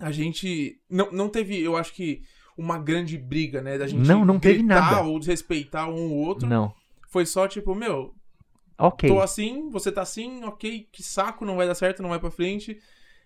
a 0.01 0.11
gente 0.11 0.81
não, 0.91 1.11
não 1.13 1.29
teve, 1.29 1.61
eu 1.61 1.77
acho 1.77 1.93
que, 1.95 2.23
uma 2.57 2.79
grande 2.79 3.19
briga, 3.19 3.61
né? 3.61 3.77
Da 3.77 3.87
gente 3.89 4.07
Não, 4.07 4.25
não 4.25 4.39
teve 4.39 4.63
nada. 4.63 5.03
ou 5.03 5.19
desrespeitar 5.19 5.89
um 5.91 6.11
ou 6.13 6.19
outro. 6.19 6.49
Não. 6.49 6.73
Foi 7.09 7.27
só 7.27 7.47
tipo, 7.49 7.75
meu, 7.75 8.13
Ok. 8.79 9.09
tô 9.09 9.21
assim, 9.21 9.69
você 9.71 9.93
tá 9.93 10.03
assim, 10.03 10.45
ok, 10.45 10.89
que 10.91 11.03
saco, 11.03 11.45
não 11.45 11.57
vai 11.57 11.67
dar 11.67 11.75
certo, 11.75 12.03
não 12.03 12.11
vai 12.11 12.19
pra 12.19 12.31
frente. 12.31 12.79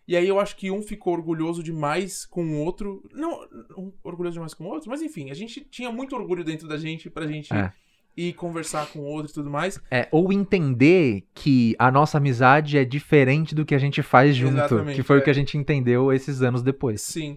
E 0.07 0.17
aí 0.17 0.27
eu 0.27 0.41
acho 0.41 0.57
que 0.57 0.71
um 0.71 0.81
ficou 0.83 1.13
orgulhoso 1.13 1.63
demais 1.63 2.25
com 2.25 2.43
o 2.43 2.59
outro. 2.61 3.03
Não, 3.13 3.47
um 3.77 3.93
orgulhoso 4.03 4.35
demais 4.35 4.55
com 4.55 4.65
o 4.65 4.69
outro, 4.69 4.89
mas 4.89 5.03
enfim, 5.03 5.31
a 5.31 5.35
gente 5.35 5.61
tinha 5.71 5.93
muito 5.93 6.17
orgulho 6.17 6.43
dentro 6.43 6.67
da 6.67 6.79
gente 6.79 7.11
pra 7.11 7.27
gente 7.27 7.53
É. 7.53 7.71
e 8.17 8.33
conversar 8.33 8.87
com 8.87 9.01
o 9.01 9.05
outro 9.05 9.31
e 9.31 9.35
tudo 9.35 9.51
mais. 9.51 9.79
É, 9.91 10.09
ou 10.11 10.33
entender 10.33 11.25
que 11.35 11.77
a 11.79 11.91
nossa 11.91 12.17
amizade 12.17 12.79
é 12.79 12.87
diferente 12.87 13.55
do 13.55 13.67
que 13.67 13.75
a 13.75 13.79
gente 13.79 14.03
faz 14.03 14.35
junto. 14.35 14.57
Exatamente, 14.57 14.97
que 14.97 15.03
foi 15.03 15.19
é. 15.19 15.21
o 15.21 15.25
que 15.25 15.31
a 15.31 15.35
gente 15.35 15.59
entendeu 15.59 16.11
esses 16.11 16.41
anos 16.41 16.63
depois. 16.63 17.03
Sim. 17.03 17.37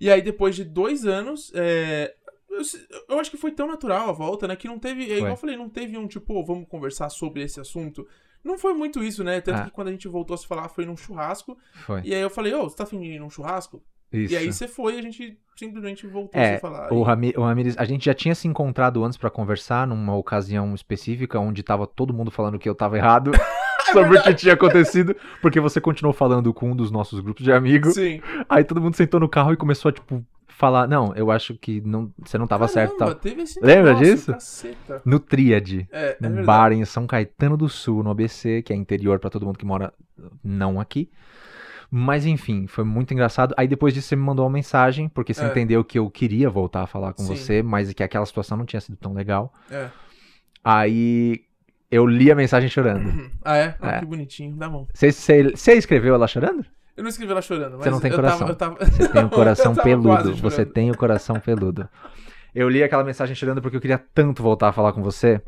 E 0.00 0.10
aí, 0.10 0.20
depois 0.22 0.54
de 0.56 0.64
dois 0.64 1.04
anos, 1.04 1.52
é, 1.54 2.14
eu, 3.08 3.18
acho 3.20 3.30
que 3.30 3.36
foi 3.36 3.50
tão 3.52 3.66
natural 3.66 4.08
a 4.08 4.12
volta, 4.12 4.46
né? 4.48 4.56
Que 4.56 4.68
não 4.68 4.78
teve. 4.78 5.04
É 5.10 5.16
igual 5.16 5.32
eu 5.32 5.36
falei, 5.36 5.56
não 5.56 5.68
teve 5.68 5.96
um 5.96 6.06
tipo, 6.06 6.34
"Ô, 6.34 6.44
vamos 6.44 6.66
conversar 6.68 7.08
sobre 7.08 7.42
esse 7.42 7.60
assunto. 7.60 8.06
Não 8.44 8.56
foi 8.58 8.72
muito 8.72 9.02
isso, 9.02 9.24
né? 9.24 9.40
Tanto 9.40 9.60
Ah. 9.60 9.64
que 9.64 9.70
quando 9.70 9.88
a 9.88 9.90
gente 9.90 10.06
voltou 10.08 10.34
a 10.34 10.38
se 10.38 10.46
falar 10.46 10.68
foi 10.68 10.84
num 10.86 10.96
churrasco. 10.96 11.58
Foi. 11.86 12.00
E 12.04 12.14
aí 12.14 12.20
eu 12.20 12.30
falei, 12.30 12.54
ô, 12.54 12.68
você 12.68 12.76
tá 12.76 12.84
afim 12.84 13.00
de 13.00 13.06
ir 13.08 13.18
num 13.18 13.28
churrasco? 13.30 13.82
Isso. 14.12 14.32
E 14.32 14.36
aí 14.36 14.50
você 14.50 14.66
foi 14.66 14.94
e 14.94 14.98
a 14.98 15.02
gente 15.02 15.36
simplesmente 15.56 16.06
voltou 16.06 16.40
a 16.40 16.42
É, 16.44 16.54
se 16.54 16.60
falar. 16.62 16.90
o, 16.92 17.02
Rami, 17.02 17.34
o 17.36 17.42
Ramirez, 17.42 17.76
a 17.76 17.84
gente 17.84 18.06
já 18.06 18.14
tinha 18.14 18.34
se 18.34 18.48
encontrado 18.48 19.04
antes 19.04 19.18
pra 19.18 19.28
conversar 19.28 19.86
numa 19.86 20.16
ocasião 20.16 20.74
específica 20.74 21.38
onde 21.38 21.62
tava 21.62 21.86
todo 21.86 22.14
mundo 22.14 22.30
falando 22.30 22.58
que 22.58 22.66
eu 22.68 22.74
tava 22.74 22.96
errado 22.96 23.32
sobre 23.92 24.16
o 24.18 24.22
que 24.22 24.32
tinha 24.34 24.54
acontecido, 24.54 25.14
porque 25.42 25.60
você 25.60 25.78
continuou 25.80 26.14
falando 26.14 26.54
com 26.54 26.70
um 26.70 26.76
dos 26.76 26.90
nossos 26.90 27.20
grupos 27.20 27.44
de 27.44 27.52
amigos. 27.52 27.94
Sim. 27.94 28.22
Aí 28.48 28.64
todo 28.64 28.80
mundo 28.80 28.94
sentou 28.96 29.20
no 29.20 29.28
carro 29.28 29.52
e 29.52 29.56
começou 29.56 29.90
a 29.90 29.92
tipo 29.92 30.24
falar, 30.58 30.88
não, 30.88 31.14
eu 31.14 31.30
acho 31.30 31.54
que 31.54 31.80
não, 31.80 32.12
você 32.18 32.36
não 32.36 32.46
tava 32.46 32.66
certo, 32.68 32.96
tal. 32.96 33.14
teve 33.14 33.42
esse 33.42 33.60
Lembra 33.60 33.94
negócio, 33.94 34.12
disso? 34.14 34.32
Caceta. 34.32 35.02
No 35.04 35.20
Tríade. 35.20 35.88
É, 35.92 36.16
é 36.20 36.28
num 36.28 36.44
bar 36.44 36.72
em 36.72 36.84
São 36.84 37.06
Caetano 37.06 37.56
do 37.56 37.68
Sul, 37.68 38.02
no 38.02 38.10
ABC, 38.10 38.62
que 38.62 38.72
é 38.72 38.76
interior 38.76 39.18
pra 39.18 39.30
todo 39.30 39.46
mundo 39.46 39.58
que 39.58 39.64
mora 39.64 39.92
não 40.42 40.80
aqui. 40.80 41.10
Mas 41.90 42.26
enfim, 42.26 42.66
foi 42.66 42.84
muito 42.84 43.14
engraçado. 43.14 43.54
Aí 43.56 43.66
depois 43.66 43.94
disso 43.94 44.08
você 44.08 44.16
me 44.16 44.22
mandou 44.22 44.44
uma 44.44 44.50
mensagem, 44.52 45.08
porque 45.08 45.32
você 45.32 45.44
É. 45.44 45.48
entendeu 45.48 45.82
que 45.82 45.98
eu 45.98 46.10
queria 46.10 46.50
voltar 46.50 46.82
a 46.82 46.86
falar 46.86 47.14
com 47.14 47.22
Sim. 47.22 47.34
você, 47.34 47.62
mas 47.62 47.92
que 47.94 48.02
aquela 48.02 48.26
situação 48.26 48.58
não 48.58 48.66
tinha 48.66 48.80
sido 48.80 48.96
tão 48.96 49.14
legal. 49.14 49.52
É. 49.70 49.88
Aí 50.62 51.40
eu 51.90 52.04
li 52.06 52.30
a 52.30 52.34
mensagem 52.34 52.68
chorando. 52.68 53.30
Ah, 53.42 53.56
é? 53.56 53.74
Ah, 53.80 53.92
É. 53.96 53.98
que 54.00 54.04
bonitinho. 54.04 54.54
Dá 54.56 54.68
bom. 54.68 54.86
Você 54.92 55.72
escreveu 55.72 56.14
ela 56.14 56.26
chorando? 56.26 56.66
Eu 56.98 57.02
não 57.04 57.08
escrevi 57.10 57.30
ela 57.32 57.40
chorando, 57.40 57.72
mas 57.78 57.84
Você 57.84 57.90
não 57.90 58.00
tem 58.00 58.10
eu 58.10 58.16
coração. 58.16 58.38
Tava, 58.40 58.50
eu 58.52 58.56
tava... 58.56 58.84
Você 58.90 59.08
tem 59.08 59.24
o 59.24 59.28
coração 59.30 59.72
eu 59.72 59.76
tava 59.76 59.88
peludo. 59.88 60.34
Você 60.36 60.66
tem 60.66 60.90
o 60.90 60.96
coração 60.96 61.38
peludo. 61.40 61.88
Eu 62.54 62.68
li 62.68 62.82
aquela 62.82 63.04
mensagem 63.04 63.34
chorando 63.36 63.62
porque 63.62 63.76
eu 63.76 63.80
queria 63.80 63.98
tanto 63.98 64.42
voltar 64.42 64.68
a 64.68 64.72
falar 64.72 64.92
com 64.92 65.02
você. 65.02 65.40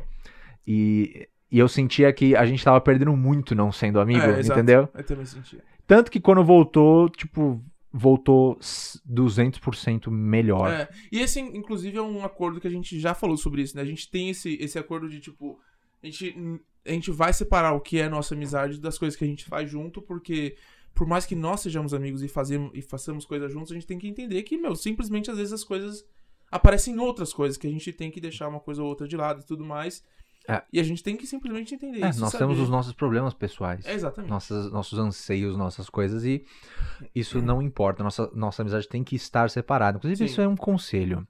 E, 0.65 1.27
e 1.51 1.59
eu 1.59 1.67
sentia 1.67 2.11
que 2.13 2.35
a 2.35 2.45
gente 2.45 2.63
tava 2.63 2.79
perdendo 2.79 3.15
muito 3.15 3.53
não 3.53 3.71
sendo 3.71 3.99
amigo, 3.99 4.21
É, 4.21 4.39
entendeu? 4.41 4.87
Eu 4.93 5.03
também 5.03 5.25
senti. 5.25 5.59
Tanto 5.85 6.09
que 6.09 6.19
quando 6.21 6.43
voltou, 6.43 7.09
tipo, 7.09 7.61
voltou 7.91 8.57
s- 8.61 9.01
200% 9.11 10.09
melhor. 10.09 10.71
É, 10.71 10.87
e 11.11 11.19
esse, 11.19 11.39
inclusive, 11.39 11.97
é 11.97 12.01
um 12.01 12.23
acordo 12.23 12.61
que 12.61 12.67
a 12.67 12.71
gente 12.71 12.99
já 12.99 13.13
falou 13.13 13.35
sobre 13.35 13.61
isso, 13.61 13.75
né? 13.75 13.81
A 13.81 13.85
gente 13.85 14.09
tem 14.09 14.29
esse, 14.29 14.55
esse 14.61 14.79
acordo 14.79 15.09
de, 15.09 15.19
tipo, 15.19 15.59
a 16.01 16.05
gente, 16.05 16.33
a 16.87 16.91
gente 16.91 17.11
vai 17.11 17.33
separar 17.33 17.73
o 17.73 17.81
que 17.81 17.99
é 17.99 18.07
nossa 18.07 18.33
amizade 18.35 18.79
das 18.79 18.97
coisas 18.97 19.17
que 19.17 19.25
a 19.25 19.27
gente 19.27 19.43
faz 19.43 19.69
junto, 19.69 20.01
porque 20.01 20.55
por 20.93 21.07
mais 21.07 21.25
que 21.25 21.35
nós 21.35 21.61
sejamos 21.61 21.93
amigos 21.93 22.21
e, 22.21 22.27
fazemos, 22.27 22.71
e 22.73 22.81
façamos 22.81 23.25
coisas 23.25 23.51
juntos, 23.51 23.71
a 23.71 23.75
gente 23.75 23.87
tem 23.87 23.97
que 23.97 24.07
entender 24.07 24.43
que, 24.43 24.57
meu, 24.57 24.75
simplesmente 24.75 25.31
às 25.31 25.37
vezes 25.37 25.53
as 25.53 25.63
coisas 25.63 26.05
aparecem 26.51 26.95
em 26.95 26.99
outras 26.99 27.33
coisas, 27.33 27.57
que 27.57 27.65
a 27.67 27.69
gente 27.71 27.91
tem 27.93 28.11
que 28.11 28.19
deixar 28.19 28.47
uma 28.47 28.59
coisa 28.59 28.81
ou 28.83 28.89
outra 28.89 29.07
de 29.07 29.15
lado 29.15 29.41
e 29.41 29.45
tudo 29.45 29.63
mais. 29.63 30.03
É. 30.47 30.61
E 30.73 30.79
a 30.79 30.83
gente 30.83 31.03
tem 31.03 31.15
que 31.15 31.27
simplesmente 31.27 31.75
entender 31.75 32.03
É, 32.03 32.09
isso. 32.09 32.19
nós 32.19 32.31
saber. 32.31 32.45
temos 32.45 32.59
os 32.59 32.67
nossos 32.69 32.93
problemas 32.93 33.33
pessoais. 33.33 33.85
É, 33.85 33.93
exatamente. 33.93 34.29
Nossas, 34.31 34.71
nossos 34.71 34.97
anseios, 34.97 35.55
nossas 35.55 35.87
coisas, 35.89 36.25
e 36.25 36.43
isso 37.13 37.41
não 37.41 37.61
importa. 37.61 38.03
Nossa, 38.03 38.29
nossa 38.33 38.61
amizade 38.63 38.87
tem 38.89 39.03
que 39.03 39.15
estar 39.15 39.49
separada. 39.51 39.97
Inclusive, 39.97 40.17
Sim. 40.17 40.25
isso 40.25 40.41
é 40.41 40.47
um 40.47 40.57
conselho. 40.57 41.27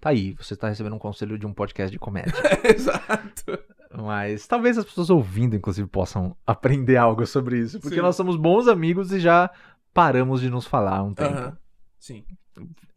Tá 0.00 0.10
aí, 0.10 0.32
você 0.32 0.56
tá 0.56 0.68
recebendo 0.68 0.94
um 0.94 0.98
conselho 0.98 1.38
de 1.38 1.46
um 1.46 1.52
podcast 1.52 1.90
de 1.92 1.98
comédia. 1.98 2.32
Exato. 2.74 3.58
Mas 3.94 4.46
talvez 4.46 4.76
as 4.76 4.84
pessoas 4.84 5.08
ouvindo, 5.10 5.56
inclusive, 5.56 5.88
possam 5.88 6.36
aprender 6.46 6.96
algo 6.96 7.26
sobre 7.26 7.58
isso. 7.58 7.80
Porque 7.80 7.96
Sim. 7.96 8.02
nós 8.02 8.16
somos 8.16 8.36
bons 8.36 8.68
amigos 8.68 9.12
e 9.12 9.20
já 9.20 9.50
paramos 9.94 10.40
de 10.40 10.50
nos 10.50 10.66
falar 10.66 10.98
há 10.98 11.02
um 11.02 11.14
tempo. 11.14 11.56
Sim. 11.98 12.24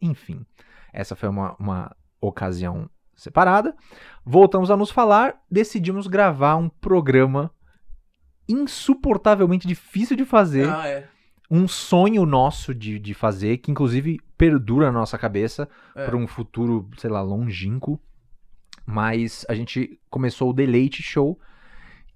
Enfim, 0.00 0.44
essa 0.92 1.16
foi 1.16 1.28
uma, 1.28 1.54
uma 1.58 1.96
ocasião 2.20 2.88
separada. 3.14 3.74
Voltamos 4.24 4.70
a 4.70 4.76
nos 4.76 4.90
falar, 4.90 5.40
decidimos 5.50 6.06
gravar 6.06 6.56
um 6.56 6.68
programa 6.68 7.50
insuportavelmente 8.48 9.66
difícil 9.66 10.16
de 10.16 10.24
fazer, 10.24 10.68
Ah, 10.68 10.86
é. 10.88 11.08
um 11.50 11.66
sonho 11.68 12.26
nosso 12.26 12.74
de, 12.74 12.98
de 12.98 13.14
fazer, 13.14 13.58
que 13.58 13.70
inclusive 13.70 14.20
perdura 14.36 14.86
na 14.86 14.98
nossa 15.00 15.16
cabeça 15.18 15.68
É. 15.94 16.04
para 16.06 16.16
um 16.16 16.26
futuro, 16.26 16.88
sei 16.98 17.10
lá, 17.10 17.22
longínquo. 17.22 18.00
Mas 18.84 19.44
a 19.48 19.54
gente 19.54 19.98
começou 20.10 20.50
o 20.50 20.54
The 20.54 20.66
Late 20.66 21.02
Show, 21.02 21.38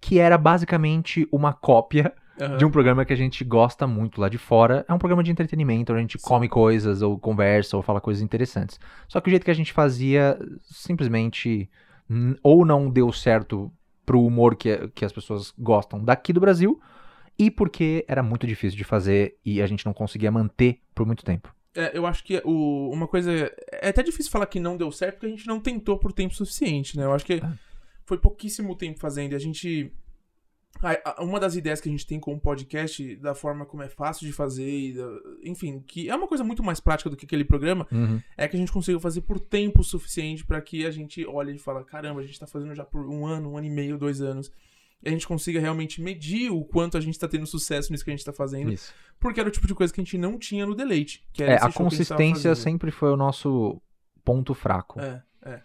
que 0.00 0.18
era 0.18 0.36
basicamente 0.36 1.26
uma 1.30 1.52
cópia 1.52 2.12
Aham. 2.40 2.56
de 2.58 2.64
um 2.64 2.70
programa 2.70 3.04
que 3.04 3.12
a 3.12 3.16
gente 3.16 3.44
gosta 3.44 3.86
muito 3.86 4.20
lá 4.20 4.28
de 4.28 4.38
fora. 4.38 4.84
É 4.88 4.92
um 4.92 4.98
programa 4.98 5.22
de 5.22 5.30
entretenimento, 5.30 5.92
onde 5.92 5.98
a 5.98 6.02
gente 6.02 6.18
Sim. 6.18 6.26
come 6.26 6.48
coisas, 6.48 7.02
ou 7.02 7.18
conversa, 7.18 7.76
ou 7.76 7.82
fala 7.82 8.00
coisas 8.00 8.22
interessantes. 8.22 8.78
Só 9.08 9.20
que 9.20 9.28
o 9.28 9.30
jeito 9.30 9.44
que 9.44 9.50
a 9.50 9.54
gente 9.54 9.72
fazia, 9.72 10.38
simplesmente, 10.62 11.70
ou 12.42 12.64
não 12.64 12.90
deu 12.90 13.12
certo 13.12 13.72
pro 14.04 14.22
humor 14.22 14.54
que, 14.54 14.88
que 14.94 15.04
as 15.04 15.12
pessoas 15.12 15.52
gostam 15.58 16.02
daqui 16.02 16.32
do 16.32 16.40
Brasil, 16.40 16.80
e 17.38 17.50
porque 17.50 18.04
era 18.08 18.22
muito 18.22 18.46
difícil 18.46 18.78
de 18.78 18.84
fazer 18.84 19.36
e 19.44 19.60
a 19.60 19.66
gente 19.66 19.84
não 19.84 19.92
conseguia 19.92 20.30
manter 20.30 20.80
por 20.94 21.04
muito 21.04 21.24
tempo. 21.24 21.54
É, 21.76 21.96
eu 21.96 22.06
acho 22.06 22.24
que 22.24 22.40
o, 22.44 22.90
uma 22.90 23.06
coisa. 23.06 23.30
É 23.82 23.88
até 23.90 24.02
difícil 24.02 24.32
falar 24.32 24.46
que 24.46 24.58
não 24.58 24.76
deu 24.76 24.90
certo 24.90 25.14
porque 25.14 25.26
a 25.26 25.30
gente 25.30 25.46
não 25.46 25.60
tentou 25.60 25.98
por 25.98 26.12
tempo 26.12 26.34
suficiente, 26.34 26.96
né? 26.96 27.04
Eu 27.04 27.12
acho 27.12 27.24
que 27.26 27.34
É. 27.34 27.52
foi 28.04 28.18
pouquíssimo 28.18 28.74
tempo 28.74 28.98
fazendo. 28.98 29.32
E 29.32 29.36
a 29.36 29.38
gente. 29.38 29.92
a- 30.82 31.20
a- 31.20 31.22
Uma 31.24 31.40
das 31.40 31.54
ideias 31.56 31.80
que 31.80 31.88
a 31.88 31.92
gente 31.92 32.06
tem 32.06 32.20
com 32.20 32.34
o 32.34 32.40
podcast, 32.40 33.16
da 33.16 33.34
forma 33.34 33.64
como 33.64 33.82
é 33.82 33.88
fácil 33.88 34.26
de 34.26 34.32
fazer, 34.32 34.94
da- 34.94 35.20
enfim, 35.42 35.80
que 35.86 36.08
é 36.10 36.14
uma 36.14 36.26
coisa 36.28 36.44
muito 36.44 36.62
mais 36.62 36.80
prática 36.80 37.08
do 37.08 37.16
que 37.16 37.24
aquele 37.24 37.44
programa, 37.44 37.86
é 38.36 38.46
que 38.46 38.56
a 38.56 38.58
gente 38.58 38.70
conseguiu 38.72 39.00
fazer 39.00 39.22
por 39.22 39.38
tempo 39.40 39.82
suficiente 39.82 40.44
pra 40.44 40.60
que 40.60 40.84
a 40.84 40.90
gente 40.90 41.24
olhe 41.26 41.54
e 41.54 41.58
fala: 41.58 41.82
caramba, 41.84 42.20
a 42.20 42.24
gente 42.26 42.38
tá 42.38 42.46
fazendo 42.46 42.74
já 42.74 42.84
por 42.84 43.08
um 43.08 43.24
ano, 43.26 43.52
um 43.52 43.56
ano 43.56 43.66
e 43.66 43.70
meio, 43.70 43.96
dois 43.96 44.20
anos. 44.20 44.50
E 45.06 45.08
a 45.08 45.12
gente 45.12 45.26
consiga 45.26 45.60
realmente 45.60 46.02
medir 46.02 46.50
o 46.50 46.64
quanto 46.64 46.96
a 46.96 47.00
gente 47.00 47.16
tá 47.18 47.28
tendo 47.28 47.46
sucesso 47.46 47.92
nisso 47.92 48.04
que 48.04 48.10
a 48.10 48.16
gente 48.16 48.24
tá 48.24 48.32
fazendo. 48.32 48.72
Isso. 48.72 48.92
Porque 49.20 49.38
era 49.38 49.48
o 49.48 49.52
tipo 49.52 49.66
de 49.66 49.74
coisa 49.74 49.92
que 49.92 50.00
a 50.00 50.04
gente 50.04 50.18
não 50.18 50.36
tinha 50.36 50.66
no 50.66 50.74
deleite. 50.74 51.24
Que 51.32 51.44
É, 51.44 51.54
a 51.62 51.70
consistência 51.72 52.50
fazendo. 52.50 52.56
sempre 52.64 52.90
foi 52.90 53.10
o 53.12 53.16
nosso 53.16 53.80
ponto 54.24 54.52
fraco. 54.52 55.00
É, 55.00 55.22
é. 55.42 55.62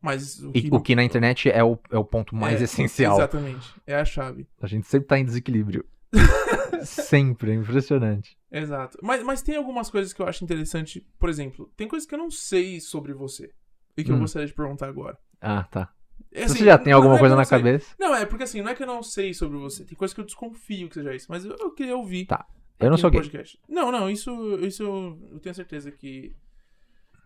Mas 0.00 0.38
o 0.40 0.52
E 0.54 0.62
que, 0.62 0.68
o 0.72 0.80
que 0.80 0.94
na 0.94 1.02
internet 1.02 1.50
é 1.50 1.64
o, 1.64 1.76
é 1.90 1.98
o 1.98 2.04
ponto 2.04 2.34
mais 2.36 2.60
é, 2.60 2.64
essencial. 2.64 3.16
Exatamente. 3.18 3.74
É 3.86 3.96
a 3.96 4.04
chave. 4.04 4.46
A 4.62 4.66
gente 4.68 4.86
sempre 4.86 5.08
tá 5.08 5.18
em 5.18 5.24
desequilíbrio. 5.24 5.84
sempre, 6.84 7.50
é 7.50 7.54
impressionante. 7.54 8.36
Exato. 8.50 8.98
Mas, 9.02 9.22
mas 9.24 9.42
tem 9.42 9.56
algumas 9.56 9.90
coisas 9.90 10.12
que 10.12 10.22
eu 10.22 10.26
acho 10.28 10.44
interessante. 10.44 11.04
Por 11.18 11.28
exemplo, 11.28 11.70
tem 11.76 11.88
coisas 11.88 12.08
que 12.08 12.14
eu 12.14 12.18
não 12.18 12.30
sei 12.30 12.80
sobre 12.80 13.12
você. 13.12 13.50
E 13.96 14.04
que 14.04 14.10
eu 14.12 14.16
Hum. 14.16 14.20
gostaria 14.20 14.46
de 14.46 14.54
perguntar 14.54 14.86
agora. 14.88 15.18
Ah, 15.40 15.64
tá. 15.64 15.90
É 16.32 16.44
assim, 16.44 16.58
Você 16.58 16.64
já 16.64 16.76
tem 16.78 16.92
alguma 16.92 17.16
é 17.16 17.18
coisa 17.18 17.34
na 17.34 17.44
sei. 17.44 17.58
cabeça? 17.58 17.94
Não, 17.98 18.14
é 18.14 18.26
porque 18.26 18.44
assim, 18.44 18.60
não 18.62 18.70
é 18.70 18.74
que 18.74 18.82
eu 18.82 18.86
não 18.86 19.02
sei 19.02 19.32
sobre 19.32 19.56
você. 19.58 19.84
Tem 19.84 19.96
coisas 19.96 20.14
que 20.14 20.20
eu 20.20 20.24
desconfio 20.24 20.88
que 20.88 20.94
seja 20.94 21.14
isso. 21.14 21.26
Mas 21.30 21.44
eu, 21.44 21.56
eu 21.58 21.70
queria 21.72 21.96
ouvir. 21.96 22.26
Tá. 22.26 22.44
Eu 22.78 22.90
não 22.90 22.98
sou 22.98 23.10
gay. 23.10 23.20
podcast. 23.20 23.58
Não, 23.68 23.90
não, 23.90 24.10
isso, 24.10 24.30
isso 24.60 24.82
eu, 24.82 25.18
eu 25.32 25.40
tenho 25.40 25.54
certeza 25.54 25.90
que, 25.90 26.36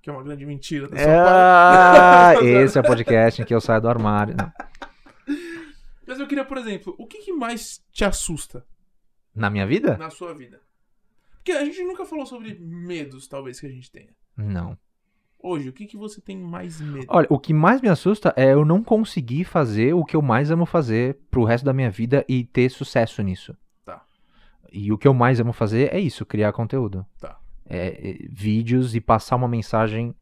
que 0.00 0.08
é 0.08 0.12
uma 0.12 0.22
grande 0.22 0.46
mentira 0.46 0.86
da 0.88 0.96
sua 0.96 1.06
parte. 1.06 2.38
Ah, 2.38 2.44
esse 2.46 2.78
é 2.78 2.80
o 2.80 2.84
podcast 2.84 3.42
em 3.42 3.44
que 3.44 3.52
eu 3.54 3.60
saio 3.60 3.80
do 3.80 3.88
armário. 3.88 4.36
Não. 4.36 4.52
Mas 6.06 6.20
eu 6.20 6.26
queria, 6.26 6.44
por 6.44 6.58
exemplo, 6.58 6.94
o 6.98 7.06
que, 7.06 7.18
que 7.18 7.32
mais 7.32 7.82
te 7.92 8.04
assusta 8.04 8.64
Na 9.34 9.48
minha 9.50 9.66
vida? 9.66 9.96
na 9.96 10.10
sua 10.10 10.34
vida? 10.34 10.60
Porque 11.36 11.52
a 11.52 11.64
gente 11.64 11.82
nunca 11.82 12.04
falou 12.04 12.26
sobre 12.26 12.54
medos, 12.60 13.26
talvez, 13.26 13.58
que 13.58 13.66
a 13.66 13.70
gente 13.70 13.90
tenha. 13.90 14.14
Não. 14.36 14.76
Hoje, 15.42 15.68
o 15.68 15.72
que, 15.72 15.86
que 15.86 15.96
você 15.96 16.20
tem 16.20 16.36
mais 16.36 16.80
medo? 16.80 17.06
Olha, 17.08 17.26
o 17.30 17.38
que 17.38 17.54
mais 17.54 17.80
me 17.80 17.88
assusta 17.88 18.32
é 18.36 18.52
eu 18.52 18.64
não 18.64 18.82
conseguir 18.82 19.44
fazer 19.44 19.94
o 19.94 20.04
que 20.04 20.14
eu 20.14 20.22
mais 20.22 20.50
amo 20.50 20.66
fazer 20.66 21.18
pro 21.30 21.44
resto 21.44 21.64
da 21.64 21.72
minha 21.72 21.90
vida 21.90 22.24
e 22.28 22.44
ter 22.44 22.68
sucesso 22.70 23.22
nisso. 23.22 23.56
Tá. 23.84 24.02
E 24.72 24.92
o 24.92 24.98
que 24.98 25.08
eu 25.08 25.14
mais 25.14 25.40
amo 25.40 25.52
fazer 25.52 25.94
é 25.94 25.98
isso, 25.98 26.26
criar 26.26 26.52
conteúdo. 26.52 27.06
Tá. 27.18 27.38
É, 27.66 28.10
é, 28.10 28.18
vídeos 28.28 28.94
e 28.94 29.00
passar 29.00 29.36
uma 29.36 29.48
mensagem 29.48 30.14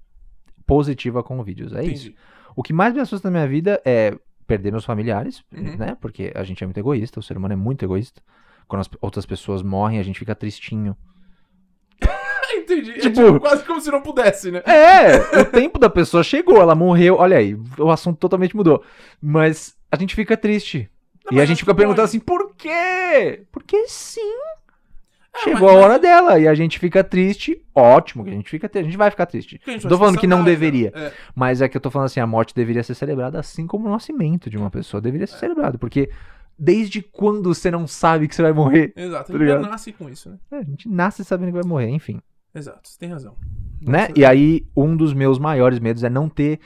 positiva 0.67 1.23
com 1.23 1.43
vídeos. 1.43 1.73
É 1.73 1.83
isso. 1.83 2.09
Entendi. 2.09 2.17
O 2.55 2.63
que 2.63 2.73
mais 2.73 2.95
me 2.95 3.01
assusta 3.01 3.29
na 3.29 3.33
minha 3.39 3.49
vida 3.49 3.81
é 3.85 4.17
perder 4.47 4.71
meus 4.71 4.85
familiares, 4.85 5.43
Uhum. 5.53 5.77
né? 5.77 5.97
Porque 6.01 6.33
a 6.35 6.43
gente 6.45 6.63
é 6.63 6.67
muito 6.67 6.79
egoísta, 6.79 7.21
o 7.21 7.23
ser 7.23 7.37
humano 7.37 7.53
é 7.55 7.57
muito 7.57 7.85
egoísta. 7.85 8.23
Quando 8.67 8.81
as 8.81 8.91
outras 9.01 9.25
pessoas 9.27 9.63
morrem, 9.63 9.99
a 9.99 10.03
gente 10.03 10.19
fica 10.19 10.35
tristinho. 10.35 10.97
Entendi. 12.57 12.91
É 12.93 12.99
Tipo- 13.01 13.15
tipo, 13.25 13.41
quase 13.41 13.65
como 13.65 13.81
se 13.81 13.91
não 13.91 14.01
pudesse, 14.01 14.51
né? 14.51 14.63
É, 14.65 15.41
o 15.41 15.45
tempo 15.45 15.79
da 15.79 15.91
pessoa 15.91 16.23
chegou, 16.23 16.61
ela 16.61 16.75
morreu. 16.75 17.17
Olha 17.17 17.37
aí, 17.39 17.57
o 17.79 17.91
assunto 17.91 18.19
totalmente 18.19 18.57
mudou. 18.57 18.83
Mas 19.21 19.77
a 19.91 19.97
gente 19.97 20.15
fica 20.15 20.37
triste. 20.37 20.89
Não, 21.31 21.37
e 21.39 21.41
a 21.41 21.45
gente 21.45 21.59
fica 21.61 21.75
perguntando 21.75 22.05
assim, 22.07 22.19
por 22.21 22.55
quê? 22.57 23.43
Porque 23.53 23.87
sim. 23.89 24.35
Chegou 25.45 25.69
mas- 25.69 25.77
a 25.77 25.81
hora 25.81 25.99
dela 25.99 26.39
e 26.41 26.49
a 26.49 26.55
gente 26.55 26.79
fica 26.79 27.05
triste. 27.05 27.63
Ótimo, 27.75 28.25
que 28.25 28.31
a 28.31 28.33
gente 28.33 28.49
fica, 28.51 28.69
tri- 28.69 28.81
a 28.81 28.85
gente 28.85 28.97
vai 28.97 29.11
ficar 29.11 29.27
triste. 29.27 29.61
Gente 29.65 29.87
Tô 29.87 29.97
falando 29.99 30.19
que 30.19 30.27
não 30.27 30.43
deveria. 30.43 30.91
né? 30.95 31.07
É. 31.07 31.13
Mas 31.35 31.61
é 31.63 31.69
que 31.69 31.77
eu 31.77 31.81
tô 31.81 31.91
falando 31.91 32.07
assim, 32.07 32.19
a 32.21 32.27
morte 32.27 32.55
deveria 32.55 32.83
ser 32.83 32.95
celebrada 32.95 33.39
assim 33.39 33.67
como 33.67 33.87
o 33.89 33.91
nascimento 33.93 34.49
de 34.51 34.57
uma 34.57 34.71
pessoa 34.71 35.01
deveria 35.01 35.27
ser 35.27 35.37
celebrado, 35.39 35.79
porque 35.79 36.11
desde 36.59 37.01
quando 37.03 37.55
você 37.55 37.71
não 37.71 37.87
sabe 37.87 38.27
que 38.27 38.35
você 38.35 38.43
vai 38.43 38.53
morrer? 38.53 38.93
Exato. 38.97 39.31
Tá 39.31 39.35
A 39.35 39.39
gente 39.39 39.47
já 39.49 39.55
ligado? 39.57 39.71
nasce 39.71 39.93
com 39.93 40.09
isso, 40.09 40.31
né? 40.31 40.39
É, 40.51 40.57
a 40.57 40.63
gente 40.65 40.89
nasce 40.89 41.25
sabendo 41.25 41.49
que 41.53 41.61
vai 41.61 41.69
morrer, 41.69 41.89
enfim. 41.91 42.21
Exato, 42.59 42.89
você 42.89 42.99
tem 42.99 43.11
razão. 43.11 43.37
né? 43.81 44.09
E 44.17 44.25
aí, 44.25 44.67
um 44.77 44.97
dos 44.97 45.13
meus 45.15 45.39
maiores 45.39 45.79
medos 45.79 46.03
é 46.05 46.11
não 46.11 46.29
ter 46.29 46.61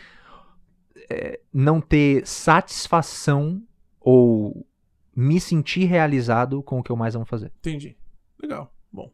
é, 1.10 1.40
não 1.52 1.80
ter 1.80 2.26
satisfação 2.26 3.62
ou 4.00 4.66
me 5.14 5.38
sentir 5.40 5.84
realizado 5.84 6.62
com 6.62 6.78
o 6.78 6.82
que 6.82 6.90
eu 6.90 6.96
mais 6.96 7.14
amo 7.14 7.24
fazer. 7.26 7.52
Entendi. 7.58 7.96
Legal. 8.42 8.72
Bom. 8.90 9.10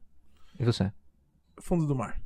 E 0.58 0.64
você? 0.64 0.92
Fundo 1.60 1.86
do 1.86 1.94
mar. 1.96 2.20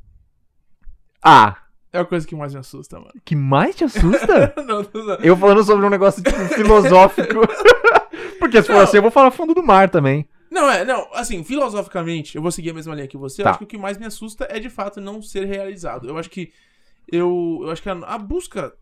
Ah, 1.23 1.57
É 1.93 1.99
a 1.99 2.05
coisa 2.05 2.27
que 2.27 2.35
mais 2.35 2.53
me 2.53 2.61
assusta, 2.61 2.99
mano. 2.99 3.12
que 3.25 3.35
mais 3.37 3.75
te 3.77 3.85
assusta? 3.85 4.53
não, 4.67 4.83
não, 4.83 5.15
eu 5.23 5.37
falando 5.37 5.62
sobre 5.65 5.87
um 5.87 5.91
negócio 5.91 6.23
tipo, 6.23 6.37
filosófico. 6.55 7.41
Porque 8.38 8.61
se 8.61 8.69
for 8.69 8.83
assim, 8.83 8.97
eu 8.99 9.03
vou 9.03 9.11
falar 9.11 9.31
fundo 9.31 9.55
do 9.55 9.62
mar 9.62 9.88
também. 9.88 10.29
Não, 10.53 10.71
é, 10.71 10.85
não, 10.85 11.09
assim, 11.15 11.43
filosoficamente, 11.43 12.37
eu 12.37 12.43
vou 12.43 12.53
seguir 12.53 12.71
a 12.71 12.75
mesma 12.75 12.95
linha 12.95 13.09
que 13.09 13.17
você. 13.17 13.43
Tá. 13.43 13.49
Eu 13.49 13.51
acho 13.51 13.59
que 13.61 13.65
o 13.65 13.69
que 13.69 13.79
mais 13.79 13.97
me 13.97 14.05
assusta 14.05 14.47
é 14.51 14.61
de 14.61 14.69
fato 14.69 15.01
não 15.01 15.23
ser 15.23 15.47
realizado. 15.47 16.07
Eu 16.07 16.19
acho 16.19 16.29
que 16.29 16.53
eu, 17.11 17.61
eu 17.62 17.71
acho 17.71 17.83
que 17.83 17.88
a, 17.88 17.95
a 17.95 18.19
busca 18.19 18.75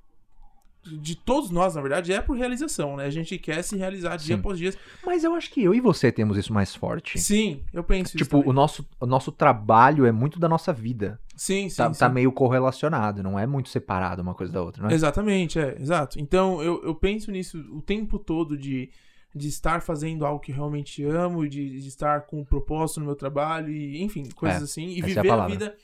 de 0.82 1.14
todos 1.14 1.50
nós, 1.50 1.74
na 1.74 1.80
verdade, 1.82 2.12
é 2.12 2.20
por 2.20 2.36
realização, 2.36 2.96
né? 2.96 3.04
A 3.04 3.10
gente 3.10 3.38
quer 3.38 3.62
se 3.62 3.76
realizar 3.76 4.16
dia 4.16 4.34
Sim. 4.34 4.40
após 4.40 4.58
dia. 4.58 4.74
Mas 5.04 5.22
eu 5.22 5.34
acho 5.34 5.50
que 5.50 5.62
eu 5.62 5.74
e 5.74 5.80
você 5.80 6.10
temos 6.10 6.36
isso 6.38 6.52
mais 6.52 6.74
forte. 6.74 7.18
Sim, 7.20 7.62
eu 7.72 7.84
penso 7.84 8.16
isso. 8.16 8.24
Tipo, 8.24 8.42
o 8.48 8.52
nosso, 8.52 8.84
o 8.98 9.06
nosso 9.06 9.30
trabalho 9.30 10.06
é 10.06 10.10
muito 10.12 10.40
da 10.40 10.48
nossa 10.48 10.72
vida. 10.72 11.20
sim, 11.36 11.68
sim, 11.68 11.76
Tá, 11.76 11.92
sim. 11.92 12.00
tá 12.00 12.08
meio 12.08 12.32
correlacionado, 12.32 13.22
não 13.22 13.38
é 13.38 13.46
muito 13.46 13.68
separado 13.68 14.22
uma 14.22 14.34
coisa 14.34 14.52
da 14.52 14.62
outra, 14.62 14.82
não 14.82 14.90
é? 14.90 14.94
Exatamente, 14.94 15.58
é, 15.58 15.76
exato. 15.78 16.18
Então 16.18 16.62
eu, 16.62 16.82
eu 16.82 16.94
penso 16.94 17.30
nisso 17.30 17.58
o 17.72 17.82
tempo 17.82 18.18
todo 18.18 18.56
de, 18.56 18.90
de 19.34 19.48
estar 19.48 19.80
fazendo 19.82 20.26
algo 20.26 20.40
que 20.40 20.50
realmente 20.52 21.04
amo, 21.04 21.48
de, 21.48 21.80
de 21.80 21.88
estar 21.88 22.22
com 22.22 22.40
um 22.40 22.44
propósito 22.44 23.00
no 23.00 23.06
meu 23.06 23.14
trabalho, 23.14 23.70
e 23.70 24.02
enfim, 24.02 24.28
coisas 24.30 24.60
É, 24.60 24.64
assim, 24.64 24.86
e 24.88 24.98
essa 25.00 25.06
é 25.08 25.10
a 25.18 25.22
viver 25.22 25.30
a, 25.32 25.46
vida 25.46 25.76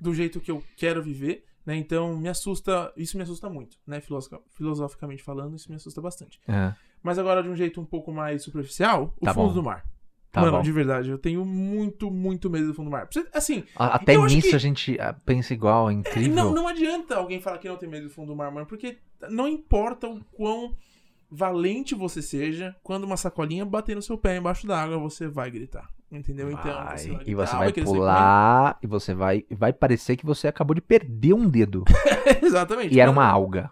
do 0.00 0.12
jeito 0.14 0.40
que 0.40 0.50
eu 0.50 0.62
quero 0.76 1.02
viver, 1.02 1.44
né? 1.64 1.76
Então 1.76 2.16
me 2.18 2.28
assusta, 2.28 2.92
isso 2.96 3.16
me 3.16 3.22
assusta 3.22 3.48
muito, 3.48 3.78
né? 3.86 4.00
Filosofi- 4.00 4.42
filosoficamente 4.50 5.22
falando, 5.22 5.56
isso 5.56 5.68
me 5.70 5.76
assusta 5.76 6.00
bastante. 6.00 6.40
É, 6.48 6.74
Mas 7.02 7.18
agora 7.18 7.42
de 7.42 7.48
um 7.48 7.56
jeito 7.56 7.80
um 7.80 7.84
pouco 7.84 8.12
mais 8.12 8.42
superficial, 8.42 9.14
o 9.20 9.24
Tá 9.24 9.32
fundo 9.32 9.48
bom. 9.48 9.54
do 9.54 9.62
mar. 9.62 9.84
tá 10.30 10.40
Mano, 10.40 10.56
bom. 10.58 10.62
de 10.62 10.72
verdade, 10.72 11.10
eu 11.10 11.18
tenho 11.18 11.44
muito, 11.44 12.10
muito 12.10 12.48
medo 12.50 12.66
do 12.68 12.74
fundo 12.74 12.86
do 12.86 12.90
mar. 12.92 13.08
Assim, 13.34 13.64
Até 13.76 14.16
nisso 14.16 14.48
que- 14.50 14.54
a 14.56 14.58
gente 14.58 14.98
ah, 15.00 15.12
pensa 15.12 15.52
igual, 15.54 15.88
é 15.90 15.92
incrível. 15.92 16.34
Não, 16.34 16.52
não 16.54 16.68
adianta 16.68 17.16
alguém 17.16 17.40
falar 17.40 17.58
que 17.58 17.68
não 17.68 17.76
tem 17.76 17.88
medo 17.88 18.04
do 18.08 18.10
fundo 18.12 18.28
do 18.28 18.36
mar, 18.36 18.50
mano, 18.50 18.66
porque 18.66 18.98
não 19.30 19.46
importa 19.48 20.08
o 20.08 20.22
quão 20.32 20.74
valente 21.34 21.94
você 21.94 22.20
seja, 22.20 22.76
quando 22.82 23.04
uma 23.04 23.16
sacolinha 23.16 23.64
bater 23.64 23.96
no 23.96 24.02
seu 24.02 24.18
pé 24.18 24.36
embaixo 24.36 24.66
d'água, 24.66 24.98
você 24.98 25.26
vai 25.26 25.50
gritar. 25.50 25.88
Entendeu? 26.10 26.50
Então, 26.50 26.74
Vai, 26.84 26.98
você 26.98 27.08
vai 27.08 27.22
e 27.22 27.24
gritar, 27.24 27.46
você 27.46 27.56
vai 27.56 27.72
sair 27.72 27.84
pular 27.84 28.78
e 28.82 28.86
você 28.86 29.14
vai 29.14 29.46
vai 29.50 29.72
parecer 29.72 30.14
que 30.14 30.26
você 30.26 30.46
acabou 30.46 30.74
de 30.74 30.82
perder 30.82 31.32
um 31.32 31.48
dedo. 31.48 31.84
Exatamente. 32.42 32.94
e 32.94 33.00
era 33.00 33.10
mano. 33.10 33.26
uma 33.26 33.32
alga 33.32 33.70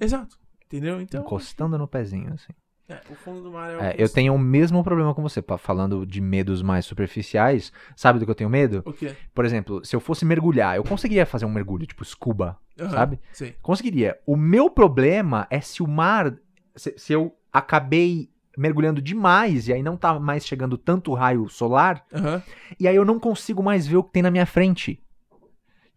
Exato. 0.00 0.38
Entendeu? 0.66 0.98
Então, 1.00 1.20
encostando 1.20 1.76
no 1.76 1.86
pezinho 1.86 2.32
assim. 2.32 2.54
é, 2.88 2.98
o 3.10 3.14
fundo 3.14 3.42
do 3.42 3.50
mar 3.50 3.70
é 3.70 3.76
o 3.76 3.80
É, 3.80 3.94
eu 3.98 4.08
tenho 4.08 4.34
o 4.34 4.38
mesmo 4.38 4.82
problema 4.82 5.14
com 5.14 5.20
você, 5.22 5.44
falando 5.58 6.06
de 6.06 6.22
medos 6.22 6.62
mais 6.62 6.86
superficiais. 6.86 7.70
Sabe 7.94 8.18
do 8.18 8.24
que 8.24 8.30
eu 8.30 8.34
tenho 8.34 8.48
medo? 8.50 8.82
O 8.86 8.92
quê? 8.92 9.14
Por 9.34 9.44
exemplo, 9.44 9.84
se 9.84 9.94
eu 9.94 10.00
fosse 10.00 10.24
mergulhar, 10.24 10.76
eu 10.76 10.82
conseguiria 10.82 11.26
fazer 11.26 11.44
um 11.44 11.52
mergulho 11.52 11.86
tipo 11.86 12.02
scuba, 12.02 12.58
Aham, 12.80 12.90
sabe? 12.90 13.20
Sim. 13.30 13.52
Conseguiria. 13.60 14.18
O 14.26 14.36
meu 14.36 14.70
problema 14.70 15.46
é 15.50 15.60
se 15.60 15.82
o 15.82 15.86
mar 15.86 16.34
se, 16.76 16.94
se 16.96 17.12
eu 17.12 17.34
acabei 17.52 18.30
mergulhando 18.56 19.02
demais 19.02 19.66
e 19.68 19.72
aí 19.72 19.82
não 19.82 19.96
tá 19.96 20.18
mais 20.20 20.46
chegando 20.46 20.78
tanto 20.78 21.12
raio 21.12 21.48
solar, 21.48 22.04
Aham. 22.12 22.42
e 22.78 22.86
aí 22.86 22.94
eu 22.94 23.04
não 23.04 23.18
consigo 23.18 23.62
mais 23.62 23.86
ver 23.86 23.96
o 23.96 24.04
que 24.04 24.12
tem 24.12 24.22
na 24.22 24.30
minha 24.30 24.46
frente. 24.46 25.00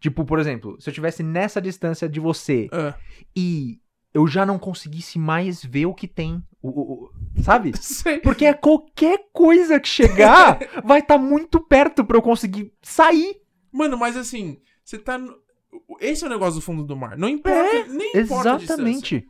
Tipo, 0.00 0.24
por 0.24 0.38
exemplo, 0.38 0.80
se 0.80 0.88
eu 0.88 0.92
estivesse 0.92 1.22
nessa 1.22 1.60
distância 1.60 2.08
de 2.08 2.20
você 2.20 2.68
Ah. 2.72 2.94
e 3.36 3.80
eu 4.14 4.26
já 4.26 4.46
não 4.46 4.58
conseguisse 4.58 5.18
mais 5.18 5.62
ver 5.64 5.86
o 5.86 5.94
que 5.94 6.06
tem, 6.08 6.42
o, 6.62 6.68
o- 6.68 6.92
o- 7.04 7.42
sabe? 7.42 7.72
Sei. 7.80 8.18
Porque 8.20 8.44
é 8.44 8.54
qualquer 8.54 9.28
coisa 9.32 9.78
que 9.80 9.88
chegar 9.88 10.58
vai 10.84 11.00
estar 11.00 11.18
muito 11.18 11.60
perto 11.60 12.04
pra 12.04 12.16
eu 12.16 12.22
conseguir 12.22 12.72
sair. 12.82 13.36
Mano, 13.72 13.96
mas 13.98 14.16
assim, 14.16 14.58
você 14.84 14.98
tá. 14.98 15.18
no- 15.18 15.36
Esse 16.00 16.24
é 16.24 16.26
o 16.26 16.30
negócio 16.30 16.54
do 16.54 16.60
fundo 16.64 16.82
do 16.84 16.96
mar. 16.96 17.16
Não 17.18 17.28
importa. 17.28 17.86
nem 17.88 18.12
importa 18.16 18.54
a 18.54 18.56
distância. 18.56 19.24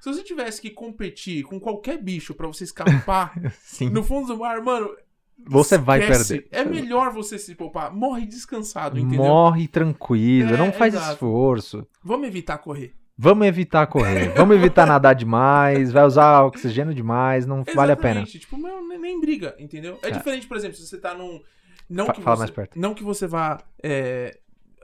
Exatamente. 0.00 0.02
Se 0.02 0.12
você 0.12 0.22
tivesse 0.22 0.60
que 0.60 0.70
competir 0.70 1.42
com 1.44 1.60
qualquer 1.60 1.98
bicho 1.98 2.34
pra 2.34 2.46
você 2.46 2.64
escapar 2.64 3.32
no 3.92 4.02
fundo 4.02 4.28
do 4.28 4.38
mar, 4.38 4.60
mano. 4.62 4.90
Você 5.46 5.78
vai 5.78 6.00
esquece. 6.00 6.40
perder. 6.42 6.48
É 6.52 6.64
melhor 6.64 7.12
você 7.12 7.38
se 7.38 7.54
poupar. 7.54 7.90
Morre 7.94 8.26
descansado, 8.26 8.98
entendeu? 8.98 9.18
Morre 9.24 9.66
tranquilo, 9.68 10.54
É, 10.54 10.56
não 10.58 10.70
faz 10.70 10.92
exato. 10.94 11.12
esforço. 11.14 11.86
Vamos 12.04 12.28
evitar 12.28 12.58
correr. 12.58 12.94
Vamos 13.16 13.46
evitar 13.46 13.86
correr, 13.86 14.32
vamos 14.36 14.56
evitar 14.56 14.86
nadar 14.86 15.14
demais, 15.14 15.92
vai 15.92 16.04
usar 16.06 16.42
oxigênio 16.42 16.94
demais, 16.94 17.44
não 17.46 17.62
vale 17.74 17.92
a 17.92 17.96
pena. 17.96 18.20
Exatamente. 18.22 18.38
Tipo, 18.38 18.56
meu, 18.56 18.86
nem, 18.88 18.98
nem 18.98 19.20
briga, 19.20 19.54
entendeu? 19.58 19.98
É, 20.02 20.08
É. 20.08 20.10
diferente, 20.10 20.46
por 20.46 20.56
exemplo, 20.56 20.76
se 20.76 20.86
você 20.86 20.98
tá 20.98 21.12
num. 21.14 21.40
Não 21.88 22.06
Fa- 22.06 22.12
que 22.14 22.22
fala 22.22 22.36
você, 22.36 22.40
mais 22.40 22.50
perto. 22.50 22.78
Não 22.80 22.94
que 22.94 23.02
você 23.04 23.26
vá 23.26 23.58
é, 23.82 24.38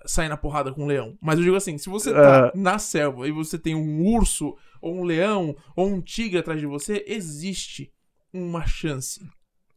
sair 0.04 0.28
na 0.28 0.36
porrada 0.36 0.70
com 0.72 0.84
um 0.84 0.86
leão. 0.86 1.16
Mas 1.20 1.38
eu 1.38 1.44
digo 1.44 1.56
assim, 1.56 1.78
se 1.78 1.88
você 1.88 2.12
tá 2.12 2.52
na 2.54 2.78
selva 2.78 3.26
e 3.28 3.30
você 3.32 3.58
tem 3.58 3.74
um 3.74 4.04
urso, 4.06 4.54
ou 4.86 4.96
um 5.00 5.04
leão, 5.04 5.56
ou 5.74 5.88
um 5.88 6.00
tigre 6.00 6.38
atrás 6.38 6.60
de 6.60 6.66
você, 6.66 7.04
existe 7.06 7.92
uma 8.32 8.66
chance. 8.66 9.20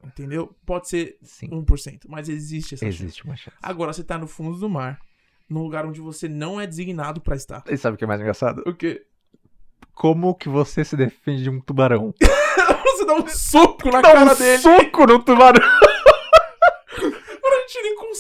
Entendeu? 0.04 0.56
Pode 0.66 0.88
ser 0.88 1.18
Sim, 1.22 1.50
1%, 1.50 2.02
mas 2.08 2.30
existe 2.30 2.76
essa 2.76 2.86
chance. 2.86 3.04
existe 3.04 3.24
uma 3.26 3.36
chance. 3.36 3.58
Agora 3.62 3.92
você 3.92 4.04
tá 4.04 4.18
no 4.18 4.28
fundo 4.28 4.58
do 4.58 4.70
mar, 4.70 4.98
num 5.50 5.62
lugar 5.64 5.86
onde 5.86 6.00
você 6.00 6.30
não 6.30 6.60
é 6.60 6.66
designado 6.66 7.20
pra 7.20 7.36
estar. 7.36 7.64
E 7.68 7.76
sabe 7.78 7.96
o 7.96 7.98
que 7.98 8.06
é 8.06 8.08
mais 8.08 8.22
engraçado? 8.22 8.64
O 8.66 8.74
quê? 8.74 9.06
Como 9.94 10.34
que 10.36 10.48
você 10.48 10.86
se 10.86 10.96
defende 10.96 11.44
de 11.44 11.50
um 11.50 11.60
tubarão? 11.60 12.14
você 12.86 13.06
dá 13.06 13.14
um 13.16 13.28
soco 13.28 13.90
na 13.92 14.00
Dá 14.02 14.14
cara 14.14 14.34
um 14.34 14.38
dele. 14.38 14.62
soco 14.62 15.06
no 15.06 15.20
tubarão! 15.22 15.89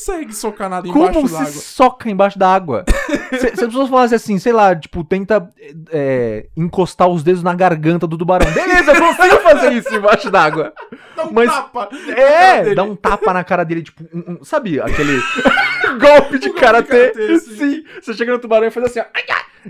Consegue 0.05 0.33
socar 0.35 0.69
nada 0.69 0.87
embaixo 0.87 1.13
Como 1.13 1.27
se 1.27 1.51
soca 1.61 2.09
embaixo 2.09 2.39
da 2.39 2.53
água? 2.53 2.85
se, 3.31 3.39
se 3.39 3.45
as 3.47 3.67
pessoas 3.67 3.89
falassem 3.89 4.15
assim, 4.15 4.39
sei 4.39 4.53
lá, 4.53 4.75
tipo, 4.75 5.03
tenta 5.03 5.47
é, 5.91 6.47
encostar 6.55 7.07
os 7.07 7.21
dedos 7.23 7.43
na 7.43 7.53
garganta 7.53 8.07
do 8.07 8.17
tubarão. 8.17 8.49
Beleza, 8.51 8.91
eu 8.93 9.01
consigo 9.01 9.37
fazer 9.41 9.73
isso 9.73 9.93
embaixo 9.93 10.31
d'água. 10.31 10.73
Dá 11.15 11.25
um 11.25 11.31
Mas- 11.33 11.51
tapa. 11.51 11.89
É, 12.15 12.73
dá 12.73 12.83
um 12.83 12.95
tapa 12.95 13.33
na 13.33 13.43
cara 13.43 13.63
dele, 13.63 13.83
tipo, 13.83 14.03
um- 14.13 14.33
um- 14.39 14.43
sabe 14.43 14.79
aquele 14.79 15.19
golpe 15.99 16.39
de 16.39 16.49
karatê, 16.51 17.13
sim. 17.39 17.55
Sim. 17.57 17.83
Você 18.01 18.13
chega 18.13 18.31
no 18.31 18.39
tubarão 18.39 18.67
e 18.67 18.71
faz 18.71 18.85
assim, 18.85 18.99
ó. 18.99 19.05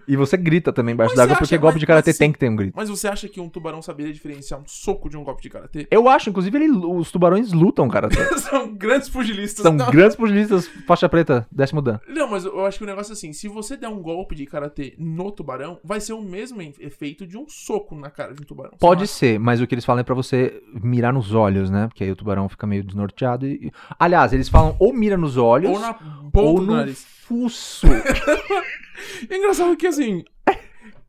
E 0.08 0.15
você 0.15 0.38
grita 0.38 0.71
também 0.71 0.93
embaixo 0.93 1.15
d'água, 1.15 1.36
porque 1.38 1.58
golpe 1.58 1.75
mas- 1.75 1.80
de 1.80 1.86
karatê 1.86 2.13
tem 2.13 2.32
que 2.32 2.39
ter 2.39 2.49
um 2.49 2.56
grito. 2.56 2.73
Mas 2.75 2.89
você 2.89 3.08
acha 3.08 3.28
que 3.28 3.39
um 3.39 3.49
tubarão 3.49 3.82
saberia 3.82 4.13
diferenciar 4.13 4.60
um 4.60 4.63
soco 4.67 5.10
de 5.10 5.17
um 5.17 5.23
golpe 5.23 5.41
de 5.41 5.49
karatê? 5.49 5.88
Eu 5.89 6.08
acho, 6.10 6.30
inclusive, 6.30 6.58
ele- 6.58 6.69
os 6.69 7.12
tubarões 7.12 7.52
lutam 7.52 7.88
karatê. 7.89 8.15
São 8.39 8.73
grandes 8.75 9.10
pugilistas. 9.10 9.63
São 9.63 9.73
não, 9.73 9.89
grandes 9.91 10.15
pugilistas, 10.15 10.67
faixa 10.88 11.08
preta, 11.10 11.47
décimo 11.52 11.82
dan. 11.82 11.99
não, 12.08 12.30
mas 12.30 12.45
eu 12.45 12.65
acho 12.65 12.78
que 12.78 12.84
o 12.84 12.88
negócio 12.88 13.12
é 13.12 13.13
assim: 13.13 13.34
se 13.34 13.47
você 13.47 13.75
der 13.78 13.88
um 13.88 14.02
golpe 14.02 14.36
de 14.36 14.45
karatê 14.45 14.93
no 14.97 15.32
tubarão, 15.32 15.80
vai 15.84 15.99
ser 15.99 16.13
o 16.13 16.21
mesmo 16.21 16.62
efeito 16.62 17.25
de 17.25 17.38
um 17.38 17.45
soco 17.47 17.95
na 17.95 18.10
cara 18.10 18.34
de 18.34 18.41
um 18.41 18.45
tubarão. 18.45 18.71
Pode 18.80 19.08
ser, 19.08 19.39
mas 19.39 19.62
o 19.62 19.67
que 19.67 19.73
eles 19.73 19.86
falam 19.86 20.02
é 20.02 20.04
pra 20.04 20.15
você 20.15 20.62
mirar 20.84 21.12
nos 21.13 21.34
olhos, 21.34 21.69
né? 21.69 21.88
Porque 21.88 22.04
aí 22.04 22.12
o 22.12 22.15
tubarão 22.15 22.47
fica 22.49 22.65
meio 22.67 22.84
desnorteado 22.84 23.45
e... 23.45 23.71
Aliás, 23.99 24.34
eles 24.34 24.49
falam 24.49 24.75
ou 24.80 24.93
mira 24.93 25.17
nos 25.17 25.38
olhos? 25.38 25.71
Ou 25.71 25.80
na 25.80 25.95
ou 26.34 26.62
no 26.62 26.75
nariz. 26.75 27.06
fuço. 27.23 27.88
É 29.29 29.38
engraçado 29.38 29.75
que 29.77 29.88
assim. 29.88 30.23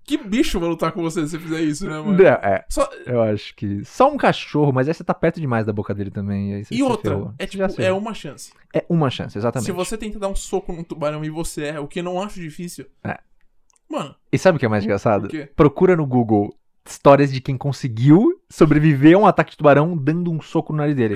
Que 0.03 0.17
bicho 0.17 0.59
vai 0.59 0.69
lutar 0.69 0.91
com 0.91 1.03
você 1.03 1.23
se 1.23 1.31
você 1.31 1.39
fizer 1.39 1.61
isso, 1.61 1.87
né, 1.87 2.01
mano? 2.01 2.21
é, 2.27 2.65
Só... 2.69 2.89
eu 3.07 3.23
acho 3.23 3.55
que... 3.55 3.85
Só 3.85 4.11
um 4.11 4.17
cachorro, 4.17 4.73
mas 4.73 4.89
aí 4.89 4.95
você 4.95 5.05
tá 5.05 5.15
perto 5.15 5.41
demais 5.41 5.65
da 5.65 5.73
boca 5.73 5.95
dele 5.95 6.11
também. 6.11 6.59
E 6.59 6.65
se 6.65 6.83
outra, 6.83 7.13
ferrou. 7.13 7.35
é 7.39 7.47
tipo, 7.47 7.63
é 7.81 7.93
uma 7.93 8.13
chance. 8.13 8.53
É 8.75 8.85
uma 8.89 9.09
chance, 9.09 9.39
exatamente. 9.39 9.67
Se 9.67 9.73
você 9.73 9.97
tenta 9.97 10.19
dar 10.19 10.27
um 10.27 10.35
soco 10.35 10.73
num 10.73 10.83
tubarão 10.83 11.25
e 11.25 11.31
você 11.31 11.67
erra, 11.67 11.81
o 11.81 11.87
que 11.87 12.01
eu 12.01 12.05
não 12.05 12.21
acho 12.21 12.41
difícil. 12.41 12.87
É. 13.05 13.19
Mano, 13.89 14.17
E 14.33 14.39
sabe 14.39 14.57
o 14.57 14.59
que 14.59 14.67
é 14.67 14.69
mais 14.69 14.83
engraçado? 14.83 15.29
Procura 15.55 15.95
no 15.95 16.07
Google 16.07 16.53
histórias 16.85 17.33
de 17.33 17.41
quem 17.41 17.57
conseguiu 17.57 18.40
sobreviver 18.51 19.15
a 19.17 19.19
um 19.21 19.27
ataque 19.27 19.53
de 19.53 19.57
tubarão 19.57 19.97
dando 19.97 20.31
um 20.31 20.41
soco 20.43 20.73
no 20.73 20.79
nariz 20.81 20.97
dele. 20.97 21.15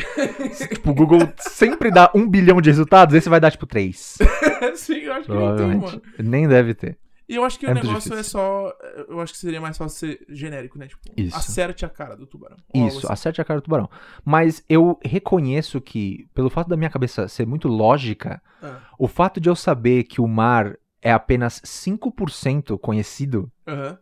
tipo, 0.73 0.91
o 0.91 0.95
Google 0.95 1.21
sempre 1.39 1.91
dá 1.91 2.11
um 2.15 2.29
bilhão 2.29 2.61
de 2.61 2.71
resultados, 2.71 3.15
esse 3.15 3.29
vai 3.29 3.41
dar 3.41 3.51
tipo 3.51 3.67
três. 3.67 4.17
sim, 4.77 4.99
eu 5.01 5.13
acho 5.13 5.27
que 5.29 5.35
nem 5.35 5.57
tem, 5.57 5.77
mano. 5.81 6.03
Nem 6.19 6.49
deve 6.49 6.75
ter. 6.75 6.97
E 7.27 7.37
eu 7.37 7.45
acho 7.45 7.59
que 7.59 7.65
É 7.65 7.71
o 7.71 7.75
negócio 7.75 8.13
é 8.13 8.17
difícil. 8.19 8.25
só. 8.25 8.71
Eu 9.09 9.19
acho 9.19 9.33
que 9.33 9.39
seria 9.39 9.59
mais 9.59 9.79
fácil 9.79 9.99
ser 9.99 10.27
genérico, 10.29 10.79
né? 10.79 10.87
Tipo, 10.87 11.01
Isso. 11.17 11.35
acerte 11.35 11.83
a 11.85 11.89
cara 11.89 12.15
do 12.15 12.27
tubarão. 12.27 12.57
Isso, 12.75 12.99
assim. 12.99 13.07
acerte 13.11 13.41
a 13.41 13.45
cara 13.45 13.61
do 13.61 13.65
tubarão. 13.65 13.89
Mas 14.23 14.63
eu 14.69 14.99
reconheço 15.03 15.81
que, 15.81 16.29
pelo 16.35 16.51
fato 16.51 16.69
da 16.69 16.77
minha 16.77 16.91
cabeça 16.91 17.27
ser 17.27 17.47
muito 17.47 17.67
lógica, 17.67 18.43
Ah, 18.63 18.77
o 18.99 19.09
fato 19.09 19.41
de 19.41 19.49
eu 19.49 19.57
saber 19.57 20.05
que 20.05 20.21
o 20.21 20.29
mar 20.29 20.77
é 21.01 21.13
apenas 21.13 21.63
5% 21.65 22.79
conhecido 22.79 23.51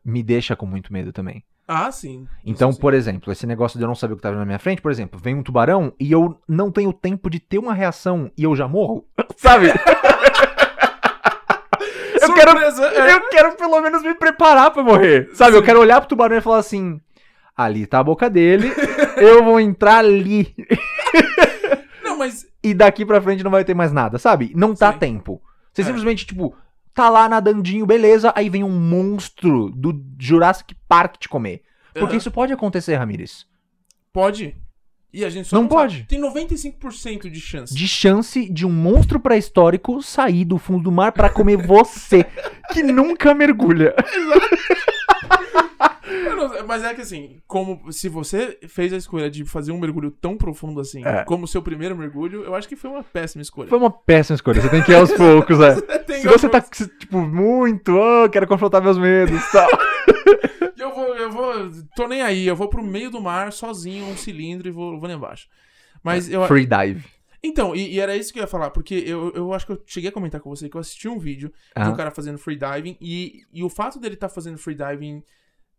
me 0.04 0.22
deixa 0.22 0.56
com 0.56 0.66
muito 0.66 0.92
medo 0.92 1.12
também. 1.12 1.44
Ah, 1.74 1.90
sim. 1.90 2.26
Então, 2.44 2.70
sim. 2.72 2.78
por 2.80 2.92
exemplo, 2.92 3.32
esse 3.32 3.46
negócio 3.46 3.78
de 3.78 3.84
eu 3.84 3.88
não 3.88 3.94
saber 3.94 4.12
o 4.14 4.16
que 4.16 4.22
tá 4.22 4.30
na 4.30 4.44
minha 4.44 4.58
frente, 4.58 4.82
por 4.82 4.90
exemplo, 4.90 5.18
vem 5.18 5.34
um 5.34 5.42
tubarão 5.42 5.92
e 5.98 6.12
eu 6.12 6.38
não 6.46 6.70
tenho 6.70 6.92
tempo 6.92 7.30
de 7.30 7.40
ter 7.40 7.58
uma 7.58 7.72
reação 7.72 8.30
e 8.36 8.44
eu 8.44 8.54
já 8.54 8.68
morro, 8.68 9.06
sabe? 9.36 9.68
eu 12.20 12.34
quero, 12.34 12.58
é. 12.58 13.14
eu 13.14 13.20
quero 13.30 13.56
pelo 13.56 13.80
menos 13.80 14.02
me 14.02 14.14
preparar 14.14 14.70
pra 14.70 14.82
morrer, 14.82 15.30
sabe? 15.34 15.56
Eu 15.56 15.62
quero 15.62 15.80
olhar 15.80 16.00
pro 16.00 16.08
tubarão 16.08 16.36
e 16.36 16.40
falar 16.40 16.58
assim: 16.58 17.00
ali 17.56 17.86
tá 17.86 17.98
a 18.00 18.04
boca 18.04 18.28
dele, 18.30 18.72
eu 19.16 19.42
vou 19.44 19.58
entrar 19.60 19.98
ali 19.98 20.54
Não, 22.04 22.18
mas. 22.18 22.46
e 22.62 22.74
daqui 22.74 23.04
pra 23.04 23.20
frente 23.20 23.42
não 23.42 23.50
vai 23.50 23.64
ter 23.64 23.74
mais 23.74 23.92
nada, 23.92 24.18
sabe? 24.18 24.52
Não 24.54 24.74
dá 24.74 24.92
Sim. 24.92 24.98
tempo. 24.98 25.40
Você 25.72 25.82
É. 25.82 25.84
simplesmente, 25.86 26.26
tipo, 26.26 26.54
tá 26.94 27.08
lá 27.08 27.28
nadandinho, 27.28 27.86
beleza, 27.86 28.32
aí 28.36 28.48
vem 28.50 28.62
um 28.64 28.70
monstro 28.78 29.70
do 29.70 29.98
Jurassic 30.18 30.74
Park 30.88 31.16
te 31.18 31.28
comer. 31.28 31.62
Porque 31.92 32.06
aham, 32.12 32.16
isso 32.16 32.30
pode 32.30 32.52
acontecer, 32.52 32.94
Ramires. 32.96 33.46
Pode. 34.12 34.56
E 35.12 35.24
a 35.26 35.30
gente 35.30 35.46
só 35.48 35.56
Não 35.56 35.64
não, 35.64 35.70
sabe. 35.70 35.82
pode. 35.82 36.04
Tem 36.04 36.20
95% 36.20 37.28
de 37.30 37.38
chance. 37.40 37.74
de 37.74 37.86
chance 37.86 38.48
de 38.50 38.64
um 38.66 38.70
monstro 38.72 39.20
pré-histórico 39.20 40.02
sair 40.02 40.44
do 40.46 40.56
fundo 40.56 40.84
do 40.84 40.92
mar 40.92 41.12
pra 41.12 41.28
comer 41.28 41.56
você, 41.66 42.24
que 42.72 42.82
nunca 42.82 43.34
mergulha. 43.34 43.94
Eu 45.54 45.61
não- 46.36 46.66
mas 46.66 46.82
é 46.84 46.94
que 46.94 47.00
assim, 47.00 47.40
como 47.46 47.92
se 47.92 48.08
você 48.08 48.58
fez 48.68 48.92
a 48.92 48.96
escolha 48.96 49.30
de 49.30 49.44
fazer 49.44 49.72
um 49.72 49.78
mergulho 49.78 50.10
tão 50.10 50.36
profundo 50.36 50.80
assim, 50.80 51.04
É. 51.04 51.24
como 51.24 51.44
o 51.44 51.48
seu 51.48 51.62
primeiro 51.62 51.96
mergulho, 51.96 52.42
eu 52.44 52.54
acho 52.54 52.68
que 52.68 52.76
foi 52.76 52.90
uma 52.90 53.02
péssima 53.02 53.42
escolha. 53.42 53.68
Foi 53.68 53.78
uma 53.78 53.90
péssima 53.90 54.34
escolha, 54.36 54.60
você 54.60 54.68
tem 54.68 54.82
que 54.82 54.92
ir 54.92 54.96
aos 54.96 55.10
poucos, 55.12 55.60
é. 55.60 55.80
Tem 55.98 56.20
Se 56.20 56.28
você 56.28 56.48
tá, 56.48 56.58
alguns- 56.58 56.90
tipo, 56.98 57.18
muito, 57.20 57.92
oh, 57.96 58.28
quero 58.30 58.46
confrontar 58.46 58.82
meus 58.82 58.98
medos 58.98 59.40
e 59.42 59.52
tal. 59.52 59.68
Eu 60.78 60.92
vou, 60.92 61.14
eu 61.16 61.30
vou. 61.30 61.54
Tô 61.94 62.08
nem 62.08 62.22
aí, 62.22 62.44
eu 62.46 62.56
vou 62.56 62.68
pro 62.68 62.82
meio 62.82 63.08
do 63.10 63.20
mar 63.20 63.52
sozinho, 63.52 64.04
um 64.06 64.16
cilindro 64.16 64.66
e 64.68 64.70
vou, 64.72 64.98
vou 64.98 65.08
lá 65.08 65.14
embaixo. 65.14 65.46
Mas 66.02 66.28
eu. 66.28 66.44
Free 66.48 66.66
dive. 66.66 67.04
Então, 67.42 67.74
e, 67.74 67.94
e 67.94 68.00
era 68.00 68.16
isso 68.16 68.32
que 68.32 68.38
eu 68.40 68.42
ia 68.42 68.48
falar, 68.48 68.70
porque 68.70 68.94
eu, 69.06 69.32
eu 69.34 69.52
acho 69.54 69.64
que 69.64 69.72
eu 69.72 69.82
cheguei 69.86 70.10
a 70.10 70.12
comentar 70.12 70.40
com 70.40 70.50
você 70.50 70.68
que 70.68 70.76
eu 70.76 70.80
assisti 70.80 71.08
um 71.08 71.18
vídeo 71.20 71.52
de 71.76 71.88
um 71.88 71.94
cara 71.94 72.10
fazendo 72.10 72.36
freediving 72.38 72.96
e, 73.00 73.42
e 73.52 73.62
o 73.62 73.68
fato 73.68 74.00
dele 74.00 74.14
estar 74.14 74.28
fazendo 74.28 74.58
freediving 74.58 75.22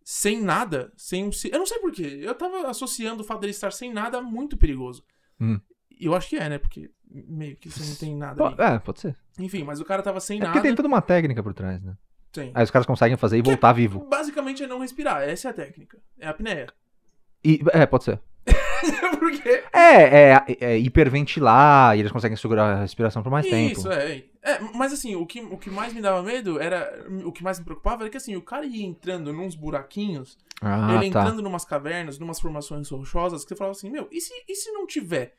sem 0.03 0.41
nada, 0.41 0.91
sem 0.97 1.23
um. 1.25 1.29
Eu 1.51 1.59
não 1.59 1.65
sei 1.65 1.79
porquê. 1.79 2.19
Eu 2.21 2.35
tava 2.35 2.67
associando 2.69 3.21
o 3.21 3.25
fato 3.25 3.41
dele 3.41 3.51
estar 3.51 3.71
sem 3.71 3.91
nada 3.93 4.17
a 4.17 4.21
muito 4.21 4.57
perigoso. 4.57 5.03
Hum. 5.39 5.59
Eu 5.99 6.13
acho 6.15 6.29
que 6.29 6.37
é, 6.37 6.49
né? 6.49 6.57
Porque 6.57 6.91
meio 7.09 7.55
que 7.55 7.69
você 7.69 7.83
não 7.87 7.95
tem 7.95 8.15
nada 8.15 8.43
ali. 8.43 8.55
É, 8.59 8.79
pode 8.79 8.99
ser. 8.99 9.15
Enfim, 9.39 9.63
mas 9.63 9.79
o 9.79 9.85
cara 9.85 10.01
tava 10.01 10.19
sem 10.19 10.37
É 10.37 10.39
nada. 10.41 10.51
porque 10.51 10.67
tem 10.67 10.75
toda 10.75 10.87
uma 10.87 11.01
técnica 11.01 11.41
por 11.41 11.53
trás, 11.53 11.81
né? 11.81 11.95
Tem. 12.31 12.51
Aí 12.53 12.63
os 12.63 12.71
caras 12.71 12.85
conseguem 12.85 13.15
fazer 13.15 13.37
e 13.37 13.41
voltar 13.41 13.71
vivo. 13.73 14.05
Basicamente 14.09 14.63
é 14.63 14.67
não 14.67 14.79
respirar. 14.79 15.21
Essa 15.21 15.49
é 15.49 15.51
a 15.51 15.53
técnica. 15.53 15.99
É 16.19 16.27
a 16.27 16.31
apneia. 16.31 16.67
E, 17.43 17.61
é, 17.71 17.85
pode 17.85 18.05
ser. 18.05 18.19
porque. 19.19 19.63
É, 19.73 20.31
é, 20.33 20.45
é 20.59 20.77
hiperventilar 20.79 21.95
e 21.95 21.99
eles 22.01 22.11
conseguem 22.11 22.35
segurar 22.37 22.65
a 22.77 22.81
respiração 22.81 23.23
por 23.23 23.31
mais 23.31 23.45
tempo. 23.47 23.79
Isso, 23.79 23.91
é. 23.91 24.23
é. 24.41 24.59
Mas 24.75 24.91
assim, 24.93 25.15
o 25.15 25.25
que, 25.25 25.39
o 25.41 25.57
que 25.57 25.69
mais 25.69 25.93
me 25.93 26.01
dava 26.01 26.21
medo 26.21 26.59
era. 26.59 27.05
O 27.25 27.31
que 27.31 27.43
mais 27.43 27.59
me 27.59 27.65
preocupava 27.65 28.03
era 28.03 28.09
que 28.09 28.17
assim, 28.17 28.35
o 28.35 28.41
cara 28.41 28.65
ia 28.65 28.85
entrando 28.85 29.31
nos 29.31 29.55
buraquinhos, 29.55 30.37
Ah, 30.61 30.95
ele 30.95 31.11
tá. 31.11 31.21
entrando 31.21 31.41
numas 31.41 31.63
cavernas, 31.65 32.19
numas 32.19 32.39
formações 32.39 32.89
rochosas, 32.89 33.43
que 33.43 33.49
você 33.49 33.55
falava 33.55 33.71
assim, 33.75 33.89
meu, 33.89 34.07
e 34.11 34.19
se, 34.19 34.33
e 34.47 34.55
se 34.55 34.71
não 34.71 34.85
tiver 34.85 35.35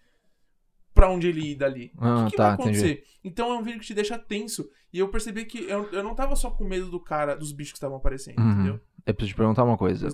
pra 0.94 1.10
onde 1.10 1.28
ele 1.28 1.50
ir 1.52 1.56
dali? 1.56 1.92
Ah, 1.98 2.20
o 2.20 2.24
que, 2.26 2.30
que 2.32 2.36
tá, 2.36 2.44
vai 2.44 2.54
acontecer? 2.54 3.04
Então 3.22 3.50
é 3.52 3.58
um 3.58 3.62
vídeo 3.62 3.80
que 3.80 3.86
te 3.86 3.94
deixa 3.94 4.16
tenso. 4.18 4.68
E 4.92 4.98
eu 5.00 5.08
percebi 5.08 5.44
que 5.44 5.58
eu, 5.68 5.88
eu 5.90 6.02
não 6.04 6.14
tava 6.14 6.36
só 6.36 6.50
com 6.50 6.64
medo 6.64 6.88
do 6.88 7.00
cara, 7.00 7.34
dos 7.34 7.50
bichos 7.52 7.72
que 7.72 7.78
estavam 7.78 7.96
aparecendo, 7.96 8.38
Uhum. 8.40 8.50
entendeu? 8.52 8.80
Eu 9.04 9.12
preciso 9.12 9.34
te 9.34 9.36
perguntar 9.36 9.64
uma 9.64 9.76
coisa. 9.76 10.08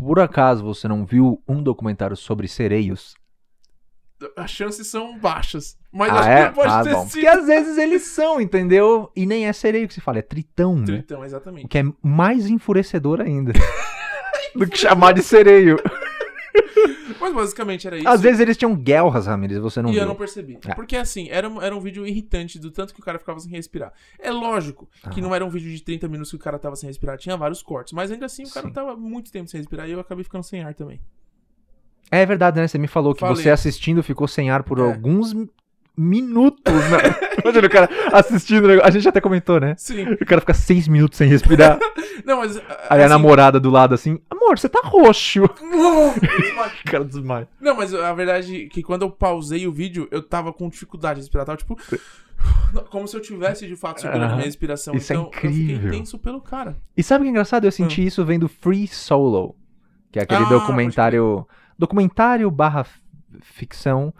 Por 0.00 0.18
acaso 0.18 0.64
você 0.64 0.88
não 0.88 1.04
viu 1.04 1.42
um 1.46 1.62
documentário 1.62 2.16
sobre 2.16 2.48
sereios? 2.48 3.14
As 4.34 4.50
chances 4.50 4.86
são 4.86 5.18
baixas. 5.18 5.76
Mas 5.92 6.10
ah, 6.10 6.20
acho 6.20 6.28
é? 6.30 6.48
que 6.48 6.54
pode 6.54 6.72
ah, 6.72 6.82
ter 6.82 6.92
bom. 6.94 7.02
sido. 7.02 7.12
Porque 7.12 7.26
às 7.26 7.46
vezes 7.46 7.76
eles 7.76 8.02
são, 8.04 8.40
entendeu? 8.40 9.12
E 9.14 9.26
nem 9.26 9.46
é 9.46 9.52
sereio 9.52 9.86
que 9.86 9.92
se 9.92 10.00
fala, 10.00 10.18
é 10.18 10.22
tritão, 10.22 10.74
né? 10.74 10.86
Tritão, 10.86 11.20
O 11.20 11.24
exatamente. 11.24 11.68
que 11.68 11.78
é 11.78 11.84
mais 12.02 12.46
enfurecedor 12.46 13.20
ainda. 13.20 13.52
do 14.56 14.66
que 14.66 14.78
chamar 14.78 15.12
de 15.12 15.22
sereio. 15.22 15.76
Mas 17.20 17.34
basicamente 17.34 17.86
era 17.86 17.98
isso. 17.98 18.08
Às 18.08 18.20
vezes 18.20 18.40
eles 18.40 18.56
tinham 18.56 18.74
guelras, 18.74 19.26
Ramirez, 19.26 19.58
você 19.58 19.82
não 19.82 19.90
e 19.90 19.92
viu. 19.92 20.02
eu 20.02 20.06
não 20.08 20.14
percebi. 20.14 20.58
É. 20.66 20.74
Porque 20.74 20.96
assim, 20.96 21.28
era, 21.28 21.48
um- 21.48 21.60
era 21.60 21.76
um 21.76 21.80
vídeo 21.80 22.06
irritante 22.06 22.58
do 22.58 22.70
tanto 22.70 22.94
que 22.94 23.00
o 23.00 23.04
cara 23.04 23.18
ficava 23.18 23.38
sem 23.40 23.50
respirar. 23.52 23.92
É 24.18 24.30
lógico 24.30 24.88
que 25.10 25.20
Aham. 25.20 25.28
não 25.28 25.34
era 25.34 25.44
um 25.44 25.50
vídeo 25.50 25.70
de 25.70 25.82
30 25.82 26.08
minutos 26.08 26.30
que 26.30 26.36
o 26.36 26.40
cara 26.40 26.58
tava 26.58 26.76
sem 26.76 26.86
respirar, 26.88 27.18
tinha 27.18 27.36
vários 27.36 27.62
cortes. 27.62 27.92
Mas 27.92 28.10
ainda 28.10 28.26
assim 28.26 28.44
o 28.44 28.50
cara 28.50 28.66
Sim. 28.68 28.72
tava 28.72 28.96
muito 28.96 29.30
tempo 29.30 29.48
sem 29.50 29.58
respirar 29.60 29.88
e 29.88 29.92
eu 29.92 30.00
acabei 30.00 30.24
ficando 30.24 30.42
sem 30.44 30.62
ar 30.62 30.74
também. 30.74 31.00
É 32.10 32.24
verdade, 32.26 32.58
né? 32.60 32.66
Você 32.66 32.78
me 32.78 32.88
falou 32.88 33.14
que 33.14 33.20
Falei. 33.20 33.36
você 33.36 33.50
assistindo 33.50 34.02
ficou 34.02 34.26
sem 34.26 34.50
ar 34.50 34.62
por 34.64 34.78
É. 34.78 34.82
alguns 34.82 35.32
minutos. 35.96 36.72
Né? 36.74 36.98
Imagina 37.44 37.66
o 37.66 37.70
cara 37.70 37.88
assistindo. 38.12 38.68
A 38.82 38.90
gente 38.90 39.08
até 39.08 39.20
comentou, 39.20 39.60
né? 39.60 39.74
Sim. 39.76 40.04
O 40.12 40.26
cara 40.26 40.40
fica 40.40 40.54
seis 40.54 40.88
minutos 40.88 41.18
sem 41.18 41.28
respirar. 41.28 41.78
Não, 42.24 42.38
mas. 42.38 42.56
Aí 42.56 42.62
a 42.90 42.96
assim, 42.96 43.08
namorada 43.08 43.58
do 43.58 43.70
lado 43.70 43.94
assim, 43.94 44.18
amor, 44.30 44.58
você 44.58 44.68
tá 44.68 44.80
roxo. 44.84 45.42
O 46.86 46.90
cara 46.90 47.04
desmaia. 47.04 47.48
Não, 47.60 47.74
mas 47.76 47.94
a 47.94 48.12
verdade 48.12 48.64
é 48.64 48.68
que 48.68 48.82
quando 48.82 49.02
eu 49.02 49.10
pausei 49.10 49.66
o 49.66 49.72
vídeo, 49.72 50.08
eu 50.10 50.22
tava 50.22 50.52
com 50.52 50.68
dificuldade 50.68 51.14
de 51.20 51.20
respirar. 51.22 51.46
Tava 51.46 51.56
tipo. 51.58 51.76
Como 52.90 53.06
se 53.06 53.16
eu 53.16 53.20
tivesse 53.20 53.66
de 53.66 53.76
fato 53.76 54.00
segurando 54.00 54.22
a 54.22 54.26
Aham. 54.26 54.34
minha 54.36 54.46
respiração. 54.46 54.94
Isso 54.94 55.12
é 55.12 55.16
então 55.16 55.30
eu 55.32 55.38
incrível. 55.38 55.76
fiquei 55.76 55.90
tenso 55.98 56.18
pelo 56.18 56.40
cara. 56.40 56.76
E 56.96 57.02
sabe 57.02 57.22
o 57.22 57.24
que 57.24 57.28
é 57.28 57.30
engraçado? 57.30 57.64
Eu 57.66 57.72
senti 57.72 58.04
isso 58.04 58.24
vendo 58.24 58.48
Free 58.48 58.86
Solo, 58.88 59.54
que 60.10 60.18
é 60.18 60.22
aquele 60.22 60.44
Ah, 60.44 60.48
documentário. 60.48 61.46
Documentário 61.78 62.50
barra 62.50 62.84
ficção 63.42 64.12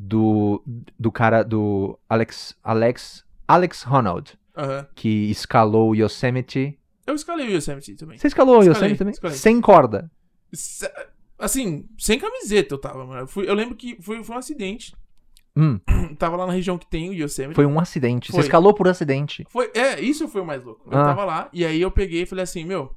do, 0.00 0.62
do 0.96 1.10
cara 1.10 1.42
do 1.42 1.98
Alex. 2.08 2.56
Alex. 2.62 3.24
Alex 3.48 3.84
Honnold, 3.84 4.38
Aham. 4.56 4.86
que 4.94 5.30
escalou 5.30 5.90
o 5.90 5.94
Yosemite. 5.96 6.78
Eu 7.06 7.14
escalei 7.14 7.48
o 7.48 7.56
Yosemite 7.56 7.94
também. 7.96 8.16
Você 8.18 8.28
escalou 8.28 8.60
o 8.60 8.62
Yosemite 8.62 8.96
também? 8.98 9.12
escalei. 9.12 9.36
Sem 9.36 9.60
corda. 9.60 10.10
Assim, 11.38 11.86
sem 11.98 12.18
camiseta 12.18 12.74
eu 12.74 12.78
tava, 12.78 13.04
mano. 13.06 13.20
Eu, 13.22 13.26
fui- 13.26 13.48
eu 13.48 13.54
lembro 13.54 13.74
que 13.76 13.96
foi, 14.02 14.22
foi 14.22 14.34
um 14.34 14.38
acidente. 14.38 14.94
Hum, 15.56 15.78
Tava 16.18 16.36
lá 16.36 16.46
na 16.46 16.52
região 16.52 16.76
que 16.78 16.88
tem 16.88 17.08
o 17.10 17.14
Yosemite. 17.14 17.54
foi 17.54 17.66
um 17.66 17.78
acidente. 17.80 18.26
Você 18.28 18.32
Foi. 18.32 18.40
escalou 18.42 18.74
por 18.74 18.86
acidente. 18.88 19.44
Foi- 19.48 19.70
é, 19.74 20.00
isso 20.00 20.28
foi 20.28 20.40
o 20.40 20.46
mais 20.46 20.62
louco. 20.62 20.88
Eu 20.90 20.98
Ah. 20.98 21.04
tava 21.04 21.24
lá, 21.24 21.48
e 21.52 21.64
aí 21.64 21.80
eu 21.80 21.90
peguei 21.90 22.22
e 22.22 22.26
falei 22.26 22.42
assim, 22.44 22.64
meu. 22.64 22.94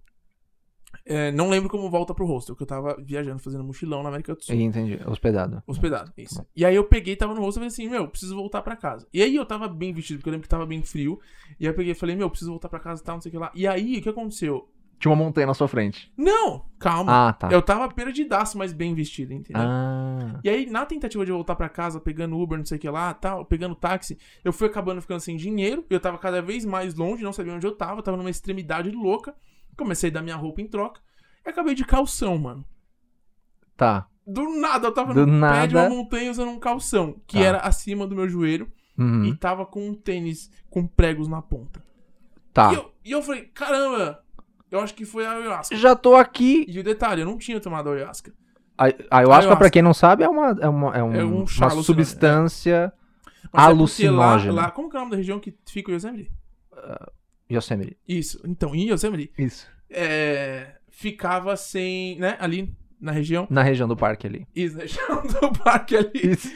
É, 1.11 1.31
não 1.31 1.49
lembro 1.49 1.69
como 1.69 1.89
volta 1.89 2.13
pro 2.13 2.25
hostel, 2.25 2.55
que 2.55 2.63
eu 2.63 2.67
tava 2.67 2.95
viajando, 3.03 3.39
fazendo 3.39 3.63
mochilão 3.63 4.01
na 4.01 4.09
América 4.09 4.33
do 4.33 4.43
Sul. 4.43 4.55
Entendi. 4.55 4.99
Hospedado. 5.05 5.61
Hospedado, 5.67 6.11
isso. 6.17 6.45
E 6.55 6.63
aí 6.63 6.75
eu 6.75 6.85
peguei, 6.85 7.15
tava 7.15 7.33
no 7.33 7.41
hostel 7.41 7.63
e 7.63 7.65
falei 7.65 7.67
assim, 7.67 7.89
meu, 7.89 8.07
preciso 8.07 8.35
voltar 8.35 8.61
pra 8.61 8.75
casa. 8.75 9.05
E 9.13 9.21
aí 9.21 9.35
eu 9.35 9.45
tava 9.45 9.67
bem 9.67 9.93
vestido, 9.93 10.19
porque 10.19 10.29
eu 10.29 10.31
lembro 10.31 10.43
que 10.43 10.49
tava 10.49 10.65
bem 10.65 10.81
frio. 10.81 11.19
E 11.59 11.65
aí 11.65 11.71
eu 11.71 11.75
peguei 11.75 11.91
e 11.91 11.95
falei, 11.95 12.15
meu, 12.15 12.29
preciso 12.29 12.51
voltar 12.51 12.69
pra 12.69 12.79
casa 12.79 13.01
e 13.01 13.05
tal, 13.05 13.15
não 13.15 13.21
sei 13.21 13.29
o 13.29 13.31
que 13.33 13.37
lá. 13.37 13.51
E 13.53 13.67
aí, 13.67 13.97
o 13.97 14.01
que 14.01 14.09
aconteceu? 14.09 14.69
Tinha 15.01 15.11
uma 15.11 15.23
montanha 15.23 15.47
na 15.47 15.55
sua 15.55 15.67
frente. 15.67 16.13
Não, 16.15 16.63
calma. 16.77 17.29
Ah, 17.29 17.33
tá. 17.33 17.49
Eu 17.51 17.63
tava 17.63 17.91
perdidaço, 17.91 18.55
mas 18.55 18.71
bem 18.71 18.93
vestido, 18.93 19.33
entendeu? 19.33 19.63
Ah. 19.65 20.39
E 20.43 20.49
aí, 20.49 20.69
na 20.69 20.85
tentativa 20.85 21.25
de 21.25 21.31
voltar 21.31 21.55
pra 21.55 21.67
casa, 21.67 21.99
pegando 21.99 22.37
Uber, 22.37 22.55
não 22.55 22.65
sei 22.65 22.77
o 22.77 22.79
que 22.79 22.87
lá, 22.87 23.11
tal, 23.11 23.43
pegando 23.43 23.73
táxi, 23.73 24.15
eu 24.45 24.53
fui 24.53 24.67
acabando 24.67 25.01
ficando 25.01 25.19
sem 25.19 25.35
dinheiro. 25.35 25.83
Eu 25.89 25.99
tava 25.99 26.19
cada 26.19 26.39
vez 26.39 26.63
mais 26.65 26.93
longe, 26.93 27.23
não 27.23 27.33
sabia 27.33 27.51
onde 27.51 27.65
eu 27.65 27.75
tava, 27.75 28.03
tava 28.03 28.15
numa 28.15 28.29
extremidade 28.29 28.91
louca. 28.91 29.35
Comecei 29.81 30.09
a 30.09 30.13
dar 30.13 30.21
minha 30.21 30.35
roupa 30.35 30.61
em 30.61 30.67
troca 30.67 31.01
e 31.45 31.49
acabei 31.49 31.73
de 31.73 31.83
calção, 31.83 32.37
mano. 32.37 32.63
Tá. 33.75 34.07
Do 34.27 34.59
nada, 34.59 34.87
eu 34.87 34.93
tava 34.93 35.13
Do 35.13 35.25
no 35.25 35.41
pé 35.41 35.65
de 35.67 35.75
uma 35.75 35.81
nada. 35.83 35.89
montanha 35.95 36.29
usando 36.29 36.49
um 36.51 36.59
calção, 36.59 37.19
que 37.25 37.37
Tá. 37.39 37.43
era 37.43 37.57
acima 37.59 38.05
do 38.05 38.15
meu 38.15 38.29
joelho, 38.29 38.71
Uhum. 38.97 39.25
e 39.25 39.35
tava 39.35 39.65
com 39.65 39.89
um 39.89 39.93
tênis 39.95 40.51
com 40.69 40.85
pregos 40.85 41.27
na 41.27 41.41
ponta. 41.41 41.83
Tá. 42.53 42.71
E, 42.71 42.75
eu, 42.75 42.91
e 43.05 43.11
eu 43.11 43.23
falei, 43.23 43.45
caramba, 43.45 44.23
eu 44.69 44.79
acho 44.79 44.93
que 44.93 45.03
foi 45.05 45.25
a 45.25 45.31
ayahuasca. 45.31 45.75
Já 45.75 45.95
tô 45.95 46.15
aqui. 46.15 46.63
E 46.67 46.79
o 46.79 46.83
detalhe, 46.83 47.21
eu 47.21 47.25
não 47.25 47.37
tinha 47.37 47.59
tomado 47.59 47.89
ayahuasca. 47.89 48.31
A 48.77 48.83
a 48.83 48.87
ayahuasca, 48.87 49.15
Ayahuasca. 49.17 49.55
pra 49.57 49.69
quem 49.71 49.81
não 49.81 49.93
sabe, 49.93 50.23
é 50.23 50.29
uma, 50.29 50.57
é 50.61 50.69
uma, 50.69 50.95
é 50.97 51.03
um- 51.03 51.15
É 51.15 51.23
um 51.25 51.47
chá 51.47 51.65
uma 51.65 51.71
alucinógeno, 51.71 51.83
substância 51.83 52.93
é 52.93 53.47
porque 53.47 53.57
Alucinógeno. 53.57 54.53
Lá, 54.53 54.61
lá, 54.63 54.71
como 54.71 54.89
que 54.89 54.95
é 54.95 54.99
o 54.99 55.01
nome 55.01 55.11
da 55.11 55.17
região 55.17 55.39
que 55.39 55.57
fica 55.67 55.91
o 55.91 55.95
Yosemite? 55.95 56.31
Yosemite. 57.53 57.97
Isso. 58.07 58.41
Então, 58.45 58.73
em 58.75 58.89
Yosemite, 58.91 59.31
Isso. 59.37 59.67
é, 59.89 60.75
ficava 60.89 61.55
sem, 61.55 62.17
né, 62.19 62.37
ali 62.39 62.73
na 62.99 63.11
região, 63.11 63.47
Na 63.49 63.63
região 63.63 63.87
do 63.87 63.95
parque 63.97 64.27
ali. 64.27 64.47
isso, 64.55 64.75
na 64.75 64.81
região 64.83 65.21
do 65.41 65.59
parque 65.59 65.95
ali, 65.97 66.11
Isso. 66.13 66.49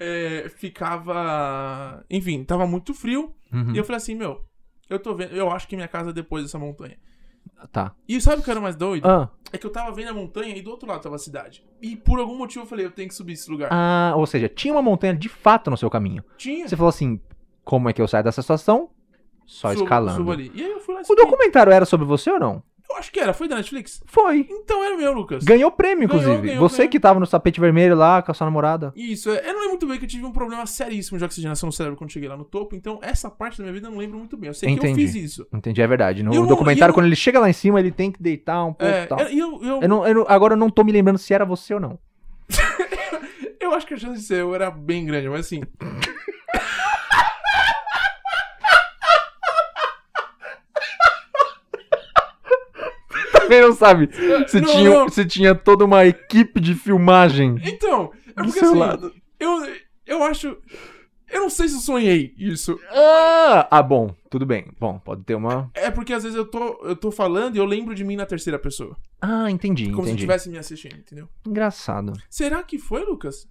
é, 0.00 0.50
ficava, 0.56 2.04
enfim, 2.10 2.44
tava 2.44 2.66
muito 2.66 2.92
frio, 2.94 3.34
Uhum. 3.52 3.74
e 3.74 3.78
eu 3.78 3.84
falei 3.84 3.98
assim, 3.98 4.14
meu, 4.14 4.42
eu 4.88 4.98
tô 4.98 5.14
vendo, 5.14 5.34
eu 5.34 5.50
acho 5.50 5.68
que 5.68 5.76
minha 5.76 5.88
casa 5.88 6.10
é 6.10 6.12
depois 6.12 6.42
dessa 6.44 6.58
montanha. 6.58 6.96
Tá. 7.70 7.94
E 8.08 8.20
sabe 8.20 8.40
o 8.40 8.44
que 8.44 8.50
era 8.50 8.60
mais 8.60 8.74
doido? 8.74 9.06
Ah, 9.08 9.30
É 9.52 9.58
que 9.58 9.64
eu 9.66 9.70
tava 9.70 9.92
vendo 9.94 10.08
a 10.10 10.14
montanha 10.14 10.56
e 10.56 10.62
do 10.62 10.70
outro 10.70 10.88
lado 10.88 11.00
tava 11.02 11.14
a 11.16 11.18
cidade. 11.18 11.64
E 11.80 11.94
por 11.94 12.18
algum 12.18 12.36
motivo 12.36 12.64
eu 12.64 12.68
falei, 12.68 12.84
eu 12.86 12.90
tenho 12.90 13.08
que 13.08 13.14
subir 13.14 13.34
esse 13.34 13.48
lugar. 13.50 13.68
ah, 13.70 14.14
ou 14.16 14.26
seja, 14.26 14.48
tinha 14.48 14.74
uma 14.74 14.82
montanha 14.82 15.14
de 15.14 15.28
fato 15.28 15.70
no 15.70 15.76
seu 15.76 15.88
caminho. 15.90 16.24
Tinha. 16.36 16.66
Você 16.66 16.76
falou 16.76 16.88
assim, 16.88 17.20
como 17.64 17.88
é 17.88 17.92
que 17.92 18.02
eu 18.02 18.08
saio 18.08 18.24
dessa 18.24 18.42
situação? 18.42 18.90
Só 19.52 19.70
Subo- 19.70 19.82
escalando. 19.82 20.16
subo 20.16 20.32
ali. 20.32 20.50
E 20.54 20.64
aí 20.64 20.70
eu 20.70 20.80
fui 20.80 20.94
lá 20.94 21.00
e 21.00 21.04
O 21.04 21.06
subi. 21.06 21.20
documentário 21.20 21.72
era 21.72 21.84
sobre 21.84 22.06
você 22.06 22.30
ou 22.30 22.40
não? 22.40 22.62
Eu 22.90 22.96
acho 22.98 23.10
que 23.12 23.18
era, 23.20 23.32
foi 23.32 23.48
da 23.48 23.56
Netflix? 23.56 24.02
Foi. 24.06 24.46
Então 24.50 24.84
era 24.84 24.96
meu, 24.96 25.12
Lucas. 25.12 25.42
Ganhou 25.44 25.70
prêmio, 25.70 26.06
Ganhou, 26.08 26.22
inclusive. 26.22 26.46
ganhou, 26.48 26.68
você 26.68 26.78
ganhou. 26.78 26.90
que 26.90 27.00
tava 27.00 27.18
no 27.20 27.26
tapete 27.26 27.58
vermelho 27.60 27.94
lá 27.96 28.20
com 28.22 28.30
a 28.30 28.34
sua 28.34 28.44
namorada. 28.46 28.92
Isso, 28.94 29.30
é, 29.30 29.38
eu 29.48 29.52
não 29.52 29.60
lembro 29.60 29.68
muito 29.70 29.86
bem 29.86 29.98
que 29.98 30.04
eu 30.04 30.08
tive 30.08 30.24
um 30.26 30.32
problema 30.32 30.66
seríssimo 30.66 31.16
de 31.18 31.24
oxigenação 31.24 31.66
no 31.68 31.72
cérebro 31.72 31.96
quando 31.96 32.10
cheguei 32.10 32.28
lá 32.28 32.36
no 32.36 32.44
topo, 32.44 32.74
então 32.74 32.98
essa 33.02 33.30
parte 33.30 33.56
da 33.58 33.64
minha 33.64 33.72
vida 33.72 33.86
eu 33.88 33.90
não 33.92 33.98
lembro 33.98 34.18
muito 34.18 34.36
bem. 34.36 34.48
Eu 34.48 34.54
sei 34.54 34.68
que 34.76 34.84
eu 34.86 34.90
Entendi. 34.90 35.06
fiz 35.06 35.14
isso. 35.14 35.46
Entendi, 35.52 35.80
é 35.80 35.86
verdade. 35.86 36.22
No 36.22 36.34
eu 36.34 36.40
não- 36.42 36.46
documentário, 36.48 36.90
eu- 36.90 36.94
quando 36.94 37.06
ele 37.06 37.16
chega 37.16 37.38
lá 37.40 37.48
em 37.48 37.54
cima, 37.54 37.78
ele 37.80 37.90
tem 37.92 38.10
que 38.12 38.22
deitar 38.22 38.62
um 38.64 38.74
pouco 38.74 38.84
É, 38.94 39.04
e 39.04 39.06
tal. 39.06 39.20
e 39.30 39.38
eu, 39.38 39.60
eu, 39.62 39.88
não- 39.88 40.06
eu 40.06 40.14
não- 40.14 40.26
agora 40.28 40.52
eu 40.54 40.58
não 40.58 40.68
tô 40.68 40.82
me 40.84 40.92
lembrando 40.92 41.18
se 41.18 41.32
era 41.32 41.44
você 41.46 41.72
ou 41.74 41.80
não. 41.80 41.98
eu 43.60 43.72
acho 43.72 43.86
que 43.86 43.94
a 43.94 43.96
chance 43.96 44.20
de 44.20 44.26
ser 44.26 44.40
eu 44.40 44.54
era 44.54 44.70
bem 44.70 45.04
grande, 45.06 45.28
mas 45.28 45.46
assim. 45.46 45.62
Também 53.52 53.60
não 53.68 53.74
sabe. 53.74 54.08
Você, 54.46 54.60
Não, 54.60 54.68
tinha, 54.72 54.90
não. 54.90 55.08
você 55.08 55.24
tinha 55.24 55.54
toda 55.54 55.84
uma 55.84 56.04
equipe 56.06 56.60
de 56.60 56.74
filmagem 56.74 57.56
Então, 57.64 58.10
é 58.28 58.40
do 58.40 58.44
porque 58.46 58.58
seu 58.60 58.70
assim, 58.70 58.78
lado. 58.78 59.12
eu, 59.38 59.68
eu 60.06 60.22
acho. 60.24 60.56
Eu 61.30 61.40
não 61.42 61.50
sei 61.50 61.66
se 61.66 61.76
eu 61.76 61.80
sonhei 61.80 62.34
isso. 62.36 62.78
Ah, 62.90 63.66
ah, 63.70 63.82
bom, 63.82 64.14
tudo 64.28 64.44
bem. 64.44 64.66
Bom, 64.78 64.98
pode 64.98 65.24
ter 65.24 65.34
uma. 65.34 65.70
É 65.72 65.90
porque 65.90 66.12
às 66.12 66.22
vezes 66.24 66.36
eu 66.36 66.44
tô, 66.44 66.78
eu 66.84 66.94
tô 66.94 67.10
falando 67.10 67.56
e 67.56 67.58
eu 67.58 67.64
lembro 67.64 67.94
de 67.94 68.04
mim 68.04 68.16
na 68.16 68.26
terceira 68.26 68.58
pessoa. 68.58 68.94
Ah, 69.18 69.50
entendi, 69.50 69.84
Como 69.84 69.96
se 70.02 70.10
entendi. 70.10 70.16
estivesse 70.16 70.50
me 70.50 70.58
assistindo, 70.58 70.96
entendeu? 70.98 71.26
Engraçado. 71.46 72.12
Será 72.28 72.62
que 72.62 72.78
foi, 72.78 73.02
Lucas? 73.04 73.48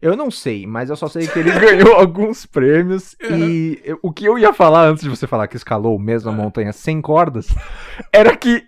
Eu 0.00 0.16
não 0.16 0.30
sei, 0.30 0.64
mas 0.64 0.90
eu 0.90 0.96
só 0.96 1.08
sei 1.08 1.26
que 1.26 1.36
ele 1.40 1.50
ganhou 1.58 1.94
alguns 1.94 2.46
prêmios. 2.46 3.16
Uhum. 3.20 3.36
E 3.48 3.80
eu- 3.84 3.98
o 4.00 4.12
que 4.12 4.26
eu 4.26 4.38
ia 4.38 4.52
falar 4.52 4.86
antes 4.86 5.02
de 5.02 5.10
você 5.10 5.26
falar 5.26 5.48
que 5.48 5.56
escalou 5.56 5.98
mesmo 5.98 6.30
a 6.30 6.32
É. 6.32 6.36
montanha 6.36 6.72
sem 6.72 7.00
cordas 7.00 7.48
era 8.12 8.36
que 8.36 8.62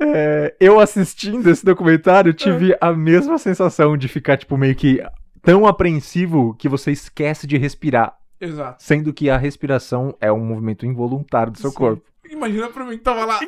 é, 0.00 0.54
eu 0.60 0.80
assistindo 0.80 1.48
esse 1.48 1.64
documentário 1.64 2.32
tive 2.32 2.76
a 2.80 2.92
mesma 2.92 3.38
sensação 3.38 3.96
de 3.96 4.08
ficar, 4.08 4.36
tipo, 4.36 4.56
meio 4.56 4.74
que 4.74 5.00
tão 5.42 5.66
apreensivo 5.66 6.54
que 6.58 6.68
você 6.68 6.90
esquece 6.90 7.46
de 7.46 7.56
respirar. 7.56 8.16
Exato. 8.40 8.82
Sendo 8.82 9.12
que 9.12 9.30
a 9.30 9.36
respiração 9.36 10.16
é 10.20 10.32
um 10.32 10.44
movimento 10.44 10.84
involuntário 10.84 11.52
do 11.52 11.58
seu 11.58 11.70
Sim. 11.70 11.76
corpo. 11.76 12.02
Imagina 12.28 12.68
pra 12.68 12.84
mim 12.84 12.98
que 12.98 13.04
tava 13.04 13.24
lá. 13.24 13.38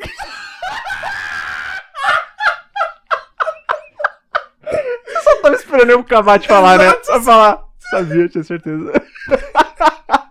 Só 5.23 5.41
tava 5.41 5.55
esperando 5.55 5.89
eu 5.89 5.99
acabar 5.99 6.37
de 6.39 6.47
falar, 6.47 6.77
né? 6.77 6.85
Exato. 6.85 7.05
Pra 7.05 7.21
falar. 7.21 7.63
Sabia, 7.89 8.29
tinha 8.29 8.43
certeza. 8.43 8.91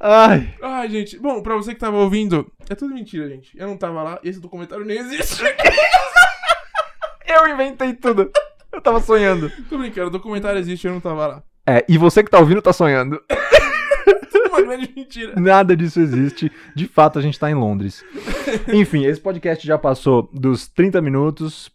Ai. 0.00 0.54
Ai, 0.62 0.88
gente. 0.88 1.18
Bom, 1.18 1.42
pra 1.42 1.56
você 1.56 1.74
que 1.74 1.80
tava 1.80 1.96
ouvindo, 1.96 2.50
é 2.68 2.74
tudo 2.74 2.94
mentira, 2.94 3.28
gente. 3.28 3.56
Eu 3.58 3.66
não 3.66 3.76
tava 3.76 4.02
lá, 4.02 4.20
esse 4.22 4.40
documentário 4.40 4.84
nem 4.84 4.98
existe. 4.98 5.42
Eu 7.26 7.46
inventei 7.46 7.92
tudo. 7.92 8.30
Eu 8.72 8.80
tava 8.80 9.00
sonhando. 9.00 9.50
Tô 9.68 9.76
brincando, 9.76 10.08
o 10.08 10.10
documentário 10.10 10.58
existe, 10.58 10.86
eu 10.86 10.92
não 10.94 11.00
tava 11.00 11.26
lá. 11.26 11.42
É, 11.66 11.84
e 11.86 11.98
você 11.98 12.22
que 12.24 12.30
tá 12.30 12.38
ouvindo 12.38 12.62
tá 12.62 12.72
sonhando. 12.72 13.22
Uma 14.48 14.62
grande 14.62 14.90
mentira. 14.96 15.38
Nada 15.38 15.76
disso 15.76 16.00
existe. 16.00 16.50
De 16.74 16.86
fato, 16.86 17.18
a 17.18 17.22
gente 17.22 17.38
tá 17.38 17.50
em 17.50 17.54
Londres. 17.54 18.02
Enfim, 18.72 19.04
esse 19.04 19.20
podcast 19.20 19.66
já 19.66 19.76
passou 19.76 20.30
dos 20.32 20.66
30 20.68 21.02
minutos. 21.02 21.70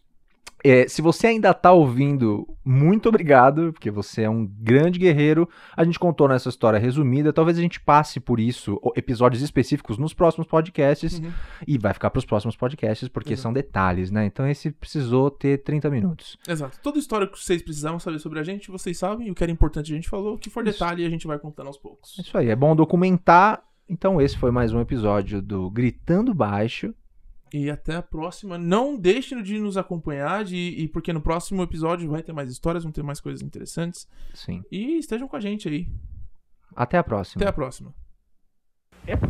É, 0.66 0.88
se 0.88 1.02
você 1.02 1.26
ainda 1.26 1.52
tá 1.52 1.72
ouvindo, 1.72 2.48
muito 2.64 3.06
obrigado, 3.06 3.70
porque 3.70 3.90
você 3.90 4.22
é 4.22 4.30
um 4.30 4.46
grande 4.46 4.98
guerreiro. 4.98 5.46
A 5.76 5.84
gente 5.84 5.98
contou 5.98 6.26
nessa 6.26 6.48
história 6.48 6.78
resumida. 6.78 7.34
Talvez 7.34 7.58
a 7.58 7.60
gente 7.60 7.78
passe 7.78 8.18
por 8.18 8.40
isso, 8.40 8.80
episódios 8.96 9.42
específicos, 9.42 9.98
nos 9.98 10.14
próximos 10.14 10.46
podcasts. 10.46 11.18
Uhum. 11.18 11.30
E 11.68 11.76
vai 11.76 11.92
ficar 11.92 12.08
pros 12.08 12.24
próximos 12.24 12.56
podcasts, 12.56 13.08
porque 13.08 13.34
Exato. 13.34 13.42
são 13.42 13.52
detalhes, 13.52 14.10
né? 14.10 14.24
Então 14.24 14.48
esse 14.48 14.70
precisou 14.70 15.30
ter 15.30 15.58
30 15.58 15.90
minutos. 15.90 16.38
Exato. 16.48 16.80
Toda 16.82 16.98
história 16.98 17.26
que 17.26 17.38
vocês 17.38 17.60
precisavam 17.60 18.00
saber 18.00 18.18
sobre 18.18 18.40
a 18.40 18.42
gente, 18.42 18.70
vocês 18.70 18.96
sabem. 18.96 19.30
O 19.30 19.34
que 19.34 19.42
era 19.42 19.52
importante 19.52 19.92
a 19.92 19.94
gente 19.94 20.08
falou. 20.08 20.36
O 20.36 20.38
que 20.38 20.48
for 20.48 20.66
Isso. 20.66 20.78
detalhe, 20.78 21.04
a 21.04 21.10
gente 21.10 21.26
vai 21.26 21.38
contando 21.38 21.66
aos 21.66 21.76
poucos. 21.76 22.18
É 22.18 22.22
Isso 22.22 22.38
aí, 22.38 22.48
é 22.48 22.56
bom 22.56 22.74
documentar. 22.74 23.62
Então 23.86 24.18
esse 24.18 24.38
foi 24.38 24.50
mais 24.50 24.72
um 24.72 24.80
episódio 24.80 25.42
do 25.42 25.70
Gritando 25.70 26.32
Baixo. 26.32 26.94
E 27.56 27.70
até 27.70 27.94
a 27.94 28.02
próxima. 28.02 28.58
Não 28.58 28.96
deixem 28.96 29.40
de 29.40 29.60
nos 29.60 29.76
acompanhar, 29.76 30.44
de, 30.44 30.56
e 30.56 30.88
porque 30.88 31.12
no 31.12 31.20
próximo 31.20 31.62
episódio 31.62 32.10
vai 32.10 32.20
ter 32.20 32.32
mais 32.32 32.50
histórias, 32.50 32.82
vão 32.82 32.90
ter 32.90 33.04
mais 33.04 33.20
coisas 33.20 33.42
interessantes. 33.42 34.08
Sim. 34.34 34.64
E 34.72 34.98
estejam 34.98 35.28
com 35.28 35.36
a 35.36 35.40
gente 35.40 35.68
aí. 35.68 35.86
Até 36.74 36.98
a 36.98 37.04
próxima. 37.04 37.40
Até 37.40 37.48
a 37.48 37.52
próxima. 37.52 37.94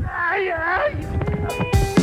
Ai, 0.09 0.51
ai. 0.51 1.93